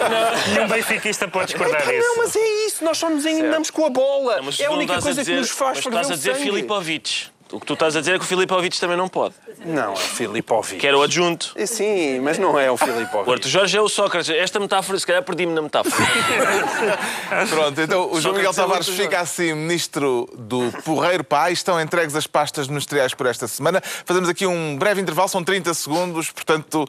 Nenhum 0.53 0.67
benfiquista 0.69 1.29
pode 1.29 1.47
discordar 1.53 1.81
Epá, 1.83 1.91
disso. 1.93 2.09
Não, 2.09 2.17
mas 2.17 2.35
é 2.35 2.67
isso, 2.67 2.85
nós 2.85 2.99
só 2.99 3.09
nos 3.09 3.25
enganamos 3.25 3.71
com 3.71 3.85
a 3.87 3.91
bola. 3.91 4.41
Não, 4.41 4.51
é 4.59 4.65
a 4.65 4.71
única 4.73 4.95
coisa 4.95 5.21
a 5.21 5.23
dizer, 5.23 5.33
que 5.35 5.39
nos 5.41 5.51
faz 5.51 5.77
mas 5.77 5.85
ferver 5.85 6.01
estás 6.01 6.11
a 6.27 6.33
dizer. 6.33 6.35
Filipovic. 6.43 7.27
O 7.53 7.59
que 7.59 7.67
tu 7.67 7.73
estás 7.75 7.97
a 7.97 8.01
dizer 8.01 8.15
é 8.15 8.19
que 8.19 8.25
o 8.25 8.27
Filipovic 8.27 8.79
também 8.79 8.97
não 8.97 9.09
pode. 9.09 9.35
Não, 9.65 9.93
é 9.93 9.97
Filipovic. 9.97 10.79
Que 10.79 10.87
era 10.87 10.97
o 10.97 11.03
adjunto. 11.03 11.53
É, 11.57 11.67
Sim, 11.67 12.21
mas 12.21 12.39
não 12.39 12.59
é 12.59 12.71
o 12.71 12.75
O 12.75 12.77
Filipovic. 12.77 13.31
Arthur 13.31 13.49
Jorge 13.49 13.77
é 13.77 13.81
o 13.81 13.89
Sócrates. 13.89 14.31
Esta 14.31 14.61
metáfora, 14.61 14.99
se 14.99 15.07
calhar 15.07 15.23
perdi-me 15.23 15.53
na 15.53 15.63
metáfora. 15.63 15.97
Pronto, 17.51 17.81
então 17.81 18.13
o 18.13 18.21
João 18.21 18.35
Miguel 18.35 18.51
dizer 18.51 18.63
Tavares 18.63 18.87
muito 18.87 19.03
fica 19.03 19.21
assim 19.21 19.53
ministro 19.55 20.29
do 20.39 20.71
Porreiro 20.85 21.25
Pai. 21.25 21.53
Estão 21.53 21.81
entregues 21.81 22.15
as 22.15 22.27
pastas 22.27 22.69
ministeriais 22.69 23.15
por 23.15 23.27
esta 23.27 23.49
semana. 23.49 23.83
Fazemos 23.85 24.29
aqui 24.29 24.47
um 24.47 24.77
breve 24.77 25.01
intervalo, 25.01 25.29
são 25.29 25.43
30 25.43 25.75
segundos, 25.75 26.31
portanto 26.31 26.87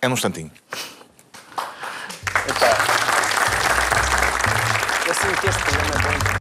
é 0.00 0.08
num 0.08 0.14
instantinho. 0.14 0.50
Assim 5.10 5.34
que 5.40 5.46
este 5.48 5.62
programa 5.62 6.14
é 6.14 6.32
bom. 6.34 6.39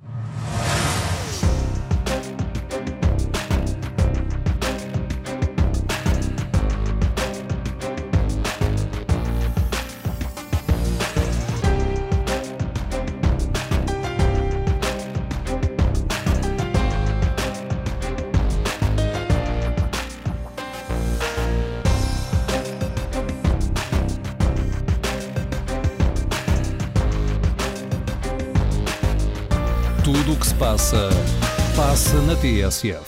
Passa 32.10 32.22
na 32.22 32.36
TSF. 32.36 33.06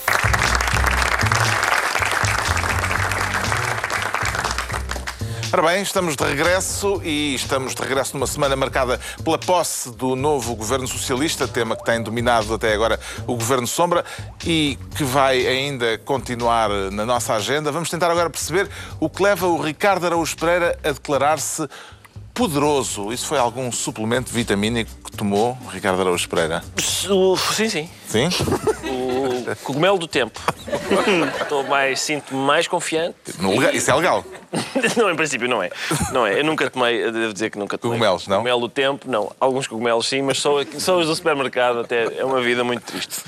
Ora 5.51 5.61
bem, 5.63 5.81
estamos 5.81 6.15
de 6.15 6.23
regresso 6.23 7.01
e 7.03 7.33
estamos 7.33 7.73
de 7.73 7.81
regresso 7.81 8.15
numa 8.15 8.27
semana 8.27 8.55
marcada 8.55 8.99
pela 9.23 9.39
posse 9.39 9.91
do 9.91 10.15
novo 10.15 10.55
governo 10.55 10.87
socialista, 10.87 11.47
tema 11.47 11.75
que 11.75 11.83
tem 11.83 12.01
dominado 12.01 12.53
até 12.53 12.73
agora 12.73 12.99
o 13.25 13.35
governo 13.35 13.65
Sombra 13.65 14.05
e 14.45 14.77
que 14.95 15.03
vai 15.03 15.47
ainda 15.47 15.97
continuar 15.99 16.69
na 16.91 17.05
nossa 17.05 17.33
agenda. 17.33 17.71
Vamos 17.71 17.89
tentar 17.89 18.11
agora 18.11 18.29
perceber 18.29 18.69
o 18.99 19.09
que 19.09 19.23
leva 19.23 19.47
o 19.47 19.59
Ricardo 19.59 20.05
Araújo 20.05 20.37
Pereira 20.37 20.77
a 20.83 20.91
declarar-se 20.91 21.67
poderoso. 22.33 23.11
Isso 23.11 23.25
foi 23.25 23.37
algum 23.37 23.71
suplemento 23.71 24.31
vitamínico 24.31 24.91
que 25.03 25.17
tomou, 25.17 25.57
Ricardo 25.69 26.01
Araújo 26.01 26.29
Pereira? 26.29 26.63
Sim, 27.55 27.69
sim. 27.69 27.89
Sim? 28.07 28.29
O 29.49 29.55
cogumelo 29.63 29.97
do 29.97 30.07
tempo. 30.07 30.39
Estou 31.41 31.63
mais, 31.63 31.99
sinto-me 32.01 32.39
mais 32.41 32.67
confiante. 32.67 33.15
No 33.39 33.51
legal- 33.51 33.73
Isso 33.73 33.91
é 33.91 33.95
legal. 33.95 34.25
Não, 34.97 35.09
em 35.09 35.15
princípio 35.15 35.47
não 35.47 35.63
é. 35.63 35.69
Não 36.11 36.27
é. 36.27 36.39
Eu 36.39 36.43
nunca 36.43 36.69
tomei, 36.69 37.03
eu 37.05 37.11
devo 37.11 37.31
dizer 37.33 37.49
que 37.49 37.57
nunca 37.57 37.77
tomei. 37.77 37.97
Cogumelos, 37.97 38.27
não? 38.27 38.37
Cogumelo 38.37 38.59
do 38.61 38.69
tempo, 38.69 39.09
não. 39.09 39.31
Alguns 39.39 39.65
cogumelos 39.65 40.07
sim, 40.07 40.21
mas 40.21 40.39
só, 40.39 40.57
só 40.77 40.97
os 40.99 41.07
do 41.07 41.15
supermercado 41.15 41.79
até 41.79 42.19
é 42.19 42.25
uma 42.25 42.41
vida 42.41 42.61
muito 42.63 42.81
triste. 42.83 43.21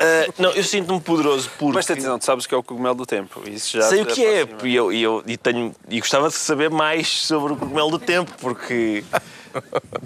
Ah, 0.00 0.32
não, 0.38 0.50
eu 0.52 0.64
sinto-me 0.64 1.00
poderoso 1.00 1.50
porque. 1.58 1.74
Mas 1.74 1.90
atenção, 1.90 2.18
tu 2.18 2.24
sabes 2.24 2.46
o 2.46 2.48
que 2.48 2.54
é 2.54 2.58
o 2.58 2.62
cogumelo 2.62 2.94
do 2.94 3.04
tempo. 3.04 3.42
Isso 3.46 3.76
já 3.76 3.82
Sei 3.82 4.00
o 4.02 4.06
que 4.06 4.24
é, 4.24 4.46
e, 4.62 4.74
eu, 4.74 4.90
e, 4.92 5.02
eu, 5.02 5.22
e, 5.26 5.36
tenho, 5.36 5.74
e 5.88 6.00
gostava 6.00 6.28
de 6.28 6.34
saber 6.34 6.70
mais 6.70 7.08
sobre 7.08 7.52
o 7.52 7.56
cogumelo 7.56 7.90
do 7.90 7.98
tempo, 7.98 8.32
porque. 8.40 9.04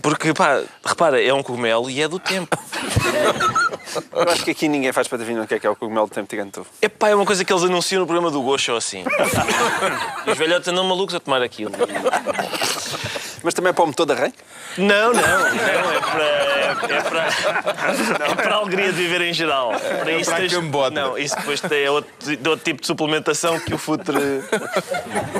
Porque, 0.03 0.33
pá, 0.35 0.63
repara, 0.85 1.23
é 1.23 1.33
um 1.33 1.43
cogumelo 1.43 1.89
e 1.91 2.01
é 2.01 2.09
do 2.09 2.19
tempo. 2.19 2.57
Eu 4.13 4.29
acho 4.31 4.45
que 4.45 4.51
aqui 4.51 4.69
ninguém 4.69 4.93
faz 4.93 5.09
para 5.09 5.17
adivinhar 5.17 5.45
o 5.45 5.47
que 5.47 5.55
é 5.55 5.59
que 5.59 5.67
é 5.67 5.71
o 5.71 5.77
cogumelo 5.77 6.07
do 6.07 6.13
tempo 6.13 6.29
tirando 6.29 6.53
tu. 6.53 6.67
Epá, 6.81 7.09
é 7.09 7.15
uma 7.15 7.25
coisa 7.25 7.45
que 7.45 7.53
eles 7.53 7.65
anunciam 7.65 8.01
no 8.01 8.07
programa 8.07 8.31
do 8.31 8.43
Gosto 8.43 8.73
ou 8.73 8.79
assim. 8.79 9.03
e 10.27 10.31
os 10.31 10.39
velhotes 10.39 10.69
andam 10.69 10.85
malucos 10.85 11.15
a 11.15 11.21
tomar 11.21 11.43
aquilo. 11.43 11.73
Mas 13.49 13.55
também 13.55 13.71
é 13.71 13.73
para 13.73 13.83
o 13.85 13.87
motor 13.87 14.05
de 14.05 14.13
arranque? 14.13 14.37
Não, 14.77 15.11
não. 15.11 15.23
Não, 15.23 15.47
é 15.93 16.01
para, 16.01 16.25
é, 16.95 17.01
para, 17.01 18.27
é 18.27 18.35
para 18.35 18.55
a 18.55 18.59
alegria 18.59 18.93
de 18.93 18.93
viver 18.93 19.23
em 19.23 19.33
geral. 19.33 19.71
Para 19.71 20.13
isso 20.13 20.27
para 20.29 20.37
a 20.37 20.41
tens- 20.43 20.53
cambota. 20.53 20.91
Não, 20.91 21.17
isso 21.17 21.35
depois 21.35 21.59
tem 21.59 21.85
é 21.85 21.91
outro, 21.91 22.37
de 22.37 22.47
outro 22.47 22.63
tipo 22.63 22.83
de 22.83 22.87
suplementação 22.87 23.59
que 23.59 23.73
o 23.73 23.79
futre 23.79 24.19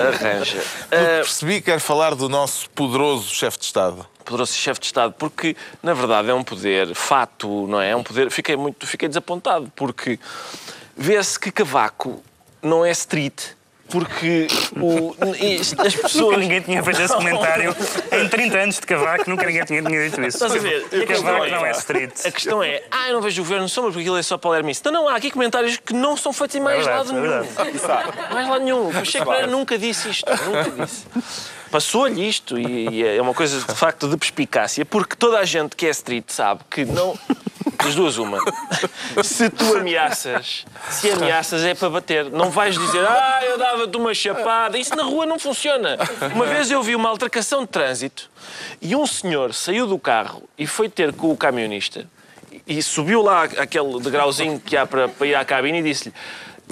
arranja. 0.01 0.63
Ah, 0.91 1.21
Percebi 1.23 1.55
que 1.57 1.71
quer 1.71 1.81
falar 1.81 2.15
do 2.15 2.31
nosso 2.31 2.71
poderoso 2.71 3.35
chefe 3.35 3.59
de 3.59 3.65
Estado. 3.67 4.07
poderoso 4.25 4.55
chefe 4.55 4.81
de 4.81 4.87
Estado, 4.87 5.13
porque 5.19 5.55
na 5.83 5.93
verdade 5.93 6.31
é 6.31 6.35
um 6.35 6.43
poder 6.43 6.95
fato, 6.95 7.67
não 7.67 7.79
é? 7.83 7.91
É 7.91 7.97
um 7.97 8.03
poder. 8.03 8.31
Fiquei 8.31 8.57
muito, 8.57 8.87
fiquei 8.87 9.07
desapontado 9.07 9.71
porque 9.77 10.19
vê-se 10.97 11.39
que 11.39 11.51
Cavaco 11.53 12.23
não 12.63 12.87
é 12.87 12.91
street. 12.91 13.58
Porque 13.91 14.47
o, 14.77 15.15
isto- 15.43 15.81
as 15.81 15.95
Nunca 15.95 16.09
pessoas. 16.09 16.37
ninguém 16.39 16.61
tinha 16.61 16.83
feito 16.83 17.01
esse 17.01 17.15
comentário. 17.15 17.75
Em 18.13 18.29
30 18.29 18.59
anos 18.59 18.75
de 18.77 18.83
cavaco, 18.83 19.31
nunca 19.31 19.47
ninguém 19.47 19.65
tinha, 19.65 19.83
tinha 19.83 20.05
dito 20.09 20.21
isso. 20.23 20.37
Estás 20.45 20.53
a 20.55 20.59
ver? 20.59 20.87
E 20.93 21.07
Cavaco 21.07 21.45
é- 21.45 21.51
não 21.51 21.65
é 21.67 21.71
street. 21.73 22.13
A 22.27 22.31
questão 22.31 22.63
é, 22.63 22.83
ah, 22.91 23.09
eu 23.09 23.15
não 23.15 23.23
vejo 23.23 23.41
o 23.41 23.45
governo 23.45 23.69
sombra 23.69 23.91
porque 23.91 24.03
aquilo 24.03 24.17
é 24.19 24.23
só 24.23 24.37
para 24.37 24.51
o 24.51 24.55
Hermes. 24.55 24.83
Não, 24.83 24.93
não, 24.93 25.09
há 25.09 25.17
aqui 25.17 25.31
comentários 25.31 25.77
que 25.79 25.95
não 25.95 26.17
são 26.17 26.33
feitos 26.33 26.57
em 26.57 26.61
mais 26.61 26.85
verdade, 26.85 27.09
lado 27.13 27.19
é 27.19 27.29
nenhum. 27.29 28.35
Mais 28.35 28.49
lado 28.49 28.65
nenhum. 28.65 28.89
O 28.89 29.05
Cheque 29.05 29.25
Pereira 29.25 29.47
nunca 29.47 29.79
disse 29.79 30.11
isto. 30.11 30.31
Nunca 30.31 30.85
disse. 30.87 31.07
Passou-lhe 31.71 32.27
isto 32.27 32.59
e, 32.59 32.89
e 32.89 33.05
é 33.07 33.21
uma 33.21 33.35
coisa 33.35 33.59
de 33.61 33.75
facto 33.75 34.09
de 34.09 34.17
perspicácia, 34.17 34.87
porque 34.87 35.15
toda 35.15 35.39
a 35.39 35.45
gente 35.45 35.77
que 35.77 35.87
é 35.87 35.91
street 35.91 36.25
sabe 36.29 36.61
que 36.71 36.85
não. 36.87 37.19
Das 37.83 37.95
duas, 37.95 38.19
uma. 38.19 38.39
Se 39.23 39.49
tu 39.49 39.77
ameaças, 39.77 40.65
se 40.91 41.11
ameaças 41.11 41.65
é 41.65 41.75
para 41.75 41.89
bater. 41.89 42.31
Não 42.31 42.51
vais 42.51 42.77
dizer, 42.77 43.07
ah, 43.07 43.41
eu 43.43 43.57
dava-te 43.57 43.97
uma 43.97 44.13
chapada. 44.13 44.77
Isso 44.77 44.95
na 44.97 45.05
rua 45.05 45.25
não 45.25 45.39
funciona. 45.39 45.97
Uma 46.35 46.47
vez 46.47 46.71
eu 46.71 46.83
vi 46.83 46.95
uma 46.95 47.09
altercação 47.09 47.63
de 47.63 47.69
trânsito 47.69 48.31
e 48.81 48.97
um 48.97 49.07
senhor 49.07 49.55
saiu 49.55 49.87
do 49.87 49.99
carro 49.99 50.43
e 50.59 50.67
foi 50.67 50.89
ter 50.89 51.13
com 51.13 51.31
o 51.31 51.37
camionista 51.37 52.07
e 52.67 52.83
subiu 52.83 53.23
lá 53.23 53.45
aquele 53.45 54.01
degrauzinho 54.01 54.61
que 54.61 54.77
há 54.77 54.87
para, 54.87 55.09
para 55.09 55.27
ir 55.27 55.35
à 55.35 55.45
cabine 55.45 55.79
e 55.79 55.83
disse-lhe 55.83 56.15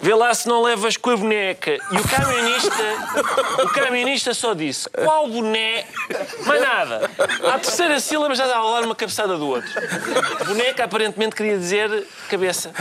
Vê 0.00 0.14
lá 0.14 0.32
se 0.34 0.46
não 0.46 0.62
levas 0.62 0.96
com 0.96 1.10
a 1.10 1.16
boneca. 1.16 1.72
E 1.72 1.96
o 1.96 2.08
camionista, 2.08 3.62
o 3.64 3.68
camionista 3.68 4.34
só 4.34 4.54
disse: 4.54 4.88
Qual 4.90 5.28
boné? 5.28 5.84
Mais 6.44 6.60
nada. 6.60 7.10
À 7.52 7.58
terceira 7.58 7.98
sílaba 7.98 8.34
já 8.34 8.44
estava 8.44 8.60
a 8.60 8.64
rolar 8.64 8.84
uma 8.84 8.94
cabeçada 8.94 9.36
do 9.36 9.48
outro. 9.48 9.70
Boneca 10.46 10.84
aparentemente 10.84 11.34
queria 11.34 11.58
dizer 11.58 12.06
cabeça. 12.28 12.72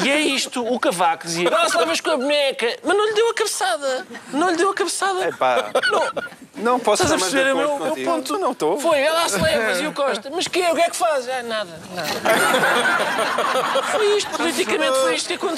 E, 0.00 0.06
e 0.06 0.10
é 0.10 0.20
isto: 0.20 0.66
o 0.66 0.78
cavaco 0.78 1.26
dizia: 1.26 1.48
lá 1.48 1.68
se 1.68 1.76
levas 1.76 2.00
com 2.00 2.10
a 2.10 2.16
boneca. 2.16 2.76
Mas 2.82 2.96
não 2.96 3.06
lhe 3.06 3.14
deu 3.14 3.30
a 3.30 3.34
cabeçada. 3.34 4.06
Não 4.32 4.50
lhe 4.50 4.56
deu 4.56 4.70
a 4.70 4.74
cabeçada. 4.74 5.28
Epá, 5.28 5.70
não 6.56 6.78
posso 6.78 7.02
Estás 7.02 7.20
a 7.20 7.24
perceber? 7.24 7.50
É 7.50 7.54
o 7.54 7.56
meu, 7.56 7.78
meu 7.78 8.04
ponto. 8.04 8.38
Não 8.38 8.52
estou. 8.52 8.78
Foi, 8.78 8.98
ela 8.98 9.28
se 9.28 9.40
levas 9.40 9.80
e 9.80 9.86
o 9.86 9.92
Costa. 9.92 10.30
Mas 10.30 10.46
que, 10.46 10.60
o 10.60 10.74
que 10.74 10.80
é 10.80 10.90
que 10.90 10.96
faz? 10.96 11.28
Ah, 11.28 11.42
nada, 11.42 11.80
nada. 11.94 12.08
Foi 13.90 14.16
isto, 14.16 14.30
politicamente 14.30 14.98
foi 14.98 15.14
isto 15.14 15.26
que 15.26 15.34
aconteceu. 15.34 15.51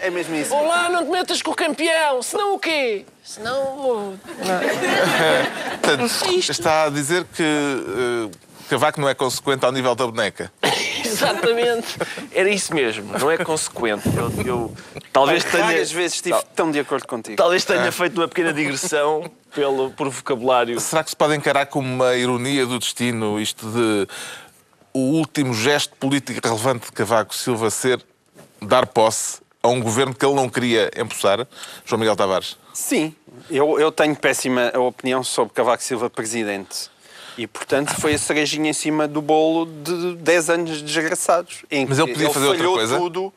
É 0.00 0.10
mesmo 0.10 0.34
isso. 0.36 0.54
Olá, 0.54 0.88
não 0.88 1.04
te 1.04 1.10
metas 1.10 1.42
com 1.42 1.50
o 1.50 1.54
campeão. 1.54 2.22
Senão 2.22 2.54
o 2.54 2.58
quê? 2.58 3.04
Senão 3.24 3.76
vou... 3.76 4.14
Portanto, 5.82 6.10
É 6.26 6.38
está 6.38 6.84
a 6.84 6.90
dizer 6.90 7.24
que 7.24 7.42
eh, 7.42 8.30
Cavaco 8.68 9.00
não 9.00 9.08
é 9.08 9.14
consequente 9.14 9.64
ao 9.64 9.72
nível 9.72 9.94
da 9.94 10.06
boneca. 10.06 10.52
Exatamente. 11.04 11.98
Era 12.32 12.48
isso 12.48 12.74
mesmo. 12.74 13.18
Não 13.18 13.30
é 13.30 13.36
consequente. 13.38 14.08
Eu, 14.16 14.46
eu 14.46 14.74
talvez 15.12 15.42
tenha... 15.44 15.64
Várias 15.64 15.90
vezes 15.90 16.16
estive 16.16 16.38
tão 16.54 16.70
de 16.70 16.78
acordo 16.78 17.06
contigo. 17.06 17.36
Talvez 17.36 17.64
tenha 17.64 17.90
feito 17.90 18.20
uma 18.20 18.28
pequena 18.28 18.52
digressão 18.52 19.30
pelo, 19.54 19.90
por 19.90 20.08
vocabulário. 20.08 20.78
Será 20.78 21.02
que 21.02 21.10
se 21.10 21.16
pode 21.16 21.34
encarar 21.34 21.66
como 21.66 21.92
uma 21.92 22.14
ironia 22.14 22.64
do 22.64 22.78
destino 22.78 23.40
isto 23.40 23.66
de 23.66 24.06
o 24.92 25.00
último 25.00 25.54
gesto 25.54 25.94
político 25.96 26.40
relevante 26.42 26.86
de 26.86 26.92
Cavaco 26.92 27.34
Silva 27.34 27.70
ser 27.70 28.04
dar 28.62 28.86
posse 28.86 29.40
a 29.62 29.68
um 29.68 29.80
governo 29.80 30.14
que 30.14 30.24
ele 30.24 30.34
não 30.34 30.48
queria 30.48 30.90
empossar? 30.96 31.46
João 31.84 31.98
Miguel 31.98 32.16
Tavares. 32.16 32.56
Sim, 32.72 33.14
eu, 33.50 33.78
eu 33.78 33.92
tenho 33.92 34.16
péssima 34.16 34.72
opinião 34.78 35.22
sobre 35.22 35.54
Cavaco 35.54 35.82
Silva 35.82 36.08
presidente. 36.08 36.90
E, 37.36 37.46
portanto, 37.46 37.94
foi 38.00 38.14
a 38.14 38.18
cerejinha 38.18 38.70
em 38.70 38.74
cima 38.74 39.08
do 39.08 39.22
bolo 39.22 39.66
de 39.66 40.16
10 40.16 40.50
anos 40.50 40.82
desgraçados. 40.82 41.64
Em 41.70 41.86
Mas 41.86 41.98
ele 41.98 42.12
podia 42.12 42.30
fazer 42.30 42.46
outra 42.46 42.58
falhou 42.58 42.76
coisa? 42.76 42.98
tudo. 42.98 43.32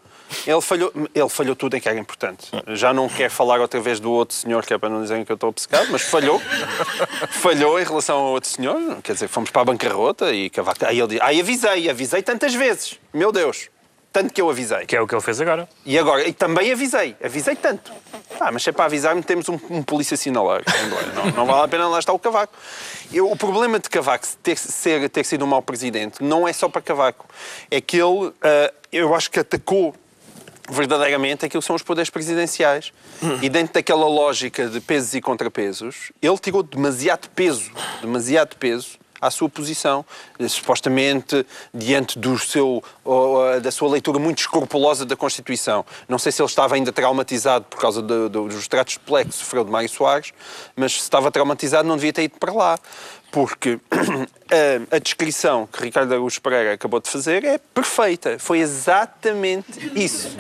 Ele 0.47 0.61
falhou, 0.61 0.91
ele 1.13 1.30
falhou 1.30 1.55
tudo 1.55 1.78
em 1.78 1.80
que 1.80 1.88
era 1.88 1.97
importante. 1.97 2.49
Já 2.69 2.91
não 2.91 3.07
quero 3.07 3.32
falar 3.32 3.61
outra 3.61 3.80
vez 3.80 3.99
do 3.99 4.11
outro 4.11 4.36
senhor, 4.36 4.65
que 4.65 4.74
é 4.74 4.78
para 4.78 4.89
não 4.89 5.01
dizerem 5.01 5.24
que 5.24 5.32
eu 5.32 5.36
estou 5.36 5.49
obcecado, 5.49 5.88
mas 5.91 6.01
falhou. 6.01 6.41
falhou 7.30 7.80
em 7.80 7.84
relação 7.84 8.17
ao 8.17 8.32
outro 8.32 8.49
senhor. 8.49 8.97
Quer 9.03 9.13
dizer, 9.13 9.28
fomos 9.28 9.51
para 9.51 9.61
a 9.61 9.65
bancarrota 9.65 10.34
e 10.34 10.49
Cavaco... 10.49 10.86
Aí 10.86 10.99
ele 10.99 11.07
diz, 11.09 11.21
ai, 11.21 11.39
avisei, 11.39 11.89
avisei 11.89 12.21
tantas 12.24 12.53
vezes. 12.55 12.99
Meu 13.13 13.32
Deus, 13.32 13.69
tanto 14.14 14.32
que 14.32 14.39
eu 14.39 14.47
avisei. 14.47 14.86
Que 14.86 14.95
é 14.95 15.01
o 15.01 15.07
que 15.07 15.16
ele 15.16 15.22
fez 15.22 15.41
agora. 15.41 15.68
E 15.84 15.97
agora, 15.97 16.26
e 16.26 16.32
também 16.32 16.72
avisei, 16.72 17.16
avisei 17.22 17.55
tanto. 17.55 17.91
Ah, 18.39 18.51
mas 18.51 18.61
se 18.61 18.70
é 18.70 18.72
para 18.72 18.86
avisar, 18.86 19.20
temos 19.24 19.49
um, 19.49 19.59
um 19.72 19.82
polícia 19.82 20.16
sinaleiro. 20.16 20.64
Não, 21.16 21.32
não 21.32 21.45
vale 21.47 21.64
a 21.64 21.68
pena 21.68 21.88
lá 21.88 21.97
estar 21.97 22.14
o 22.14 22.20
Cavaco. 22.20 22.53
Eu, 23.11 23.30
o 23.30 23.36
problema 23.36 23.80
de 23.80 23.89
Cavaco 23.89 24.26
ter, 24.43 24.57
ser, 24.57 25.09
ter 25.09 25.26
sido 25.26 25.43
um 25.43 25.47
mau 25.47 25.61
presidente 25.61 26.24
não 26.24 26.47
é 26.47 26.53
só 26.53 26.70
para 26.70 26.82
Cavaco. 26.82 27.28
É 27.72 27.82
que 27.82 27.97
ele, 27.97 28.32
ah, 28.43 28.72
eu 28.91 29.16
acho 29.16 29.32
que 29.32 29.39
atacou 29.39 29.95
verdadeiramente 30.70 31.45
aquilo 31.45 31.61
que 31.61 31.68
são 31.68 31.76
os 31.76 31.84
poderes 31.84 32.09
presidenciais. 32.09 32.93
E 33.41 33.49
dentro 33.49 33.74
daquela 33.74 34.07
lógica 34.07 34.68
de 34.68 34.80
pesos 34.80 35.14
e 35.14 35.22
contrapesos, 35.22 36.11
ele 36.22 36.38
tirou 36.38 36.61
demasiado 36.61 37.30
peso, 37.30 37.72
demasiado 38.01 38.55
peso 38.57 39.02
à 39.26 39.32
sua 39.32 39.49
posição, 39.49 40.05
supostamente 40.49 41.45
diante 41.74 42.19
do 42.19 42.38
seu, 42.38 42.84
da 43.61 43.71
sua 43.71 43.89
leitura 43.89 44.19
muito 44.19 44.39
escrupulosa 44.39 45.05
da 45.05 45.15
Constituição. 45.15 45.86
Não 46.07 46.19
sei 46.19 46.32
se 46.32 46.41
ele 46.41 46.49
estava 46.49 46.76
ainda 46.76 46.91
traumatizado 46.91 47.65
por 47.65 47.80
causa 47.80 48.01
dos 48.01 48.67
tratos 48.67 48.93
de 48.93 48.99
pleco 48.99 49.30
que 49.30 49.36
sofreu 49.36 49.63
de 49.63 49.71
Mário 49.71 49.89
Soares, 49.89 50.34
mas 50.76 50.93
se 50.93 50.99
estava 50.99 51.32
traumatizado 51.32 51.88
não 51.88 51.95
devia 51.95 52.13
ter 52.13 52.24
ido 52.24 52.38
para 52.39 52.53
lá. 52.53 52.78
Porque 53.32 53.80
a, 54.91 54.95
a 54.95 54.99
descrição 54.99 55.67
que 55.71 55.82
Ricardo 55.82 56.11
Araújo 56.11 56.39
Pereira 56.39 56.74
acabou 56.74 56.99
de 56.99 57.09
fazer 57.09 57.43
é 57.43 57.57
perfeita. 57.57 58.38
Foi 58.38 58.59
exatamente 58.59 59.91
isso. 59.95 60.38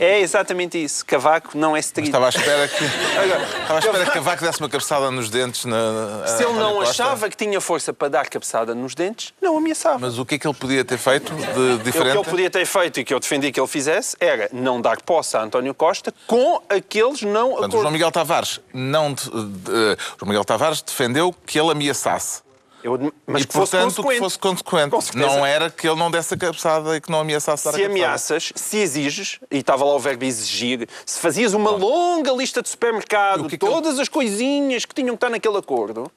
É 0.00 0.20
exatamente 0.20 0.82
isso. 0.82 1.04
Cavaco 1.06 1.56
não 1.56 1.76
é 1.76 1.80
street. 1.80 2.08
Estava 2.08 2.26
à 2.26 2.28
espera 2.28 2.68
que, 2.68 2.84
estava 2.84 3.74
à 3.74 3.78
espera 3.78 4.04
que 4.06 4.10
Cavaco 4.12 4.44
desse 4.44 4.60
uma 4.60 4.68
cabeçada 4.68 5.10
nos 5.10 5.28
dentes. 5.30 5.64
Na, 5.64 6.24
Se 6.26 6.42
ele 6.44 6.52
não 6.54 6.80
achava 6.80 7.28
que 7.28 7.36
tinha 7.36 7.60
força 7.60 7.92
para 7.92 8.08
dar 8.08 8.28
cabeçada 8.28 8.74
nos 8.74 8.94
dentes, 8.94 9.32
não 9.40 9.56
ameaçava. 9.56 9.98
Mas 10.00 10.18
o 10.18 10.24
que 10.24 10.34
é 10.36 10.38
que 10.38 10.46
ele 10.46 10.54
podia 10.54 10.84
ter 10.84 10.98
feito 10.98 11.32
de 11.34 11.40
O 11.42 11.78
que 11.78 11.84
diferente? 11.84 12.16
ele 12.16 12.24
podia 12.24 12.50
ter 12.50 12.66
feito 12.66 13.00
e 13.00 13.04
que 13.04 13.14
eu 13.14 13.20
defendi 13.20 13.50
que 13.52 13.60
ele 13.60 13.66
fizesse 13.68 14.16
era 14.20 14.48
não 14.52 14.80
dar 14.80 15.00
posse 15.02 15.36
a 15.36 15.42
António 15.42 15.74
Costa 15.74 16.12
com 16.26 16.60
aqueles 16.68 17.22
não 17.22 17.50
Portanto, 17.50 17.52
o 17.52 17.56
acordos. 17.64 17.80
João 17.80 17.90
Miguel 17.92 18.10
Tavares 18.12 18.60
não 18.72 19.12
de- 19.12 19.24
de- 19.30 19.96
João 20.18 20.26
Miguel 20.28 20.44
Tavares 20.44 20.82
defendeu 20.82 21.34
que 21.46 21.58
ele 21.58 21.70
ameaçasse. 21.70 22.43
Eu- 22.84 23.12
mas 23.26 23.42
e, 23.42 23.46
que 23.46 23.52
fosse 23.54 23.70
portanto, 23.72 23.94
consequente. 23.96 24.14
que 24.14 24.18
fosse 24.20 24.38
consequente. 24.38 25.16
Não 25.16 25.44
era 25.46 25.70
que 25.70 25.88
ele 25.88 25.96
não 25.98 26.10
desse 26.10 26.34
a 26.34 26.36
cabeçada 26.36 26.94
e 26.96 27.00
que 27.00 27.10
não 27.10 27.20
ameaçasse 27.20 27.64
dar 27.64 27.70
a 27.70 27.72
Se 27.72 27.84
ameaças, 27.84 28.52
se 28.54 28.76
exiges, 28.76 29.38
e 29.50 29.58
estava 29.58 29.84
lá 29.86 29.94
o 29.94 29.98
verbo 29.98 30.22
exigir, 30.24 30.86
se 31.06 31.18
fazias 31.18 31.54
uma 31.54 31.70
longa 31.70 32.30
lista 32.32 32.60
de 32.60 32.68
supermercado, 32.68 33.40
que 33.48 33.54
é 33.54 33.58
que 33.58 33.58
todas 33.58 33.98
as 33.98 34.06
coisinhas 34.08 34.84
que 34.84 34.94
tinham 34.94 35.08
que 35.08 35.16
estar 35.16 35.30
naquele 35.30 35.56
acordo, 35.56 36.10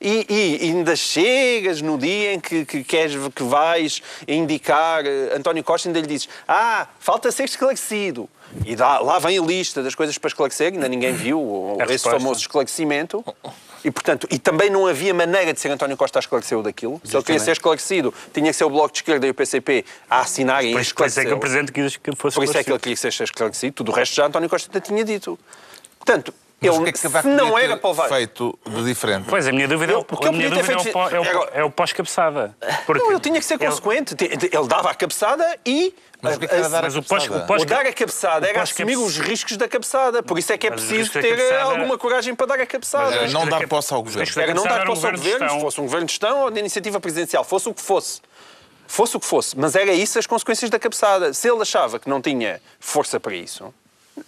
e, 0.00 0.24
e- 0.30 0.64
ainda 0.68 0.96
chegas 0.96 1.82
no 1.82 1.98
dia 1.98 2.32
em 2.32 2.40
que, 2.40 2.64
que 2.64 2.82
queres 2.84 3.14
que 3.34 3.42
vais 3.42 4.00
indicar 4.26 5.04
eh, 5.04 5.34
António 5.36 5.62
Costa, 5.62 5.88
ainda 5.88 6.00
lhe 6.00 6.06
dizes: 6.06 6.28
Ah, 6.46 6.86
falta 7.00 7.30
ser 7.32 7.44
esclarecido. 7.44 8.28
E 8.64 8.74
dá- 8.74 9.00
lá 9.00 9.18
vem 9.18 9.36
a 9.36 9.42
lista 9.42 9.82
das 9.82 9.94
coisas 9.94 10.16
para 10.16 10.28
esclarecer, 10.28 10.72
ainda 10.72 10.88
ninguém 10.88 11.12
viu 11.12 11.38
o- 11.38 11.76
esse 11.80 11.92
resposta. 11.92 12.18
famoso 12.18 12.40
esclarecimento. 12.40 13.22
E, 13.84 13.90
portanto, 13.90 14.26
e 14.30 14.38
também 14.38 14.70
não 14.70 14.86
havia 14.86 15.14
maneira 15.14 15.52
de 15.52 15.60
ser 15.60 15.70
António 15.70 15.96
Costa 15.96 16.18
a 16.18 16.20
esclarecer 16.20 16.60
daquilo. 16.62 17.00
Se 17.04 17.16
ele 17.16 17.22
queria 17.22 17.40
ser 17.40 17.52
esclarecido, 17.52 18.12
tinha 18.32 18.50
que 18.50 18.56
ser 18.56 18.64
o 18.64 18.70
Bloco 18.70 18.92
de 18.92 18.98
Esquerda 18.98 19.26
e 19.26 19.30
o 19.30 19.34
PCP 19.34 19.84
a 20.08 20.20
assinarem 20.20 20.76
e 20.76 20.80
isso, 20.80 20.94
por 20.94 21.06
isso 21.06 21.20
é 21.20 21.24
que 21.24 21.32
o. 21.32 21.38
Presidente 21.38 21.72
quis 21.72 21.96
que 21.96 22.16
fosse 22.16 22.34
Por 22.34 22.44
isso 22.44 22.56
é 22.56 22.64
que 22.64 22.70
ele 22.70 22.78
queria 22.78 22.96
ser 22.96 23.08
esclarecido. 23.08 23.72
Tudo 23.74 23.92
o 23.92 23.94
resto 23.94 24.14
já 24.16 24.26
António 24.26 24.48
Costa 24.48 24.80
tinha 24.80 25.04
dito. 25.04 25.38
Portanto, 25.98 26.34
Mas 26.60 26.70
ele 26.72 26.80
o 26.80 26.82
que 26.84 26.88
é 26.88 26.92
que 26.92 26.98
se 26.98 27.02
Cavaco 27.04 27.28
não 27.28 27.56
era 27.56 27.76
para 27.76 27.90
levar. 27.90 28.08
feito 28.08 28.58
de 28.66 28.84
diferente? 28.84 29.26
Pois, 29.28 29.46
a 29.46 29.52
minha 29.52 29.68
dúvida, 29.68 29.92
é, 29.92 29.94
Eu- 29.94 29.98
o, 29.98 30.02
o 30.02 30.04
que 30.04 30.24
eu 30.26 30.28
a 30.28 30.32
minha 30.32 30.50
dúvida 30.50 30.72
é, 30.72 30.76
o, 30.76 30.80
feito- 30.82 30.98
é, 30.98 31.20
o, 31.20 31.48
é 31.60 31.64
o 31.64 31.70
pós-cabeçada. 31.70 32.56
Porque 32.84 33.00
Não, 33.02 33.12
ele 33.12 33.20
tinha 33.20 33.38
que 33.38 33.44
ser 33.46 33.54
ele- 33.54 33.66
consequente. 33.66 34.16
Ele 34.20 34.66
dava 34.66 34.90
a 34.90 34.94
cabeçada 34.94 35.56
e. 35.64 35.94
Mas 36.20 36.34
o 36.34 36.38
que 36.40 36.46
é 36.46 36.48
que 36.48 36.54
era 36.56 36.68
dar 36.68 36.84
a 36.84 36.88
o 36.88 36.92
pós- 37.02 37.28
cabeçada? 37.28 37.44
o 37.44 37.46
pós- 37.46 37.62
O 37.62 37.64
dar 37.64 37.86
a 37.86 37.92
cabeçada 37.92 38.44
o 38.46 38.50
era 38.50 38.62
assumir 38.62 38.96
os 38.96 39.18
riscos 39.18 39.56
da 39.56 39.68
cabeçada. 39.68 40.20
Por 40.20 40.36
isso 40.36 40.52
é 40.52 40.58
que 40.58 40.66
é 40.66 40.70
Mas 40.70 40.80
preciso 40.84 41.12
ter 41.12 41.24
eh, 41.24 41.30
cabeçada- 41.36 41.62
alguma 41.70 41.96
coragem 41.96 42.34
para 42.34 42.46
dar 42.46 42.60
a 42.60 42.66
cabeçada. 42.66 43.28
Não 43.28 43.46
da 43.46 43.58
dar 43.60 43.68
posse 43.68 43.94
ao 43.94 44.02
governo. 44.02 44.28
Era 44.42 44.52
não 44.54 44.62
cabeçada 44.64 44.80
dar 44.80 44.86
posse 44.86 45.06
ao 45.06 45.12
governo 45.12 45.38
gestão. 45.38 45.60
fosse 45.60 45.80
um 45.80 45.84
governo 45.84 46.06
de 46.06 46.12
gestão 46.12 46.40
ou 46.40 46.50
de 46.50 46.58
iniciativa 46.58 46.98
presidencial, 46.98 47.44
fosse 47.44 47.68
o 47.68 47.74
que 47.74 47.80
fosse. 47.82 48.20
Fosse 48.90 49.16
o 49.16 49.20
que 49.20 49.26
fosse, 49.26 49.56
mas 49.56 49.76
era 49.76 49.92
isso 49.92 50.18
as 50.18 50.26
consequências 50.26 50.70
da 50.70 50.78
cabeçada. 50.78 51.32
Se 51.34 51.48
ele 51.48 51.60
achava 51.62 51.98
que 52.00 52.08
não 52.08 52.20
tinha 52.22 52.60
força 52.80 53.20
para 53.20 53.34
isso, 53.34 53.72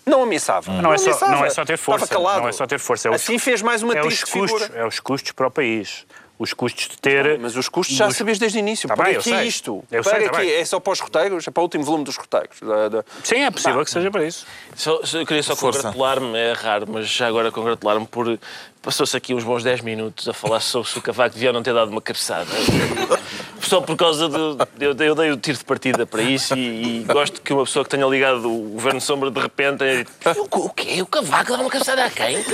não 0.07 0.23
ameaçava. 0.23 0.73
Não, 0.73 0.93
é 0.93 0.99
só, 0.99 1.05
ameaçava. 1.07 1.33
não 1.33 1.45
é 1.45 1.51
só 1.51 1.65
ter 1.65 1.77
força. 1.79 2.05
Estava 2.05 2.21
calado. 2.23 2.41
Não 2.43 2.49
é 2.49 2.53
só 2.53 2.67
ter 2.67 2.79
força. 2.79 3.09
É 3.09 3.11
os- 3.11 3.17
assim 3.17 3.39
fez 3.39 3.63
mais 3.63 3.83
uma 3.83 3.95
é 3.95 4.01
os 4.01 4.07
triste 4.07 4.27
custos, 4.27 4.63
figura. 4.63 4.81
É 4.81 4.87
os 4.87 5.01
custos 5.01 5.33
para 5.33 5.47
o 5.47 5.51
país. 5.51 6.07
Os 6.39 6.55
custos 6.55 6.89
de 6.89 6.97
ter. 6.97 7.39
Mas 7.39 7.55
os 7.55 7.69
custos 7.69 7.95
já 7.95 8.07
dos- 8.07 8.17
sabias 8.17 8.39
desde 8.39 8.57
o 8.57 8.61
início. 8.61 8.89
Tá 8.89 8.97
para 8.97 9.05
bem, 9.05 9.15
eu 9.17 9.21
que 9.21 9.31
é 9.31 9.37
sei. 9.41 9.47
isto? 9.47 9.85
Eu 9.93 10.03
para 10.03 10.17
sei, 10.17 10.25
tá 10.25 10.31
que 10.31 10.47
bem. 10.47 10.51
é 10.55 10.65
só 10.65 10.81
para 10.81 10.93
os 10.95 11.01
roteiros? 11.01 11.47
É 11.47 11.51
para 11.51 11.61
o 11.61 11.65
último 11.65 11.85
volume 11.85 12.03
dos 12.05 12.17
roteiros. 12.17 12.57
Da- 12.63 12.89
da- 12.89 13.05
Sim, 13.23 13.41
é 13.43 13.51
possível 13.51 13.85
que 13.85 13.91
seja 13.91 14.11
para 14.11 14.25
isso. 14.25 14.47
Só- 14.75 15.05
só- 15.05 15.19
eu 15.19 15.27
queria 15.27 15.43
só 15.43 15.55
congratular-me, 15.55 16.39
é 16.39 16.53
raro, 16.55 16.87
mas 16.89 17.07
já 17.09 17.27
agora 17.27 17.53
congratular-me 17.53 18.07
por. 18.07 18.39
Passou-se 18.81 19.15
aqui 19.15 19.35
uns 19.35 19.45
bons 19.45 19.63
10 19.63 19.83
minutos 19.83 20.27
a 20.31 20.33
falar 20.33 20.61
sobre 20.61 20.89
se 20.89 20.99
o 20.99 21.03
Cavaco 21.03 21.35
devia 21.35 21.53
não 21.53 21.63
ter 21.63 21.75
dado 21.75 21.91
uma 21.91 22.01
cabeçada. 22.01 22.47
Só 23.63 23.81
por 23.81 23.97
causa 23.97 24.29
de. 24.29 24.37
Eu, 24.85 24.95
eu 24.99 25.15
dei 25.15 25.31
o 25.31 25.37
tiro 25.37 25.59
de 25.59 25.65
partida 25.65 26.07
para 26.07 26.23
isso 26.23 26.55
e, 26.57 27.01
e 27.01 27.05
gosto 27.05 27.41
que 27.43 27.53
uma 27.53 27.65
pessoa 27.65 27.85
que 27.85 27.91
tenha 27.91 28.07
ligado 28.07 28.51
o 28.51 28.71
Governo 28.71 29.01
Sombra 29.01 29.31
de 29.31 29.41
repente 29.41 29.79
tenha 29.79 29.97
dito: 29.99 30.13
o, 30.51 30.67
o 30.67 30.71
quê? 30.71 31.03
O 31.03 31.07
Cavaco 31.07 31.53
dá 31.53 31.61
uma 31.61 31.71
cabeçada 31.71 32.05
a 32.05 32.11
quem? 32.11 32.45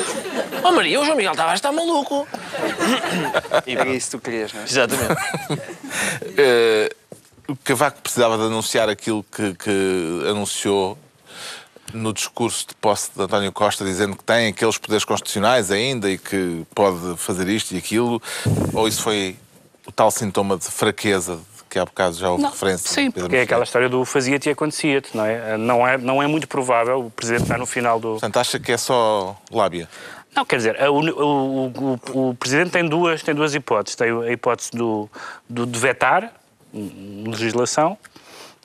Oh 0.62 0.72
Maria, 0.72 1.00
o 1.00 1.04
João 1.04 1.16
Miguel 1.16 1.34
Tavares 1.34 1.58
está 1.58 1.70
maluco. 1.70 2.26
E 3.66 3.72
Era 3.72 3.82
pronto. 3.84 3.96
isso 3.96 4.10
que 4.10 4.16
tu 4.18 4.20
querias, 4.22 4.52
não 4.52 4.60
é? 4.60 4.64
Exatamente. 4.64 5.16
Eh, 6.38 6.90
o 7.48 7.56
Cavaco 7.56 8.02
precisava 8.02 8.36
de 8.36 8.44
anunciar 8.44 8.88
aquilo 8.88 9.24
que, 9.24 9.54
que 9.54 10.28
anunciou 10.28 10.98
no 11.94 12.12
discurso 12.12 12.66
de 12.68 12.74
posse 12.74 13.10
de 13.14 13.22
António 13.22 13.52
Costa, 13.52 13.84
dizendo 13.84 14.16
que 14.16 14.24
tem 14.24 14.48
aqueles 14.48 14.76
poderes 14.76 15.04
constitucionais 15.04 15.70
ainda 15.70 16.10
e 16.10 16.18
que 16.18 16.66
pode 16.74 17.16
fazer 17.16 17.48
isto 17.48 17.72
e 17.74 17.78
aquilo, 17.78 18.20
ou 18.72 18.86
isso 18.86 19.02
foi 19.02 19.36
o 19.86 19.92
tal 19.92 20.10
sintoma 20.10 20.56
de 20.56 20.64
fraqueza 20.66 21.36
de 21.36 21.64
que 21.68 21.78
há 21.78 21.84
bocado 21.84 22.14
já 22.16 22.30
houve 22.30 22.44
referência? 22.44 22.88
Sim, 22.88 23.10
porque 23.10 23.36
é 23.36 23.42
aquela 23.42 23.64
história 23.64 23.88
do 23.88 24.04
fazia-te 24.04 24.48
e 24.48 24.52
acontecia-te, 24.52 25.16
não 25.16 25.24
é? 25.24 25.56
Não, 25.56 25.86
é? 25.86 25.98
não 25.98 26.22
é 26.22 26.26
muito 26.26 26.46
provável, 26.48 27.06
o 27.06 27.10
Presidente 27.10 27.42
está 27.42 27.58
no 27.58 27.66
final 27.66 27.98
do... 28.00 28.12
Portanto, 28.12 28.36
acha 28.38 28.58
que 28.58 28.72
é 28.72 28.76
só 28.76 29.36
lábia? 29.50 29.88
Não, 30.34 30.44
quer 30.44 30.56
dizer, 30.56 30.76
o, 30.88 31.00
o- 31.00 31.98
o- 32.14 32.28
o 32.30 32.34
Presidente 32.34 32.70
tem 32.70 32.86
duas, 32.86 33.22
tem 33.22 33.34
duas 33.34 33.54
hipóteses. 33.54 33.96
Tem 33.96 34.10
a 34.10 34.30
hipótese 34.30 34.70
do, 34.72 35.08
do, 35.48 35.64
de 35.66 35.78
vetar 35.78 36.30
legislação 37.24 37.96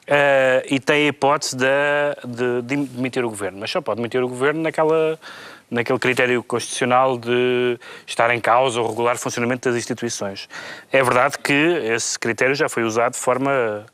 eh, 0.05 0.65
e 0.69 0.79
tem 0.79 1.05
a 1.05 1.07
hipótese 1.09 1.55
da- 1.55 2.15
de, 2.25 2.61
de 2.61 2.75
demitir 2.87 3.23
o 3.23 3.29
Governo. 3.29 3.59
Mas 3.59 3.71
só 3.71 3.79
pode 3.81 3.97
demitir 3.97 4.21
o 4.21 4.27
Governo 4.27 4.61
naquela, 4.61 5.17
naquele 5.71 5.97
critério 5.97 6.43
constitucional 6.43 7.17
de 7.17 7.79
estar 8.05 8.29
em 8.35 8.39
causa 8.41 8.79
o 8.81 8.87
regular 8.87 9.17
funcionamento 9.17 9.69
das 9.69 9.77
instituições. 9.77 10.49
É 10.91 11.01
verdade 11.01 11.37
que 11.39 11.53
esse 11.53 12.19
critério 12.19 12.53
já 12.53 12.67
foi 12.67 12.83
usado 12.83 13.13
de 13.13 13.19
forma, 13.19 13.85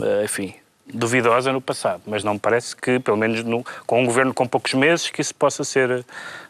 eh, 0.00 0.22
enfim, 0.24 0.54
duvidosa 0.92 1.52
no 1.52 1.60
passado, 1.60 2.02
mas 2.06 2.22
não 2.24 2.34
me 2.34 2.40
parece 2.40 2.74
que, 2.76 2.98
pelo 3.00 3.16
menos 3.16 3.42
no- 3.44 3.64
com 3.86 4.02
um 4.02 4.06
governo 4.06 4.32
com 4.32 4.46
poucos 4.46 4.72
meses, 4.74 5.10
que 5.10 5.20
isso 5.20 5.34
possa 5.34 5.62
ser, 5.64 6.04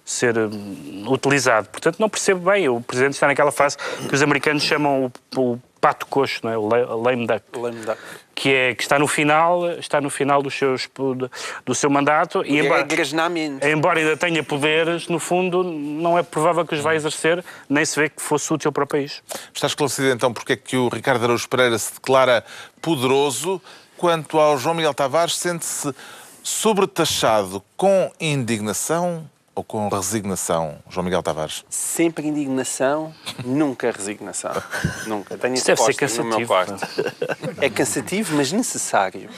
ser 0.04 0.36
hum, 0.38 1.04
utilizado. 1.08 1.68
Portanto, 1.68 1.98
não 1.98 2.08
percebo 2.08 2.50
bem. 2.50 2.68
O 2.68 2.80
Presidente 2.80 3.14
está 3.14 3.26
naquela 3.26 3.50
fase 3.52 3.76
que 4.08 4.14
os 4.14 4.22
americanos 4.22 4.62
chamam 4.62 5.10
o, 5.36 5.40
o 5.52 5.60
pato 5.80 6.06
coxo, 6.06 6.40
não 6.42 6.50
é? 6.52 6.56
o 6.58 6.68
la- 6.68 6.94
lame 6.94 7.26
duck, 7.26 7.42
Lame 7.54 7.80
duck. 7.84 7.98
Que 8.40 8.54
é 8.54 8.74
que 8.74 8.82
está 8.82 8.98
no 8.98 9.06
final, 9.06 9.70
está 9.72 10.00
no 10.00 10.08
final 10.08 10.42
dos 10.42 10.54
seus, 10.54 10.88
do, 10.94 11.30
do 11.66 11.74
seu 11.74 11.90
mandato 11.90 12.42
e 12.42 12.56
Era 12.58 12.80
embora, 12.80 13.70
embora 13.70 14.00
ainda 14.00 14.16
tenha 14.16 14.42
poderes, 14.42 15.08
no 15.08 15.18
fundo, 15.18 15.62
não 15.62 16.18
é 16.18 16.22
provável 16.22 16.64
que 16.64 16.74
os 16.74 16.80
vai 16.80 16.96
exercer, 16.96 17.44
nem 17.68 17.84
se 17.84 18.00
vê 18.00 18.08
que 18.08 18.22
fosse 18.22 18.50
útil 18.50 18.72
para 18.72 18.84
o 18.84 18.86
país. 18.86 19.22
Está 19.52 19.66
esclarecido 19.66 20.08
então 20.08 20.32
porque 20.32 20.54
é 20.54 20.56
que 20.56 20.74
o 20.74 20.88
Ricardo 20.88 21.22
Araújo 21.22 21.46
Pereira 21.50 21.76
se 21.76 21.92
declara 21.92 22.42
poderoso, 22.80 23.60
quanto 23.98 24.38
ao 24.38 24.56
João 24.56 24.74
Miguel 24.74 24.94
Tavares 24.94 25.36
sente-se 25.36 25.94
sobretaxado 26.42 27.62
com 27.76 28.10
indignação 28.18 29.28
ou 29.54 29.64
com 29.64 29.88
resignação, 29.88 30.78
João 30.88 31.04
Miguel 31.04 31.22
Tavares? 31.22 31.64
Sempre 31.68 32.26
indignação, 32.28 33.12
nunca 33.44 33.90
resignação. 33.90 34.52
nunca. 35.06 35.36
Tenho 35.36 35.54
Isso 35.54 35.66
deve 35.66 35.80
ser 35.82 35.86
póster 35.96 36.24
no 36.24 36.38
meu 36.38 36.46
cansativo. 36.46 36.48
quarto. 36.48 37.54
É 37.60 37.68
cansativo, 37.68 38.36
mas 38.36 38.52
necessário. 38.52 39.28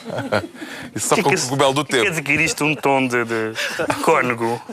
Isso 0.94 1.08
só 1.08 1.14
Que 1.16 1.22
com 1.22 1.30
que 1.30 1.36
o 1.36 1.40
cogumelo 1.42 1.72
do 1.74 1.84
Quer 1.84 2.02
tempo. 2.02 2.08
adquirir 2.12 2.44
isto 2.44 2.64
um 2.64 2.74
tom 2.74 3.06
de, 3.06 3.24
de 3.24 3.54
cônego. 4.04 4.60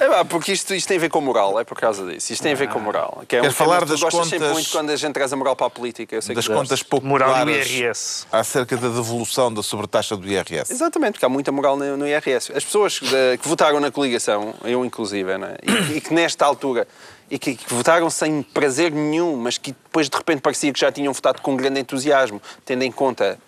É 0.00 0.08
pá, 0.08 0.24
porque 0.24 0.52
isto, 0.52 0.74
isto 0.74 0.88
tem 0.88 0.96
a 0.96 1.00
ver 1.00 1.10
com 1.10 1.20
moral, 1.20 1.60
é 1.60 1.64
por 1.64 1.78
causa 1.78 2.06
disso. 2.10 2.32
Isto 2.32 2.42
tem 2.42 2.52
a 2.52 2.56
ver 2.56 2.68
com 2.70 2.78
moral. 2.80 3.22
Que 3.28 3.36
é 3.36 3.40
Quer 3.42 3.48
um 3.48 3.52
falar 3.52 3.80
que 3.80 3.86
das 3.90 4.00
tu 4.00 4.04
gostas 4.04 4.22
sempre 4.28 4.38
contas- 4.38 4.52
muito 4.54 4.70
quando 4.70 4.90
a 4.90 4.96
gente 4.96 5.12
traz 5.12 5.32
a 5.32 5.36
moral 5.36 5.54
para 5.54 5.66
a 5.66 5.70
política. 5.70 6.16
Eu 6.16 6.22
sei 6.22 6.34
Das 6.34 6.46
que 6.48 6.54
contas 6.54 6.82
pouco 6.82 7.06
Moral 7.06 7.44
do 7.44 7.50
IRS. 7.50 8.24
acerca 8.32 8.76
da 8.76 8.88
devolução 8.88 9.52
da 9.52 9.62
sobretaxa 9.62 10.16
do 10.16 10.26
IRS. 10.26 10.72
Exatamente, 10.72 11.12
porque 11.12 11.26
há 11.26 11.28
muita 11.28 11.52
moral 11.52 11.76
no, 11.76 11.96
no 11.98 12.06
IRS. 12.08 12.50
As 12.56 12.64
pessoas 12.64 12.98
eh, 13.12 13.36
que 13.36 13.46
votaram 13.46 13.78
na 13.78 13.90
coligação, 13.90 14.49
eu 14.64 14.84
inclusive, 14.84 15.36
né, 15.38 15.56
e, 15.62 15.96
e 15.96 16.00
que 16.00 16.12
nesta 16.12 16.44
altura, 16.44 16.86
e 17.30 17.38
que, 17.38 17.54
que 17.54 17.72
votaram 17.72 18.10
sem 18.10 18.42
prazer 18.42 18.90
nenhum, 18.90 19.36
mas 19.36 19.56
que 19.58 19.72
depois 19.72 20.08
de 20.08 20.16
repente 20.16 20.40
parecia 20.40 20.72
que 20.72 20.80
já 20.80 20.90
tinham 20.90 21.12
votado 21.12 21.40
com 21.40 21.56
grande 21.56 21.80
entusiasmo, 21.80 22.40
tendo 22.64 22.82
em 22.82 22.90
conta 22.90 23.38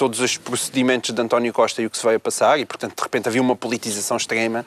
todos 0.00 0.18
os 0.18 0.38
procedimentos 0.38 1.14
de 1.14 1.20
António 1.20 1.52
Costa 1.52 1.82
e 1.82 1.84
o 1.84 1.90
que 1.90 1.98
se 1.98 2.08
a 2.08 2.18
passar, 2.18 2.58
e 2.58 2.64
portanto 2.64 2.96
de 2.96 3.02
repente 3.02 3.28
havia 3.28 3.42
uma 3.42 3.54
politização 3.54 4.16
extrema, 4.16 4.64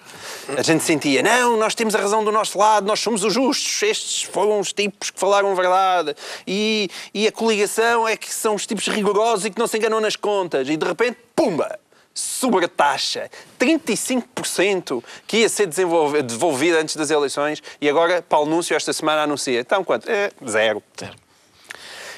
a 0.56 0.62
gente 0.62 0.84
sentia, 0.84 1.24
não, 1.24 1.58
nós 1.58 1.74
temos 1.74 1.96
a 1.96 1.98
razão 1.98 2.24
do 2.24 2.32
nosso 2.32 2.56
lado, 2.56 2.86
nós 2.86 3.00
somos 3.00 3.24
os 3.24 3.34
justos, 3.34 3.82
estes 3.82 4.22
foram 4.22 4.60
os 4.60 4.72
tipos 4.72 5.10
que 5.10 5.20
falaram 5.20 5.56
verdade, 5.56 6.16
e, 6.46 6.88
e 7.16 7.28
a 7.28 7.32
coligação 7.32 8.08
é 8.08 8.16
que 8.16 8.32
são 8.32 8.54
os 8.54 8.68
tipos 8.68 8.88
rigorosos 8.88 9.46
e 9.46 9.50
que 9.50 9.58
não 9.58 9.66
se 9.66 9.76
enganam 9.76 10.00
nas 10.00 10.16
contas, 10.16 10.70
e 10.70 10.78
de 10.78 10.86
repente, 10.86 11.18
pumba! 11.36 11.80
Sobretaxa, 12.14 13.30
35% 13.60 15.04
que 15.26 15.38
ia 15.38 15.50
ser 15.50 15.68
devolvida 15.68 16.80
antes 16.80 16.96
das 16.96 17.10
eleições 17.10 17.64
e 17.82 17.90
agora 17.90 18.22
Paulo 18.22 18.50
Núncio 18.50 18.76
esta 18.76 18.94
semana 18.94 19.24
anuncia. 19.24 19.60
Então 19.60 19.84
quanto? 19.84 20.10
É, 20.10 20.32
zero. 20.48 20.84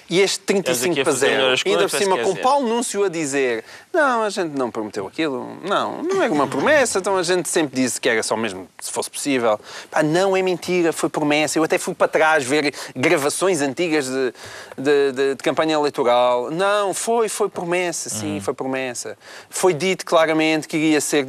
E 0.07 0.21
este 0.21 0.39
Estamos 0.39 0.63
35 0.63 0.91
aqui 0.91 1.01
a 1.01 1.03
para 1.03 1.13
fazer 1.13 1.25
zero, 1.27 1.37
melhores 1.41 1.63
ainda 1.65 1.89
por 1.89 1.97
cima 1.97 2.17
com 2.19 2.29
dizer. 2.31 2.41
Paulo 2.41 2.67
Núncio 2.69 3.03
a 3.03 3.09
dizer 3.09 3.63
não, 3.91 4.23
a 4.23 4.29
gente 4.29 4.55
não 4.57 4.69
prometeu 4.69 5.07
aquilo, 5.07 5.57
não, 5.63 6.03
não 6.03 6.21
era 6.21 6.31
uma 6.31 6.47
promessa, 6.47 6.99
então 6.99 7.15
a 7.17 7.23
gente 7.23 7.47
sempre 7.47 7.81
disse 7.81 7.99
que 7.99 8.09
era 8.09 8.21
só 8.21 8.35
mesmo 8.35 8.67
se 8.79 8.91
fosse 8.91 9.09
possível. 9.09 9.57
Pá, 9.89 10.03
não, 10.03 10.35
é 10.35 10.41
mentira, 10.41 10.91
foi 10.91 11.07
promessa. 11.09 11.57
Eu 11.57 11.63
até 11.63 11.77
fui 11.77 11.93
para 11.95 12.07
trás 12.09 12.43
ver 12.43 12.73
gravações 12.93 13.61
antigas 13.61 14.05
de, 14.07 14.33
de, 14.77 15.11
de- 15.13 15.35
de 15.35 15.43
campanha 15.43 15.75
eleitoral. 15.75 16.51
Não, 16.51 16.93
foi, 16.93 17.29
foi 17.29 17.47
promessa, 17.49 18.09
sim, 18.09 18.39
foi 18.41 18.53
promessa. 18.53 19.17
Foi 19.49 19.73
dito 19.73 20.05
claramente 20.05 20.67
que 20.67 20.75
iria 20.75 20.99
ser 20.99 21.25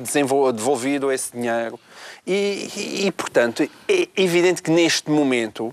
devolvido 0.53 1.13
esse 1.13 1.31
dinheiro. 1.33 1.79
E, 2.27 2.69
e, 2.77 3.07
e, 3.07 3.13
portanto, 3.13 3.63
é 3.89 4.09
evidente 4.17 4.61
que 4.61 4.71
neste 4.73 5.09
momento 5.11 5.73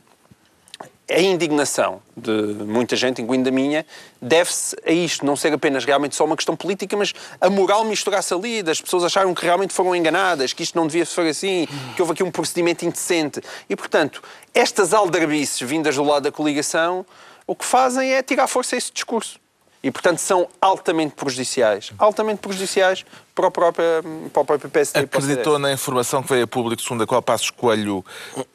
a 1.09 1.19
indignação 1.19 2.01
de 2.15 2.31
muita 2.31 2.95
gente, 2.95 3.21
incluindo 3.21 3.49
a 3.49 3.51
minha, 3.51 3.85
deve-se 4.21 4.75
a 4.85 4.91
isto, 4.91 5.25
não 5.25 5.35
ser 5.35 5.51
apenas 5.53 5.83
realmente 5.83 6.15
só 6.15 6.23
uma 6.23 6.35
questão 6.35 6.55
política, 6.55 6.95
mas 6.95 7.13
a 7.41 7.49
moral 7.49 7.83
misturar-se 7.83 8.33
ali, 8.33 8.63
das 8.63 8.81
pessoas 8.81 9.03
acharam 9.03 9.33
que 9.33 9.43
realmente 9.43 9.73
foram 9.73 9.95
enganadas, 9.95 10.53
que 10.53 10.63
isto 10.63 10.77
não 10.77 10.87
devia 10.87 11.05
ser 11.05 11.27
assim, 11.27 11.67
que 11.95 12.01
houve 12.01 12.13
aqui 12.13 12.23
um 12.23 12.31
procedimento 12.31 12.85
indecente. 12.85 13.41
E, 13.69 13.75
portanto, 13.75 14.23
estas 14.53 14.93
aldrabices 14.93 15.59
vindas 15.61 15.95
do 15.95 16.03
lado 16.03 16.23
da 16.23 16.31
coligação, 16.31 17.05
o 17.45 17.55
que 17.55 17.65
fazem 17.65 18.13
é 18.13 18.23
tirar 18.23 18.47
força 18.47 18.75
a 18.75 18.77
esse 18.77 18.91
discurso. 18.91 19.42
E, 19.83 19.91
portanto, 19.91 20.19
são 20.19 20.47
altamente 20.61 21.13
prejudiciais. 21.13 21.91
Altamente 21.97 22.39
prejudiciais 22.39 23.03
para 23.35 23.47
o 23.47 23.51
próprio, 23.51 23.83
para 24.31 24.41
o 24.41 24.45
próprio 24.45 24.69
PSD. 24.69 24.99
Acreditou 25.01 25.59
na 25.59 25.73
informação 25.73 26.23
que 26.23 26.29
veio 26.29 26.45
a 26.45 26.47
público, 26.47 26.81
segundo 26.81 27.03
a 27.03 27.07
qual 27.07 27.21
Passos 27.21 27.49
Coelho 27.49 28.05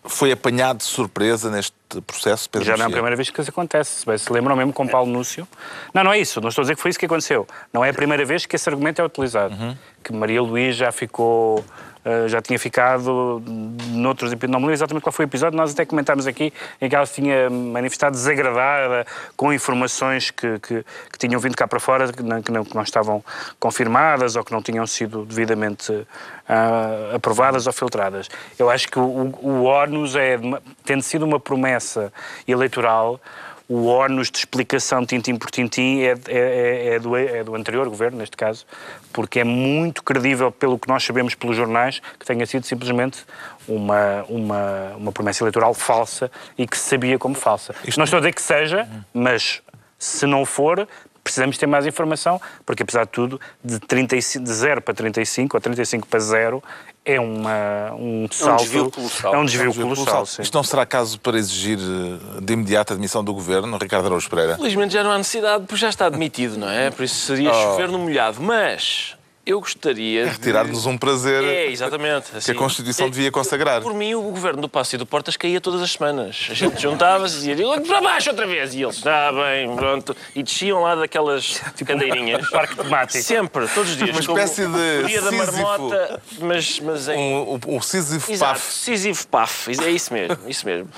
foi 0.04 0.32
apanhado 0.32 0.78
de 0.78 0.84
surpresa 0.84 1.50
neste 1.50 1.76
processo, 2.06 2.48
Pedro 2.48 2.66
Já 2.66 2.78
não 2.78 2.84
é 2.84 2.88
a 2.88 2.90
primeira 2.90 3.14
vez 3.14 3.28
que 3.28 3.40
isso 3.40 3.50
acontece. 3.50 4.00
Se 4.00 4.06
bem 4.06 4.16
se 4.16 4.32
lembram 4.32 4.56
mesmo 4.56 4.72
com 4.72 4.88
Paulo 4.88 5.10
Núcio. 5.10 5.46
Não, 5.92 6.02
não 6.02 6.12
é 6.12 6.18
isso. 6.18 6.40
Não 6.40 6.48
estou 6.48 6.62
a 6.62 6.64
dizer 6.64 6.76
que 6.76 6.80
foi 6.80 6.90
isso 6.90 6.98
que 6.98 7.06
aconteceu. 7.06 7.46
Não 7.72 7.84
é 7.84 7.90
a 7.90 7.94
primeira 7.94 8.24
vez 8.24 8.46
que 8.46 8.56
esse 8.56 8.68
argumento 8.68 9.02
é 9.02 9.04
utilizado. 9.04 9.54
Que 10.02 10.12
Maria 10.14 10.40
Luís 10.40 10.76
já 10.76 10.90
ficou. 10.90 11.62
Eh, 12.08 12.26
já 12.26 12.40
tinha 12.40 12.58
ficado 12.58 13.42
noutros 13.90 14.32
episódios, 14.32 14.52
não 14.52 14.60
me 14.60 14.64
lembro 14.64 14.72
exatamente 14.76 15.02
qual 15.02 15.12
foi 15.12 15.26
o 15.26 15.28
episódio, 15.28 15.58
nós 15.58 15.72
até 15.72 15.84
comentámos 15.84 16.26
aqui 16.26 16.50
em 16.80 16.88
que 16.88 16.96
ela 16.96 17.04
se 17.04 17.20
tinha 17.20 17.50
manifestado 17.50 18.16
desagradada 18.16 19.06
com 19.36 19.52
informações 19.52 20.30
que, 20.30 20.58
que, 20.58 20.82
que 21.12 21.18
tinham 21.18 21.38
vindo 21.38 21.54
cá 21.54 21.68
para 21.68 21.78
fora, 21.78 22.10
que 22.10 22.22
não, 22.22 22.40
que 22.40 22.50
não, 22.50 22.82
estavam 22.82 23.22
confirmadas 23.60 24.36
ou 24.36 24.42
que 24.42 24.52
não 24.52 24.62
tinham 24.62 24.86
sido 24.86 25.26
devidamente 25.26 26.06
ah, 26.48 27.16
aprovadas 27.16 27.66
ou 27.66 27.74
filtradas. 27.74 28.30
Eu 28.58 28.70
acho 28.70 28.88
que 28.88 28.98
o, 28.98 29.34
o, 29.42 29.68
é, 30.16 30.38
tendo 30.86 31.02
sido 31.02 31.26
uma 31.26 31.38
promessa 31.38 32.10
eleitoral, 32.46 33.20
o 33.68 33.86
ónus 33.86 34.30
de 34.30 34.38
explicação 34.38 35.04
tintim 35.04 35.36
por 35.36 35.50
tintim 35.50 36.00
é, 36.00 36.12
é- 36.12 36.16
é- 36.28 36.94
é 36.94 36.98
do, 36.98 37.14
é 37.16 37.44
do 37.44 37.54
anterior 37.54 37.86
governo, 37.88 38.16
neste 38.18 38.36
caso, 38.36 38.64
porque 39.12 39.40
é 39.40 39.44
muito 39.44 40.02
credível, 40.02 40.50
pelo 40.50 40.78
que 40.78 40.88
nós 40.88 41.04
sabemos 41.04 41.34
pelos 41.34 41.56
jornais, 41.56 42.00
que 42.18 42.24
tenha 42.24 42.46
sido 42.46 42.64
simplesmente 42.64 43.24
uma, 43.68 44.24
uma, 44.28 44.94
uma 44.96 45.12
promessa 45.12 45.42
eleitoral 45.44 45.74
falsa 45.74 46.30
e 46.56 46.66
que 46.66 46.78
se 46.78 46.88
sabia 46.88 47.18
como 47.18 47.34
falsa. 47.34 47.74
Não 47.96 48.04
estou 48.04 48.16
a 48.16 48.20
dizer 48.20 48.32
que 48.34 48.42
seja, 48.42 48.88
mas 49.12 49.60
Se 50.00 50.26
não 50.26 50.46
for, 50.46 50.86
precisamos 51.28 51.56
ter 51.56 51.66
mais 51.66 51.86
informação, 51.86 52.40
porque 52.66 52.82
apesar 52.82 53.04
de 53.04 53.10
tudo, 53.10 53.40
de, 53.64 53.78
35, 53.78 54.44
de 54.44 54.52
0 54.52 54.82
para 54.82 54.94
35 54.94 55.56
ou 55.56 55.60
35 55.60 56.06
para 56.06 56.18
0 56.20 56.62
é 57.04 57.18
uma, 57.18 57.94
um 57.94 58.26
salto. 58.30 58.60
desvio 58.62 58.90
colossal. 58.90 59.34
É 59.34 59.38
um 59.38 59.44
desvio 59.44 59.72
Colossal. 59.72 60.04
colossal, 60.04 60.26
sim. 60.26 60.42
Isto 60.42 60.54
não 60.54 60.62
será 60.62 60.84
caso 60.84 61.18
para 61.20 61.38
exigir 61.38 61.78
eh, 61.78 62.40
de 62.42 62.52
imediato 62.52 62.92
a 62.92 62.94
admissão 62.94 63.24
do 63.24 63.32
governo, 63.32 63.78
Ricardo 63.78 64.06
Araújo 64.06 64.28
Pereira? 64.28 64.56
Felizmente 64.56 64.92
já 64.92 65.02
não 65.02 65.10
há 65.12 65.16
necessidade, 65.18 65.64
porque 65.64 65.80
já 65.80 65.88
está 65.88 66.06
admitido, 66.06 66.58
não 66.58 66.68
é? 66.68 66.90
Por 66.90 67.04
isso 67.04 67.14
seria 67.26 67.50
Oh. 67.50 67.54
chover 67.54 67.88
no 67.88 67.98
molhado. 67.98 68.42
Mas 68.42 69.16
eu 69.48 69.60
gostaria 69.60 70.24
de... 70.24 70.30
Retirar-nos 70.30 70.84
um 70.84 70.98
prazer 70.98 71.42
É, 71.42 71.70
exatamente. 71.70 72.30
que 72.30 72.36
assim. 72.36 72.52
a 72.52 72.54
Constituição 72.54 73.06
É, 73.06 73.10
devia 73.10 73.30
consagrar. 73.32 73.80
Por 73.80 73.94
mim, 73.94 74.14
o 74.14 74.20
governo 74.20 74.60
do 74.60 74.68
Passo 74.68 74.94
e 74.94 74.98
do 74.98 75.06
Portas 75.06 75.38
caía 75.38 75.58
todas 75.58 75.80
as 75.80 75.92
semanas. 75.92 76.48
A 76.50 76.54
gente 76.54 76.80
juntava-se 76.82 77.36
e 77.50 77.54
dizia 77.54 77.80
para 77.80 78.00
baixo 78.02 78.28
outra 78.28 78.46
vez. 78.46 78.74
E 78.74 78.82
eles, 78.82 78.96
está 78.96 79.32
bem, 79.32 79.74
pronto. 79.74 80.14
E 80.34 80.42
desciam 80.42 80.82
lá 80.82 80.94
daquelas 80.94 81.62
cadeirinhas. 81.86 82.46
Parque 82.52 82.76
temático. 82.76 83.24
Sempre, 83.24 83.66
todos 83.68 83.92
os 83.92 83.96
dias. 83.96 84.10
Uma 84.10 84.26
como 84.26 84.38
espécie 84.38 84.66
de 84.66 85.04
o 85.04 85.06
dia 85.06 85.22
da 85.22 85.32
marmota, 85.32 86.22
mas, 86.40 86.80
mas 86.80 87.08
em... 87.08 87.18
Um, 87.18 87.54
um, 87.54 87.76
um 87.76 87.80
Sísifo 87.80 88.38
paf. 88.38 88.72
Sísifo 88.72 89.28
Paf, 89.28 89.70
é 89.82 89.90
isso 89.90 90.12
mesmo, 90.12 90.36
isso 90.46 90.66
mesmo. 90.66 90.90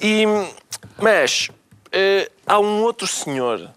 E, 0.00 0.24
mas 0.96 1.50
eh, 1.92 2.30
há 2.46 2.58
um 2.58 2.82
outro 2.82 3.06
senhor 3.06 3.70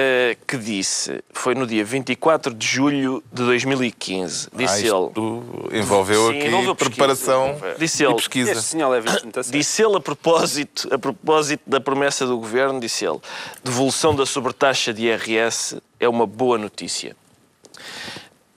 eh, 0.00 0.36
que 0.46 0.56
disse, 0.56 1.22
foi 1.32 1.54
no 1.56 1.66
dia 1.66 1.84
24 1.84 2.54
de 2.54 2.64
julho 2.66 3.22
de 3.32 3.42
2015, 3.44 4.46
Ah, 4.52 4.56
disse 4.56 4.86
ele. 4.86 5.06
isto 5.08 5.68
envolveu 5.72 6.28
Sim, 6.30 6.38
aqui 6.38 6.46
envolveu 6.46 6.74
preparação 6.76 7.56
Disse 7.78 8.02
e 8.02 8.06
ele. 8.06 8.14
pesquisa. 8.14 8.52
Este 8.52 8.76
muito 9.22 9.40
a 9.40 9.42
sério. 9.42 9.58
Disse 9.58 9.82
ele 9.82 9.96
a 9.96 10.00
propósito, 10.00 10.88
a 10.94 10.98
propósito 10.98 11.62
da 11.66 11.80
promessa 11.80 12.24
do 12.26 12.38
governo, 12.38 12.78
disse 12.78 13.04
ele, 13.04 13.18
devolução 13.64 14.14
da 14.14 14.24
sobretaxa 14.24 14.94
de 14.94 15.06
IRS 15.06 15.78
é 15.98 16.08
uma 16.08 16.26
boa 16.26 16.56
notícia. 16.56 17.16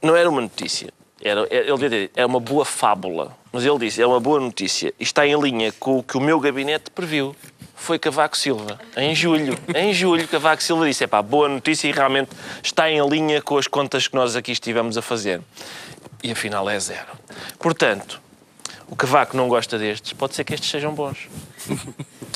Não 0.01 0.15
era 0.15 0.29
uma 0.29 0.41
notícia. 0.41 0.93
Era, 1.23 1.47
ele 1.51 1.65
devia 1.71 1.89
dizer, 1.89 2.11
é 2.15 2.25
uma 2.25 2.39
boa 2.39 2.65
fábula. 2.65 3.35
Mas 3.51 3.65
ele 3.65 3.77
disse, 3.79 4.01
é 4.01 4.05
uma 4.07 4.19
boa 4.19 4.39
notícia. 4.39 4.93
E 4.99 5.03
está 5.03 5.25
em 5.27 5.39
linha 5.39 5.71
com 5.79 5.97
o 5.99 6.03
que 6.03 6.17
o 6.17 6.21
meu 6.21 6.39
gabinete 6.39 6.89
previu. 6.91 7.35
Foi 7.81 7.97
Cavaco 7.97 8.37
Silva, 8.37 8.79
em 8.95 9.15
julho. 9.15 9.57
Em 9.73 9.91
julho, 9.91 10.27
Cavaco 10.27 10.61
Silva 10.61 10.85
disse, 10.87 11.03
é 11.03 11.07
pá, 11.07 11.19
boa 11.19 11.49
notícia 11.49 11.87
e 11.87 11.91
realmente 11.91 12.29
está 12.61 12.87
em 12.91 13.03
linha 13.09 13.41
com 13.41 13.57
as 13.57 13.65
contas 13.65 14.07
que 14.07 14.13
nós 14.13 14.35
aqui 14.35 14.51
estivemos 14.51 14.99
a 14.99 15.01
fazer. 15.01 15.41
E 16.23 16.31
afinal 16.31 16.69
é 16.69 16.79
zero. 16.79 17.07
Portanto, 17.57 18.21
o 18.91 18.95
Cavaco 18.95 19.35
não 19.35 19.47
gosta 19.47 19.79
destes, 19.79 20.13
pode 20.13 20.35
ser 20.35 20.43
que 20.43 20.53
estes 20.53 20.69
sejam 20.69 20.93
bons. 20.93 21.27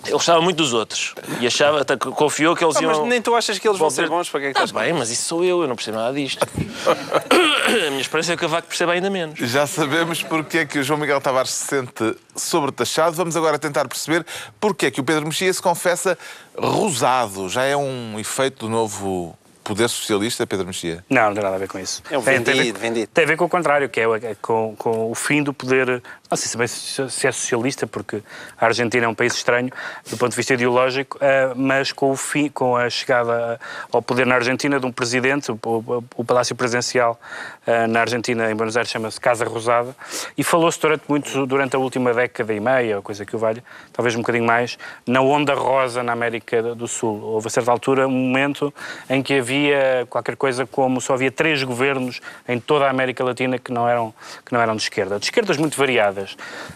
Ele 0.05 0.13
gostava 0.13 0.39
muito 0.39 0.57
dos 0.57 0.71
outros 0.71 1.15
e 1.41 1.47
achava, 1.47 1.81
até 1.81 1.97
que 1.97 2.11
confiou 2.11 2.55
que 2.55 2.63
eles 2.63 2.75
Ah, 2.75 2.81
mas 2.83 2.97
iam. 2.97 3.07
nem 3.07 3.19
tu 3.19 3.33
achas 3.33 3.57
que 3.57 3.67
eles 3.67 3.79
vão 3.79 3.89
ser 3.89 4.07
bons? 4.07 4.29
Para 4.29 4.39
que 4.41 4.45
é 4.45 4.49
que 4.53 4.59
Está 4.59 4.65
estás 4.65 4.85
bem, 4.85 4.93
mas 4.93 5.09
isso 5.09 5.23
sou 5.23 5.43
eu, 5.43 5.63
eu 5.63 5.67
não 5.67 5.75
percebo 5.75 5.97
nada 5.97 6.13
disto. 6.13 6.45
A 6.85 7.89
minha 7.89 8.01
esperança 8.01 8.31
é 8.33 8.37
que 8.37 8.45
o 8.45 8.47
Cavaco 8.47 8.67
perceba 8.67 8.91
ainda 8.91 9.09
menos. 9.09 9.39
Já 9.39 9.65
sabemos 9.65 10.21
porque 10.21 10.59
é 10.59 10.65
que 10.67 10.77
o 10.77 10.83
João 10.83 10.99
Miguel 10.99 11.19
Tavares 11.19 11.49
se 11.49 11.65
sente 11.65 12.15
sobretaxado. 12.35 13.15
Vamos 13.15 13.35
agora 13.35 13.57
tentar 13.57 13.87
perceber 13.87 14.23
porque 14.59 14.85
é 14.85 14.91
que 14.91 15.01
o 15.01 15.03
Pedro 15.03 15.25
Mexia 15.25 15.51
se 15.51 15.61
confessa 15.61 16.15
rosado. 16.55 17.49
Já 17.49 17.63
é 17.63 17.75
um 17.75 18.19
efeito 18.19 18.67
do 18.67 18.71
novo 18.71 19.35
poder 19.63 19.89
socialista, 19.89 20.45
Pedro 20.45 20.67
Mexia? 20.67 21.03
Não, 21.09 21.23
não 21.29 21.33
tem 21.33 21.41
nada 21.43 21.55
a 21.55 21.59
ver 21.59 21.67
com 21.67 21.79
isso. 21.79 22.03
É 22.11 22.17
um 22.17 22.21
tem, 22.21 22.39
tem 22.43 22.53
a 22.53 22.57
ver- 22.57 22.63
vendido, 22.65 22.79
vendido. 22.79 23.07
Tem 23.11 23.23
a 23.23 23.27
ver 23.27 23.35
com 23.37 23.45
o 23.45 23.49
contrário, 23.49 23.89
que 23.89 23.99
é, 23.99 24.03
é 24.03 24.35
com, 24.39 24.75
com 24.77 25.09
o 25.09 25.15
fim 25.15 25.41
do 25.41 25.51
poder. 25.51 26.03
Não 26.29 26.35
sei 26.35 26.47
se 26.47 26.57
bem 26.57 26.67
se 26.67 27.27
é 27.27 27.31
socialista, 27.31 27.85
porque 27.85 28.23
a 28.57 28.65
Argentina 28.65 29.05
é 29.05 29.07
um 29.07 29.13
país 29.13 29.35
estranho 29.35 29.69
do 30.09 30.17
ponto 30.17 30.31
de 30.31 30.35
vista 30.35 30.55
ideológico, 30.55 31.19
eh, 31.21 31.53
mas 31.55 31.91
com, 31.91 32.09
o 32.09 32.15
fim, 32.15 32.49
com 32.49 32.75
a 32.75 32.89
chegada 32.89 33.59
ao 33.91 34.01
poder 34.01 34.25
na 34.25 34.33
Argentina 34.33 34.79
de 34.79 34.85
um 34.87 34.91
presidente, 34.91 35.51
o, 35.51 36.23
Palácio 36.25 36.55
Presidencial 36.55 37.19
eh, 37.67 37.85
na 37.85 38.01
Argentina, 38.01 38.49
em 38.51 38.55
Buenos 38.55 38.75
Aires, 38.75 38.91
chama-se 38.91 39.21
Casa 39.21 39.45
Rosada, 39.45 39.95
e 40.35 40.43
falou-se 40.43 40.79
durante, 40.79 41.03
muito, 41.07 41.45
durante 41.45 41.75
a 41.75 41.79
última 41.79 42.11
década 42.11 42.51
e 42.53 42.59
meia, 42.59 43.01
coisa 43.03 43.23
que 43.23 43.35
o 43.35 43.39
valha, 43.39 43.63
talvez 43.93 44.15
um 44.15 44.21
bocadinho 44.21 44.45
mais, 44.45 44.79
na 45.05 45.21
onda 45.21 45.53
rosa 45.53 46.01
na 46.01 46.13
América 46.13 46.73
do 46.75 46.87
Sul. 46.87 47.21
Houve 47.21 47.47
a 47.47 47.49
certa 47.51 47.69
altura 47.69 48.07
um 48.07 48.11
momento 48.11 48.73
em 49.07 49.21
que 49.21 49.35
havia 49.35 50.07
qualquer 50.09 50.35
coisa 50.35 50.65
como 50.65 50.99
só 50.99 51.13
havia 51.13 51.31
três 51.31 51.61
governos 51.63 52.19
em 52.47 52.59
toda 52.59 52.85
a 52.87 52.89
América 52.89 53.23
Latina 53.23 53.59
que 53.59 53.71
não 53.71 53.87
eram, 53.87 54.11
que 54.43 54.51
não 54.51 54.59
eram 54.59 54.75
de 54.75 54.81
esquerda. 54.81 55.19
De 55.19 55.25
esquerdas 55.25 55.57
muito 55.57 55.77
variadas. 55.77 56.15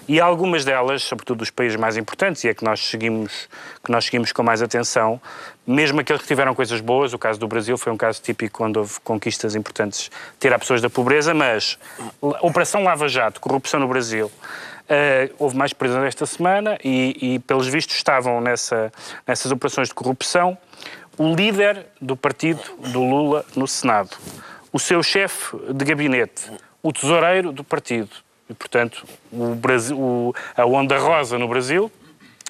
E 0.07 0.19
algumas 0.19 0.65
delas, 0.65 1.03
sobretudo 1.03 1.39
dos 1.39 1.49
países 1.49 1.79
mais 1.79 1.95
importantes, 1.95 2.43
e 2.43 2.49
é 2.49 2.53
que 2.53 2.63
nós 2.63 2.79
seguimos, 2.79 3.47
que 3.83 3.91
nós 3.91 4.05
seguimos 4.05 4.31
com 4.31 4.43
mais 4.43 4.61
atenção, 4.61 5.21
mesmo 5.65 6.01
aqueles 6.01 6.21
que 6.21 6.27
tiveram 6.27 6.53
coisas 6.53 6.81
boas, 6.81 7.13
o 7.13 7.17
caso 7.17 7.39
do 7.39 7.47
Brasil 7.47 7.77
foi 7.77 7.93
um 7.93 7.97
caso 7.97 8.21
típico 8.21 8.57
quando 8.57 8.77
houve 8.77 8.99
conquistas 9.03 9.55
importantes 9.55 10.11
tirar 10.39 10.59
pessoas 10.59 10.81
da 10.81 10.89
pobreza, 10.89 11.33
mas 11.33 11.77
Operação 12.21 12.83
Lava 12.83 13.07
Jato, 13.07 13.39
corrupção 13.39 13.79
no 13.79 13.87
Brasil, 13.87 14.31
Uh, 14.89 15.31
houve 15.37 15.55
mais 15.55 15.71
prisões 15.71 16.07
esta 16.07 16.25
semana 16.25 16.75
e, 16.83 17.35
e, 17.35 17.39
pelos 17.39 17.67
vistos, 17.67 17.95
estavam 17.95 18.41
nessa, 18.41 18.91
nessas 19.27 19.51
operações 19.51 19.89
de 19.89 19.93
corrupção 19.93 20.57
o 21.19 21.35
líder 21.35 21.85
do 22.01 22.15
partido 22.15 22.61
do 22.91 23.03
Lula 23.03 23.45
no 23.53 23.67
Senado, 23.67 24.15
o 24.71 24.79
seu 24.79 25.03
chefe 25.03 25.57
de 25.73 25.83
gabinete, 25.83 26.49
o 26.81 26.93
tesoureiro 26.93 27.51
do 27.51 27.61
partido. 27.61 28.09
E, 28.49 28.53
portanto, 28.53 29.05
o 29.31 29.53
Brasil, 29.55 29.97
o- 29.99 30.33
a 30.57 30.65
onda 30.65 30.97
rosa 30.97 31.37
no 31.37 31.47
Brasil, 31.47 31.91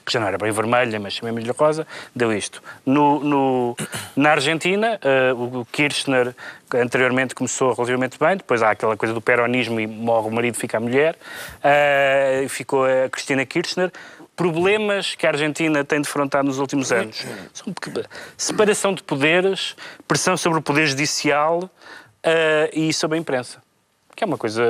que 0.06 0.14
já 0.14 0.20
não 0.20 0.28
era 0.28 0.38
bem 0.40 0.52
vermelha, 0.52 1.00
mas 1.00 1.14
chamemos-lhe 1.14 1.52
rosa, 1.52 1.86
deu 2.16 2.34
isto. 2.34 2.64
No, 2.86 3.20
no- 3.20 3.76
na 4.16 4.32
Argentina, 4.32 4.98
eh, 5.04 5.34
o 5.34 5.64
Kirchner 5.72 6.34
anteriormente 6.74 7.36
começou 7.36 7.74
relativamente 7.74 8.18
bem, 8.18 8.38
depois 8.38 8.64
há 8.64 8.72
aquela 8.72 8.98
coisa 8.98 9.14
do 9.14 9.22
peronismo 9.22 9.80
e 9.80 9.86
morre 9.86 10.28
o 10.28 10.32
marido, 10.32 10.56
fica 10.56 10.78
a 10.78 10.80
mulher, 10.80 11.16
eh, 11.64 12.46
ficou 12.50 12.86
a 12.86 13.08
Cristina 13.10 13.46
Kirchner. 13.46 13.92
Problemas 14.36 15.16
que 15.16 15.28
a 15.28 15.30
Argentina 15.32 15.84
tem 15.84 16.02
defrontado 16.02 16.48
nos 16.48 16.60
últimos 16.60 16.92
anos. 16.94 17.26
São 17.54 17.76
separação 18.38 18.94
de 18.94 19.04
poderes, 19.04 19.76
pressão 20.08 20.38
sobre 20.38 20.60
o 20.60 20.62
poder 20.62 20.88
judicial 20.88 21.70
eh, 22.24 22.70
e 22.74 22.94
sobre 22.94 23.18
a 23.18 23.20
imprensa. 23.20 23.62
Que 24.20 24.26
é 24.26 24.28
uma 24.28 24.38
coisa 24.38 24.62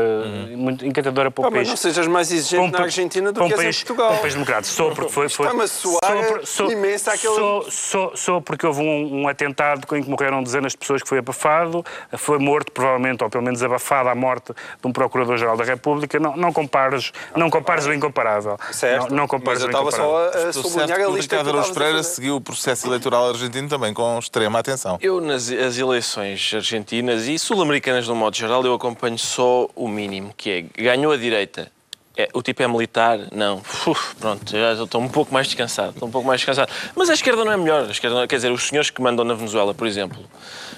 muito 0.55 0.85
encantadora 0.85 1.31
para 1.31 1.41
o 1.41 1.47
Ah, 1.47 1.49
mas 1.49 1.57
país. 1.61 1.69
não 1.69 1.75
sejas 1.75 2.05
mais 2.05 2.31
exigente 2.31 2.71
na 2.71 2.77
pa- 2.77 2.83
Argentina 2.83 3.31
do 3.31 3.43
um 3.43 3.47
que 3.47 3.53
és 3.53 3.59
em 3.59 3.63
país- 3.63 3.77
Portugal. 3.83 4.13
Um 4.13 4.17
país 4.17 4.33
democrático. 4.35 4.75
Sou 4.75 4.91
porque 4.93 5.11
foi. 5.11 5.27
foi 5.27 5.45
Está-me 5.47 5.63
a 5.63 5.67
soar 5.67 6.45
sou 6.45 6.67
por- 6.67 6.73
imenso 6.73 7.09
àquele- 7.09 7.33
sou, 7.33 7.71
sou, 7.71 8.11
sou 8.15 8.41
porque 8.43 8.67
houve 8.67 8.79
um, 8.83 9.21
um 9.23 9.27
atentado 9.27 9.87
em 9.95 10.03
que 10.03 10.07
morreram 10.09 10.43
dezenas 10.43 10.73
de 10.73 10.77
pessoas 10.77 11.01
que 11.01 11.09
foi 11.09 11.17
abafado, 11.17 11.83
foi 12.15 12.37
morto 12.37 12.71
provavelmente, 12.71 13.23
ou 13.23 13.29
pelo 13.31 13.43
menos 13.43 13.63
abafado 13.63 14.07
à 14.09 14.13
morte 14.13 14.53
de 14.53 14.87
um 14.87 14.91
Procurador-Geral 14.93 15.57
da 15.57 15.63
República. 15.63 16.19
Não, 16.19 16.37
não 16.37 16.53
compares, 16.53 17.11
não 17.35 17.49
compares 17.49 17.87
o 17.87 17.91
incomparável. 17.93 18.55
Certo, 18.71 19.09
Não, 19.09 19.17
não 19.17 19.27
compares 19.27 19.63
mas 19.63 19.73
eu 19.73 19.79
o 19.81 19.89
estava 19.89 20.03
só 20.03 20.25
a, 20.45 20.49
a 20.49 20.53
sublinhar 20.53 20.91
a 20.91 20.95
que 20.95 21.05
o 21.07 21.15
lista 21.15 21.35
que 21.37 21.41
Ricardo 21.43 21.59
a 21.59 21.73
Pereira 21.73 22.03
seguiu 22.03 22.35
o 22.35 22.41
processo 22.41 22.85
eleitoral 22.85 23.29
argentino 23.29 23.67
também 23.67 23.95
com 23.95 24.19
extrema 24.19 24.59
atenção. 24.59 24.99
Eu, 25.01 25.19
nas 25.19 25.49
as 25.49 25.75
eleições 25.79 26.51
argentinas 26.53 27.25
e 27.27 27.39
sul-americanas, 27.39 28.05
de 28.05 28.11
um 28.11 28.15
modo 28.15 28.35
geral, 28.37 28.63
eu 28.63 28.75
acompanho 28.75 29.17
só 29.39 29.69
o 29.73 29.87
mínimo, 29.87 30.33
que 30.35 30.49
é 30.49 30.83
ganhou 30.83 31.13
a 31.13 31.17
direita. 31.17 31.71
É, 32.17 32.27
o 32.33 32.41
tipo 32.41 32.61
é 32.61 32.67
militar? 32.67 33.17
Não. 33.31 33.61
Uf, 33.87 34.13
pronto, 34.19 34.51
já 34.51 34.73
estou 34.73 34.99
um 34.99 35.07
pouco 35.07 35.33
mais 35.33 35.47
descansado. 35.47 35.91
Estou 35.91 36.09
um 36.09 36.11
pouco 36.11 36.27
mais 36.27 36.41
descansado. 36.41 36.69
Mas 36.93 37.09
a 37.09 37.13
esquerda 37.13 37.45
não 37.45 37.51
é 37.53 37.55
melhor. 37.55 37.85
A 37.87 37.91
esquerda 37.91 38.19
não- 38.19 38.27
quer 38.27 38.35
dizer, 38.35 38.51
os 38.51 38.67
senhores 38.67 38.89
que 38.89 39.01
mandam 39.01 39.23
na 39.23 39.33
Venezuela, 39.33 39.73
por 39.73 39.87
exemplo, 39.87 40.19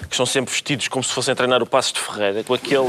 que 0.08 0.14
estão 0.14 0.26
sempre 0.26 0.52
vestidos 0.52 0.88
como 0.88 1.02
se 1.02 1.12
fossem 1.12 1.34
treinar 1.34 1.62
o 1.62 1.66
Passos 1.66 1.92
de 1.92 2.00
Ferreira, 2.00 2.44
com 2.44 2.54
aquele 2.54 2.84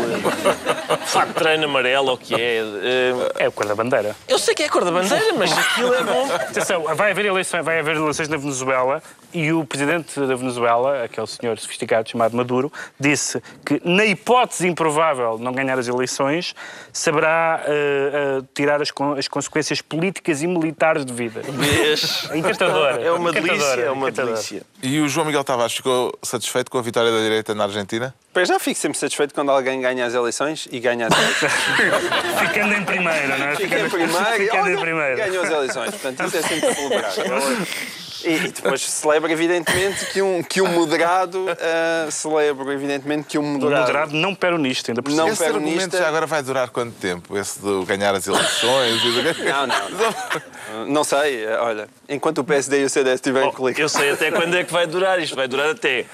fato 1.05 1.28
de 1.30 1.34
treino 1.36 1.66
amarelo, 1.66 2.09
ou 2.09 2.16
o 2.16 2.18
que 2.18 2.34
é. 2.36 2.59
eh, 2.59 3.32
É 3.39 3.47
o 3.47 3.51
cor 3.51 3.66
da 3.66 3.76
bandeira. 3.76 4.16
eu 4.28 4.38
sei 4.39 4.53
que 4.53 4.64
é 4.64 4.66
a 4.66 4.70
cor 4.70 4.84
da 4.84 4.91
bandeira, 4.91 5.34
mas 5.38 5.51
aquilo 5.57 5.93
é 5.93 6.03
bom. 6.03 6.34
Atenção, 6.34 6.84
vai 6.95 7.11
haver, 7.11 7.26
eleições, 7.26 7.64
vai 7.64 7.80
haver 7.80 7.95
eleições 7.95 8.28
na 8.28 8.38
Venezuela 8.38 9.01
e 9.34 9.51
o 9.51 9.66
presidente 9.66 10.20
da 10.20 10.36
Venezuela, 10.36 11.03
aquele 11.03 11.26
senhor 11.28 11.57
sofisticado 11.57 12.07
chamado 12.09 12.36
Maduro, 12.38 12.72
disse 12.99 13.41
que, 13.66 13.82
na 13.84 14.05
hipótese 14.05 14.68
improvável 14.68 15.38
de 15.38 15.43
não 15.43 15.51
ganhar 15.51 15.78
as 15.80 15.88
eleições, 15.88 16.53
saberá 16.91 17.64
eh, 17.66 18.11
eh, 18.39 18.41
tirar 18.53 18.82
as, 18.82 18.91
con- 18.91 19.14
as 19.18 19.28
consequências 19.28 19.82
políticas 19.82 20.41
e 20.43 20.47
militares 20.47 21.03
devidas. 21.03 21.45
Vês? 21.47 22.30
Encantadora. 22.34 23.01
É 23.01 23.11
uma 23.11 23.32
encantadora, 23.32 23.57
delícia, 23.57 23.82
é 23.82 23.91
uma 23.91 24.11
delícia. 24.11 24.61
E 24.84 24.99
o 24.99 25.07
João 25.09 25.26
Miguel 25.26 25.43
Tavares 25.43 25.74
ficou 25.74 26.16
satisfeito 26.22 26.70
com 26.70 26.78
a 26.78 26.82
vitória 26.82 27.03
da 27.12 27.20
direita 27.20 27.54
na 27.56 27.64
Argentina? 27.66 28.14
Pois 28.34 28.47
já 28.47 28.60
fico 28.60 28.80
sempre 28.80 28.97
satisfeito 28.97 29.34
quando 29.34 29.51
alguém 29.51 29.80
ganha 29.82 30.06
as 30.06 30.14
eleições 30.14 30.68
e 30.72 30.80
ganha 30.80 31.08
as 31.08 31.14
eleições. 31.14 31.51
Ficando 32.39 32.74
em 32.74 32.84
primeiro, 32.84 33.28
não 33.38 33.45
é? 33.47 33.56
Fica 33.56 33.80
em 33.80 33.89
primeiro 33.89 34.14
e 34.41 34.45
Ficando 34.45 34.70
em 34.70 34.74
olha, 34.76 34.82
primeiro. 34.82 35.18
ganhou 35.18 35.43
as 35.43 35.49
eleições. 35.51 35.89
Portanto, 35.91 36.26
isso 36.28 36.38
é 36.38 36.41
sempre 36.41 36.74
celebrado. 36.76 37.16
E, 38.26 38.36
e 38.36 38.51
depois 38.54 38.80
celebra, 38.82 39.30
evidentemente, 39.34 40.06
que 40.06 40.22
um, 40.22 40.41
que 40.41 40.62
um 40.62 40.68
moderado 40.70 41.45
uh, 41.45 42.10
celebra, 42.10 42.72
evidentemente, 42.74 43.28
que 43.28 43.38
um 43.38 43.43
moderado. 43.43 43.82
Moderado 43.82 44.14
não 44.16 44.34
peronista, 44.34 44.91
ainda 44.91 45.01
por 45.04 45.10
cima. 45.12 45.24
Não 45.26 45.34
Esse 45.34 45.43
argumento 45.43 45.74
peronista- 45.74 45.97
já 45.97 46.08
agora 46.08 46.26
vai 46.26 46.41
durar 46.41 46.70
quanto 46.70 46.93
tempo? 46.93 47.38
Esse 47.38 47.60
de 47.60 47.84
ganhar 47.84 48.16
as 48.16 48.26
eleições? 48.26 49.04
e 49.04 49.12
do- 49.12 49.43
Não, 49.43 49.68
não. 49.68 50.86
Não 50.88 51.04
sei, 51.04 51.43
eh, 51.43 51.58
olha, 51.60 51.89
enquanto 52.08 52.38
o 52.38 52.43
PSD 52.45 52.82
e 52.82 52.86
o 52.86 52.89
CDS 52.89 53.16
estiverem 53.16 53.49
Oh, 53.49 53.51
coligados. 53.51 53.93
eu 53.93 53.99
sei 53.99 54.12
até 54.12 54.32
quando 54.32 54.56
é 54.56 54.64
que 54.64 54.72
vai 54.72 54.88
durar 54.88 55.20
isto. 55.22 55.36
Vai 55.36 55.47
durar 55.49 55.70
até 55.72 56.06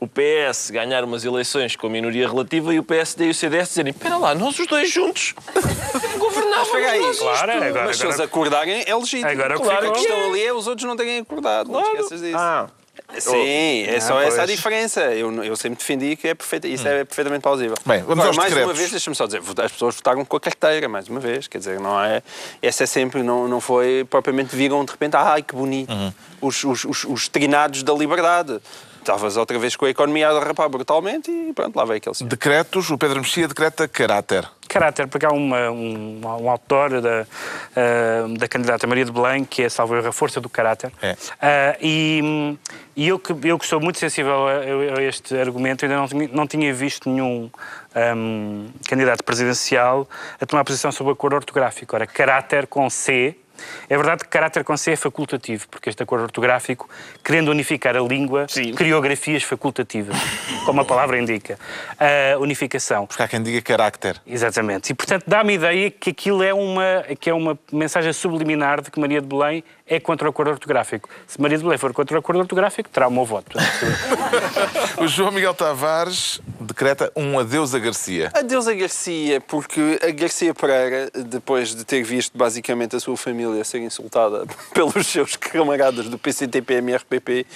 o 0.00 0.06
PS 0.06 0.70
ganhar 0.70 1.02
umas 1.04 1.24
eleições 1.24 1.74
com 1.76 1.88
minoria 1.88 2.28
relativa 2.28 2.72
e 2.72 2.78
o 2.78 2.82
PSD 2.82 3.26
e 3.26 3.30
o 3.30 3.34
CDS 3.34 3.68
dizerem: 3.68 3.90
espera 3.90 4.16
lá, 4.16 4.34
nós 4.34 4.58
os 4.58 4.66
dois 4.66 4.90
juntos 4.90 5.34
governávamos. 6.18 6.68
Espera 6.68 6.90
aí. 6.92 7.00
nós 7.00 7.10
isto." 7.12 7.22
Claro, 7.24 7.52
agora, 7.52 7.84
Mas 7.86 7.96
se 7.96 8.02
eles 8.04 8.14
agora, 8.14 8.24
acordarem, 8.28 8.84
é 8.86 8.94
legítimo. 8.94 9.28
Agora 9.30 9.56
que 9.56 9.62
claro, 9.62 9.80
ficou- 9.86 9.96
a 9.96 9.98
questão 10.00 10.30
ali 10.30 10.44
é 10.44 10.52
os 10.52 10.66
outros 10.66 10.86
não 10.86 10.96
terem 10.96 11.18
acordado. 11.18 11.70
Não 11.70 11.82
te 11.82 11.88
esqueças 11.92 12.20
disso. 12.20 12.36
Ah, 12.36 12.68
Sim, 13.18 13.84
é 13.86 14.00
só 14.00 14.18
Ah, 14.18 14.24
essa 14.24 14.42
a 14.42 14.46
diferença. 14.46 15.00
Eu, 15.14 15.32
eu 15.42 15.56
sempre 15.56 15.78
defendi 15.78 16.14
que 16.14 16.28
é 16.28 16.34
perfeita, 16.34 16.68
isso 16.68 16.86
é 16.86 17.04
perfeitamente 17.04 17.42
plausível. 17.42 17.74
Bem, 17.86 18.00
vamos 18.00 18.12
Agora, 18.12 18.28
aos 18.28 18.36
mais 18.36 18.52
uma 18.52 18.56
decretos. 18.58 18.78
vez, 18.78 18.90
deixa-me 18.90 19.16
só 19.16 19.24
dizer, 19.24 19.40
as 19.64 19.72
pessoas 19.72 19.94
votaram 19.94 20.24
com 20.26 20.36
a 20.36 20.40
carteira, 20.40 20.88
mais 20.90 21.08
uma 21.08 21.18
vez, 21.18 21.48
quer 21.48 21.56
dizer, 21.58 21.80
não 21.80 21.98
é. 22.04 22.22
Essa 22.60 22.84
é 22.84 22.86
sempre, 22.86 23.22
não, 23.22 23.48
não 23.48 23.60
foi 23.62 24.04
propriamente 24.10 24.54
viram 24.54 24.84
de 24.84 24.90
repente, 24.90 25.16
ai 25.16 25.42
que 25.42 25.54
bonito, 25.54 25.90
os, 26.40 26.62
os, 26.64 26.84
os, 26.84 27.04
os 27.04 27.28
trinados 27.28 27.82
da 27.82 27.94
liberdade. 27.94 28.60
Estavas 29.08 29.38
outra 29.38 29.58
vez 29.58 29.74
com 29.74 29.86
a 29.86 29.88
economia 29.88 30.28
a 30.28 30.34
derrapar 30.34 30.68
brutalmente 30.68 31.30
e 31.30 31.50
pronto, 31.54 31.74
lá 31.74 31.86
veio 31.86 31.96
aquele 31.96 32.14
senhor. 32.14 32.28
Decretos, 32.28 32.90
o 32.90 32.98
Pedro 32.98 33.20
Mexia 33.20 33.48
decreta 33.48 33.88
caráter. 33.88 34.46
caráter, 34.68 35.08
porque 35.08 35.24
há 35.24 35.30
uma, 35.30 35.70
um, 35.70 36.20
um 36.22 36.50
autor 36.50 37.00
da, 37.00 37.26
ah, 37.74 38.26
da 38.38 38.46
candidata 38.46 38.86
Maria 38.86 39.06
de 39.06 39.10
Belém, 39.10 39.46
que 39.46 39.62
é, 39.62 39.68
salvo 39.70 39.94
a 39.94 40.12
força 40.12 40.42
do 40.42 40.48
caráter. 40.50 40.92
É. 41.00 41.16
Ah, 41.40 41.78
e 41.80 42.58
e 42.98 43.06
eu, 43.06 43.18
que, 43.18 43.32
eu 43.48 43.56
que 43.56 43.64
sou 43.64 43.80
muito 43.80 43.96
sensível 43.96 44.48
a, 44.48 44.98
a 44.98 45.02
este 45.04 45.38
argumento, 45.38 45.84
ainda 45.84 45.96
não 45.96 46.08
tinha, 46.08 46.28
não 46.32 46.46
tinha 46.48 46.74
visto 46.74 47.08
nenhum 47.08 47.48
ahm, 47.94 48.66
candidato 48.88 49.22
presidencial 49.22 50.08
a 50.40 50.44
tomar 50.44 50.64
posição 50.64 50.90
sobre 50.90 51.12
o 51.12 51.14
acordo 51.14 51.36
ortográfico. 51.36 51.94
Ora, 51.94 52.08
caráter 52.08 52.66
com 52.66 52.90
C. 52.90 53.36
É 53.88 53.96
verdade 53.96 54.24
que 54.24 54.30
caráter 54.30 54.64
com 54.64 54.76
C 54.76 54.92
é 54.92 54.96
facultativo, 54.96 55.66
porque 55.68 55.88
este 55.88 56.02
acordo 56.02 56.24
ortográfico, 56.24 56.88
querendo 57.24 57.50
unificar 57.50 57.96
a 57.96 58.00
língua, 58.00 58.46
Sim. 58.48 58.72
criou 58.72 59.00
grafias 59.00 59.42
facultativas, 59.42 60.16
como 60.64 60.80
a 60.80 60.84
palavra 60.84 61.18
indica. 61.18 61.58
A 61.98 62.38
unificação. 62.38 63.06
Porque 63.06 63.22
há 63.22 63.28
quem 63.28 63.42
diga 63.42 63.60
carácter. 63.62 64.20
Exatamente. 64.26 64.90
E, 64.90 64.94
portanto, 64.94 65.24
dá-me 65.26 65.52
a 65.52 65.54
ideia 65.54 65.90
que 65.90 66.10
aquilo 66.10 66.42
é 66.42 66.52
uma, 66.52 67.04
que 67.18 67.30
é 67.30 67.34
uma 67.34 67.58
mensagem 67.72 68.12
subliminar 68.12 68.80
de 68.82 68.90
que 68.90 69.00
Maria 69.00 69.20
de 69.20 69.26
Belém 69.26 69.64
é 69.88 69.98
contra 69.98 70.26
o 70.26 70.30
acordo 70.30 70.50
ortográfico. 70.50 71.08
Se 71.26 71.40
Maria 71.40 71.56
de 71.56 71.64
Belém 71.64 71.78
for 71.78 71.92
contra 71.92 72.16
o 72.16 72.20
acordo 72.20 72.40
ortográfico, 72.40 72.88
terá 72.88 73.08
o 73.08 73.10
meu 73.10 73.24
voto. 73.24 73.56
O 74.98 75.06
João 75.06 75.30
Miguel 75.30 75.54
Tavares 75.54 76.40
decreta 76.60 77.12
um 77.14 77.38
adeus 77.38 77.72
a 77.72 77.78
Garcia. 77.78 78.30
Adeus 78.34 78.66
a 78.66 78.74
Garcia, 78.74 79.40
porque 79.40 79.98
a 80.02 80.10
Garcia 80.10 80.52
Pereira, 80.52 81.08
depois 81.14 81.74
de 81.74 81.84
ter 81.84 82.02
visto 82.02 82.36
basicamente 82.36 82.96
a 82.96 83.00
sua 83.00 83.16
família 83.16 83.62
ser 83.62 83.78
insultada 83.78 84.44
pelos 84.74 85.06
seus 85.06 85.36
camaradas 85.36 86.08
do 86.08 86.18
PCTP-MRPP, 86.18 87.46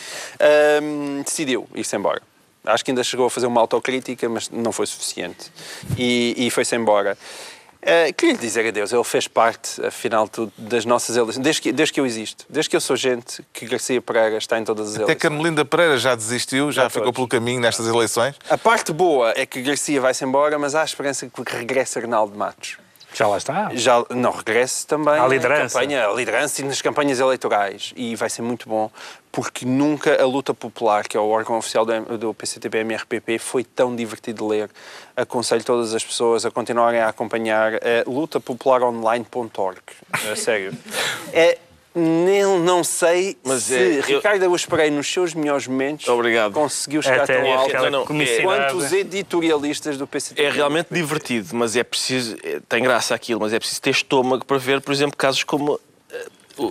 hum, 0.82 1.22
decidiu 1.24 1.66
ir-se 1.74 1.96
embora. 1.96 2.22
Acho 2.64 2.84
que 2.84 2.92
ainda 2.92 3.02
chegou 3.02 3.26
a 3.26 3.30
fazer 3.30 3.48
uma 3.48 3.60
autocrítica, 3.60 4.28
mas 4.28 4.48
não 4.48 4.70
foi 4.70 4.86
suficiente. 4.86 5.50
E, 5.98 6.34
e 6.36 6.50
foi-se 6.50 6.76
embora. 6.76 7.18
Uh, 7.82 8.14
queria 8.14 8.34
lhe 8.34 8.38
dizer 8.38 8.64
adeus, 8.68 8.92
ele 8.92 9.02
fez 9.02 9.26
parte, 9.26 9.84
afinal, 9.84 10.28
tudo, 10.28 10.52
das 10.56 10.84
nossas 10.84 11.16
eleições. 11.16 11.42
Desde 11.42 11.60
que, 11.60 11.72
desde 11.72 11.92
que 11.92 11.98
eu 12.00 12.06
existo, 12.06 12.46
desde 12.48 12.70
que 12.70 12.76
eu 12.76 12.80
sou 12.80 12.94
gente, 12.94 13.44
que 13.52 13.66
Garcia 13.66 14.00
Pereira 14.00 14.38
está 14.38 14.56
em 14.56 14.62
todas 14.64 14.90
as 14.90 14.94
Até 14.94 15.02
eleições. 15.02 15.20
Carmelinda 15.20 15.64
Pereira 15.64 15.98
já 15.98 16.14
desistiu, 16.14 16.70
já 16.70 16.84
Já 16.84 16.90
ficou 16.90 17.12
pelo 17.12 17.26
caminho 17.26 17.60
nestas 17.60 17.88
eleições. 17.88 18.36
A 18.48 18.56
parte 18.56 18.92
boa 18.92 19.32
é 19.36 19.44
que 19.44 19.60
Garcia 19.62 20.00
vai-se 20.00 20.24
embora, 20.24 20.56
mas 20.60 20.76
há 20.76 20.82
a 20.82 20.84
esperança 20.84 21.26
que 21.28 21.42
regresse 21.44 21.98
Arnaldo 21.98 22.38
Matos. 22.38 22.76
Já 23.14 23.26
lá 23.26 23.36
está. 23.36 23.68
já 23.74 24.02
não 24.08 24.30
regresse 24.30 24.86
também 24.86 25.20
À 25.20 25.26
liderança. 25.28 25.78
na 25.78 25.84
campanha, 25.84 26.06
à 26.08 26.12
liderança 26.14 26.62
e 26.62 26.64
nas 26.64 26.80
campanhas 26.80 27.20
eleitorais 27.20 27.92
e 27.94 28.16
vai 28.16 28.30
ser 28.30 28.40
muito 28.40 28.66
bom 28.68 28.90
porque 29.32 29.64
nunca 29.64 30.22
a 30.22 30.26
luta 30.26 30.52
popular 30.52 31.08
que 31.08 31.16
é 31.16 31.20
o 31.20 31.26
órgão 31.28 31.56
oficial 31.56 31.86
do, 31.86 32.18
do 32.18 32.34
PCTP-MRPP 32.34 33.38
foi 33.38 33.64
tão 33.64 33.96
divertido 33.96 34.44
de 34.44 34.50
ler 34.50 34.70
aconselho 35.16 35.64
todas 35.64 35.94
as 35.94 36.04
pessoas 36.04 36.44
a 36.44 36.50
continuarem 36.50 37.00
a 37.00 37.08
acompanhar 37.08 37.76
a 37.76 38.04
lutapopularonline.org 38.06 39.80
a 40.30 40.36
sério 40.36 40.72
é 41.32 41.58
nem, 41.94 42.42
não 42.60 42.82
sei 42.82 43.36
Mas 43.44 43.64
se 43.64 43.74
é- 43.74 43.98
eu- 43.98 44.02
Ricardo 44.16 44.40
Araújo 44.42 44.66
Pereira 44.66 44.94
nos 44.96 45.06
seus 45.12 45.34
melhores 45.34 45.66
momentos 45.66 46.08
Obrigado. 46.08 46.52
conseguiu 46.54 47.02
chegar 47.02 47.24
Até 47.24 47.38
tão 47.42 47.52
alto 47.52 47.74
Não, 47.74 47.90
não, 47.90 48.22
é- 48.22 48.42
quanto 48.42 48.76
os 48.78 48.92
editorialistas 48.94 49.98
do 49.98 50.06
PCTP 50.06 50.42
É 50.42 50.50
realmente 50.50 50.88
divertido, 50.90 51.48
mas 51.52 51.76
é 51.76 51.84
preciso. 51.84 52.38
é- 52.42 52.60
tem 52.66 52.82
graça 52.82 53.14
aquilo, 53.14 53.40
mas 53.40 53.52
é 53.52 53.58
preciso 53.58 53.82
ter 53.82 53.90
estômago 53.90 54.42
para 54.46 54.56
ver, 54.56 54.80
por 54.80 54.90
exemplo, 54.92 55.18
casos 55.18 55.44
como. 55.44 55.78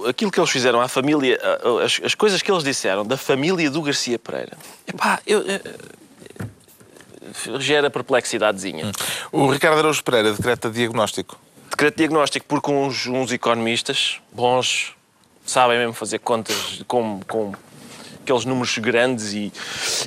Aquilo 0.07 0.31
que 0.31 0.39
eles 0.39 0.49
fizeram 0.49 0.81
à 0.81 0.87
família, 0.87 1.39
as, 1.83 1.99
as 2.03 2.15
coisas 2.15 2.41
que 2.41 2.51
eles 2.51 2.63
disseram 2.63 3.05
da 3.05 3.17
família 3.17 3.69
do 3.69 3.81
Garcia 3.81 4.19
Pereira. 4.19 4.57
Epá, 4.87 5.19
eu, 5.25 5.43
eh, 5.47 5.61
gera 7.59 7.89
perplexidadezinha. 7.89 8.91
O 9.31 9.47
Ricardo 9.47 9.79
Araújo 9.79 10.03
Pereira 10.03 10.33
decreta 10.33 10.69
diagnóstico. 10.69 11.39
Decreto 11.69 11.95
de 11.95 11.97
diagnóstico 11.99 12.45
porque 12.47 12.71
uns, 12.71 13.07
uns 13.07 13.31
economistas 13.31 14.19
bons 14.31 14.93
sabem 15.45 15.77
mesmo 15.77 15.93
fazer 15.93 16.19
contas 16.19 16.83
com, 16.87 17.19
com 17.27 17.53
aqueles 18.21 18.45
números 18.45 18.77
grandes 18.77 19.33
e, 19.33 19.51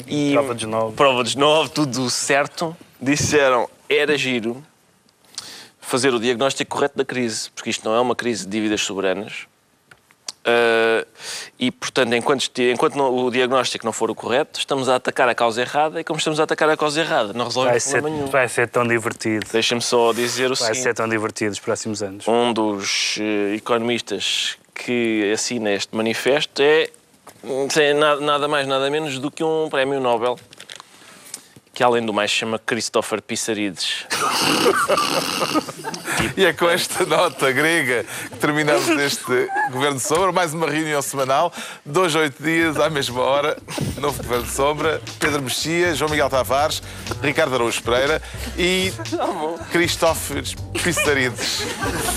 e 0.06 0.32
Prova 0.32 0.54
dos 0.54 0.64
nove. 0.64 0.96
prova 0.96 1.24
dos 1.24 1.34
nove, 1.34 1.70
tudo 1.70 2.08
certo, 2.10 2.76
disseram 3.00 3.68
era 3.88 4.16
giro 4.16 4.62
fazer 5.80 6.14
o 6.14 6.20
diagnóstico 6.20 6.70
correto 6.70 6.96
da 6.96 7.04
crise, 7.04 7.50
porque 7.50 7.70
isto 7.70 7.86
não 7.88 7.94
é 7.94 8.00
uma 8.00 8.16
crise 8.16 8.44
de 8.44 8.50
dívidas 8.50 8.80
soberanas. 8.80 9.46
Ah, 10.44 11.06
e, 11.58 11.70
portanto, 11.70 12.14
enquanto, 12.14 12.50
enquanto 12.60 12.96
não- 12.96 13.14
o 13.14 13.30
diagnóstico 13.30 13.84
não 13.84 13.92
for 13.92 14.10
o 14.10 14.14
correto, 14.14 14.58
estamos 14.58 14.88
a 14.88 14.96
atacar 14.96 15.28
a 15.28 15.34
causa 15.34 15.62
errada 15.62 16.00
e, 16.00 16.04
como 16.04 16.18
estamos 16.18 16.38
a 16.38 16.44
atacar 16.44 16.68
a 16.68 16.76
causa 16.76 17.00
errada, 17.00 17.32
não 17.32 17.46
resolve 17.46 17.70
Vai 17.70 17.80
ser, 17.80 17.92
problema 17.92 18.16
nenhum. 18.16 18.30
vai 18.30 18.48
ser 18.48 18.68
tão 18.68 18.86
divertido. 18.86 19.46
Deixa-me 19.50 19.80
só 19.80 20.12
dizer 20.12 20.46
o 20.46 20.48
Vai 20.54 20.56
seguinte 20.56 20.82
ser 20.82 20.94
tão 20.94 21.08
divertido 21.08 21.52
os 21.52 21.60
próximos 21.60 22.02
anos. 22.02 22.28
um 22.28 22.52
dos 22.52 23.16
eh, 23.20 23.54
economistas 23.56 24.56
que 24.74 25.30
assina 25.32 25.70
este 25.72 25.96
manifesto 25.96 26.60
é 26.62 26.88
sem 27.70 27.94
nada, 27.94 28.20
nada 28.20 28.48
mais, 28.48 28.66
nada 28.66 28.90
menos 28.90 29.18
do 29.18 29.30
que 29.30 29.44
um 29.44 29.68
prémio 29.70 30.00
Nobel, 30.00 30.38
que 31.74 31.82
além 31.82 32.06
do 32.06 32.12
mais 32.12 32.30
chama 32.30 32.58
Christopher 32.58 33.20
Pissarides. 33.20 34.06
E 36.36 36.44
é 36.46 36.52
com 36.52 36.68
esta 36.70 37.04
nota 37.04 37.50
grega 37.52 38.04
que 38.30 38.36
terminamos 38.36 38.88
este 38.88 39.48
Governo 39.70 39.96
de 39.98 40.02
Sombra. 40.02 40.32
Mais 40.32 40.54
uma 40.54 40.68
reunião 40.70 41.02
semanal, 41.02 41.52
dois 41.84 42.14
a 42.14 42.20
oito 42.20 42.42
dias, 42.42 42.78
à 42.78 42.88
mesma 42.88 43.20
hora. 43.20 43.56
Novo 43.98 44.22
Governo 44.22 44.44
de 44.44 44.52
Sombra. 44.52 45.02
Pedro 45.18 45.42
Mexia, 45.42 45.94
João 45.94 46.10
Miguel 46.10 46.30
Tavares, 46.30 46.82
Ricardo 47.22 47.54
Araújo 47.56 47.82
Pereira 47.82 48.22
e 48.56 48.92
Cristófores 49.72 50.54
Pissarides. 50.82 51.62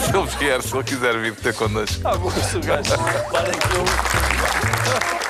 Se 0.05 0.15
ele 0.15 0.27
vier, 0.39 0.61
se 0.61 0.75
ele 0.75 0.83
quiser 0.83 1.17
vir 1.19 1.35
ter 1.35 1.53
connosco. 1.55 2.01
Ah, 2.05 2.15
bom, 2.15 2.29
gajo- 2.63 2.97
Parem 3.31 3.51
que 3.59 3.75
eu- 3.75 5.26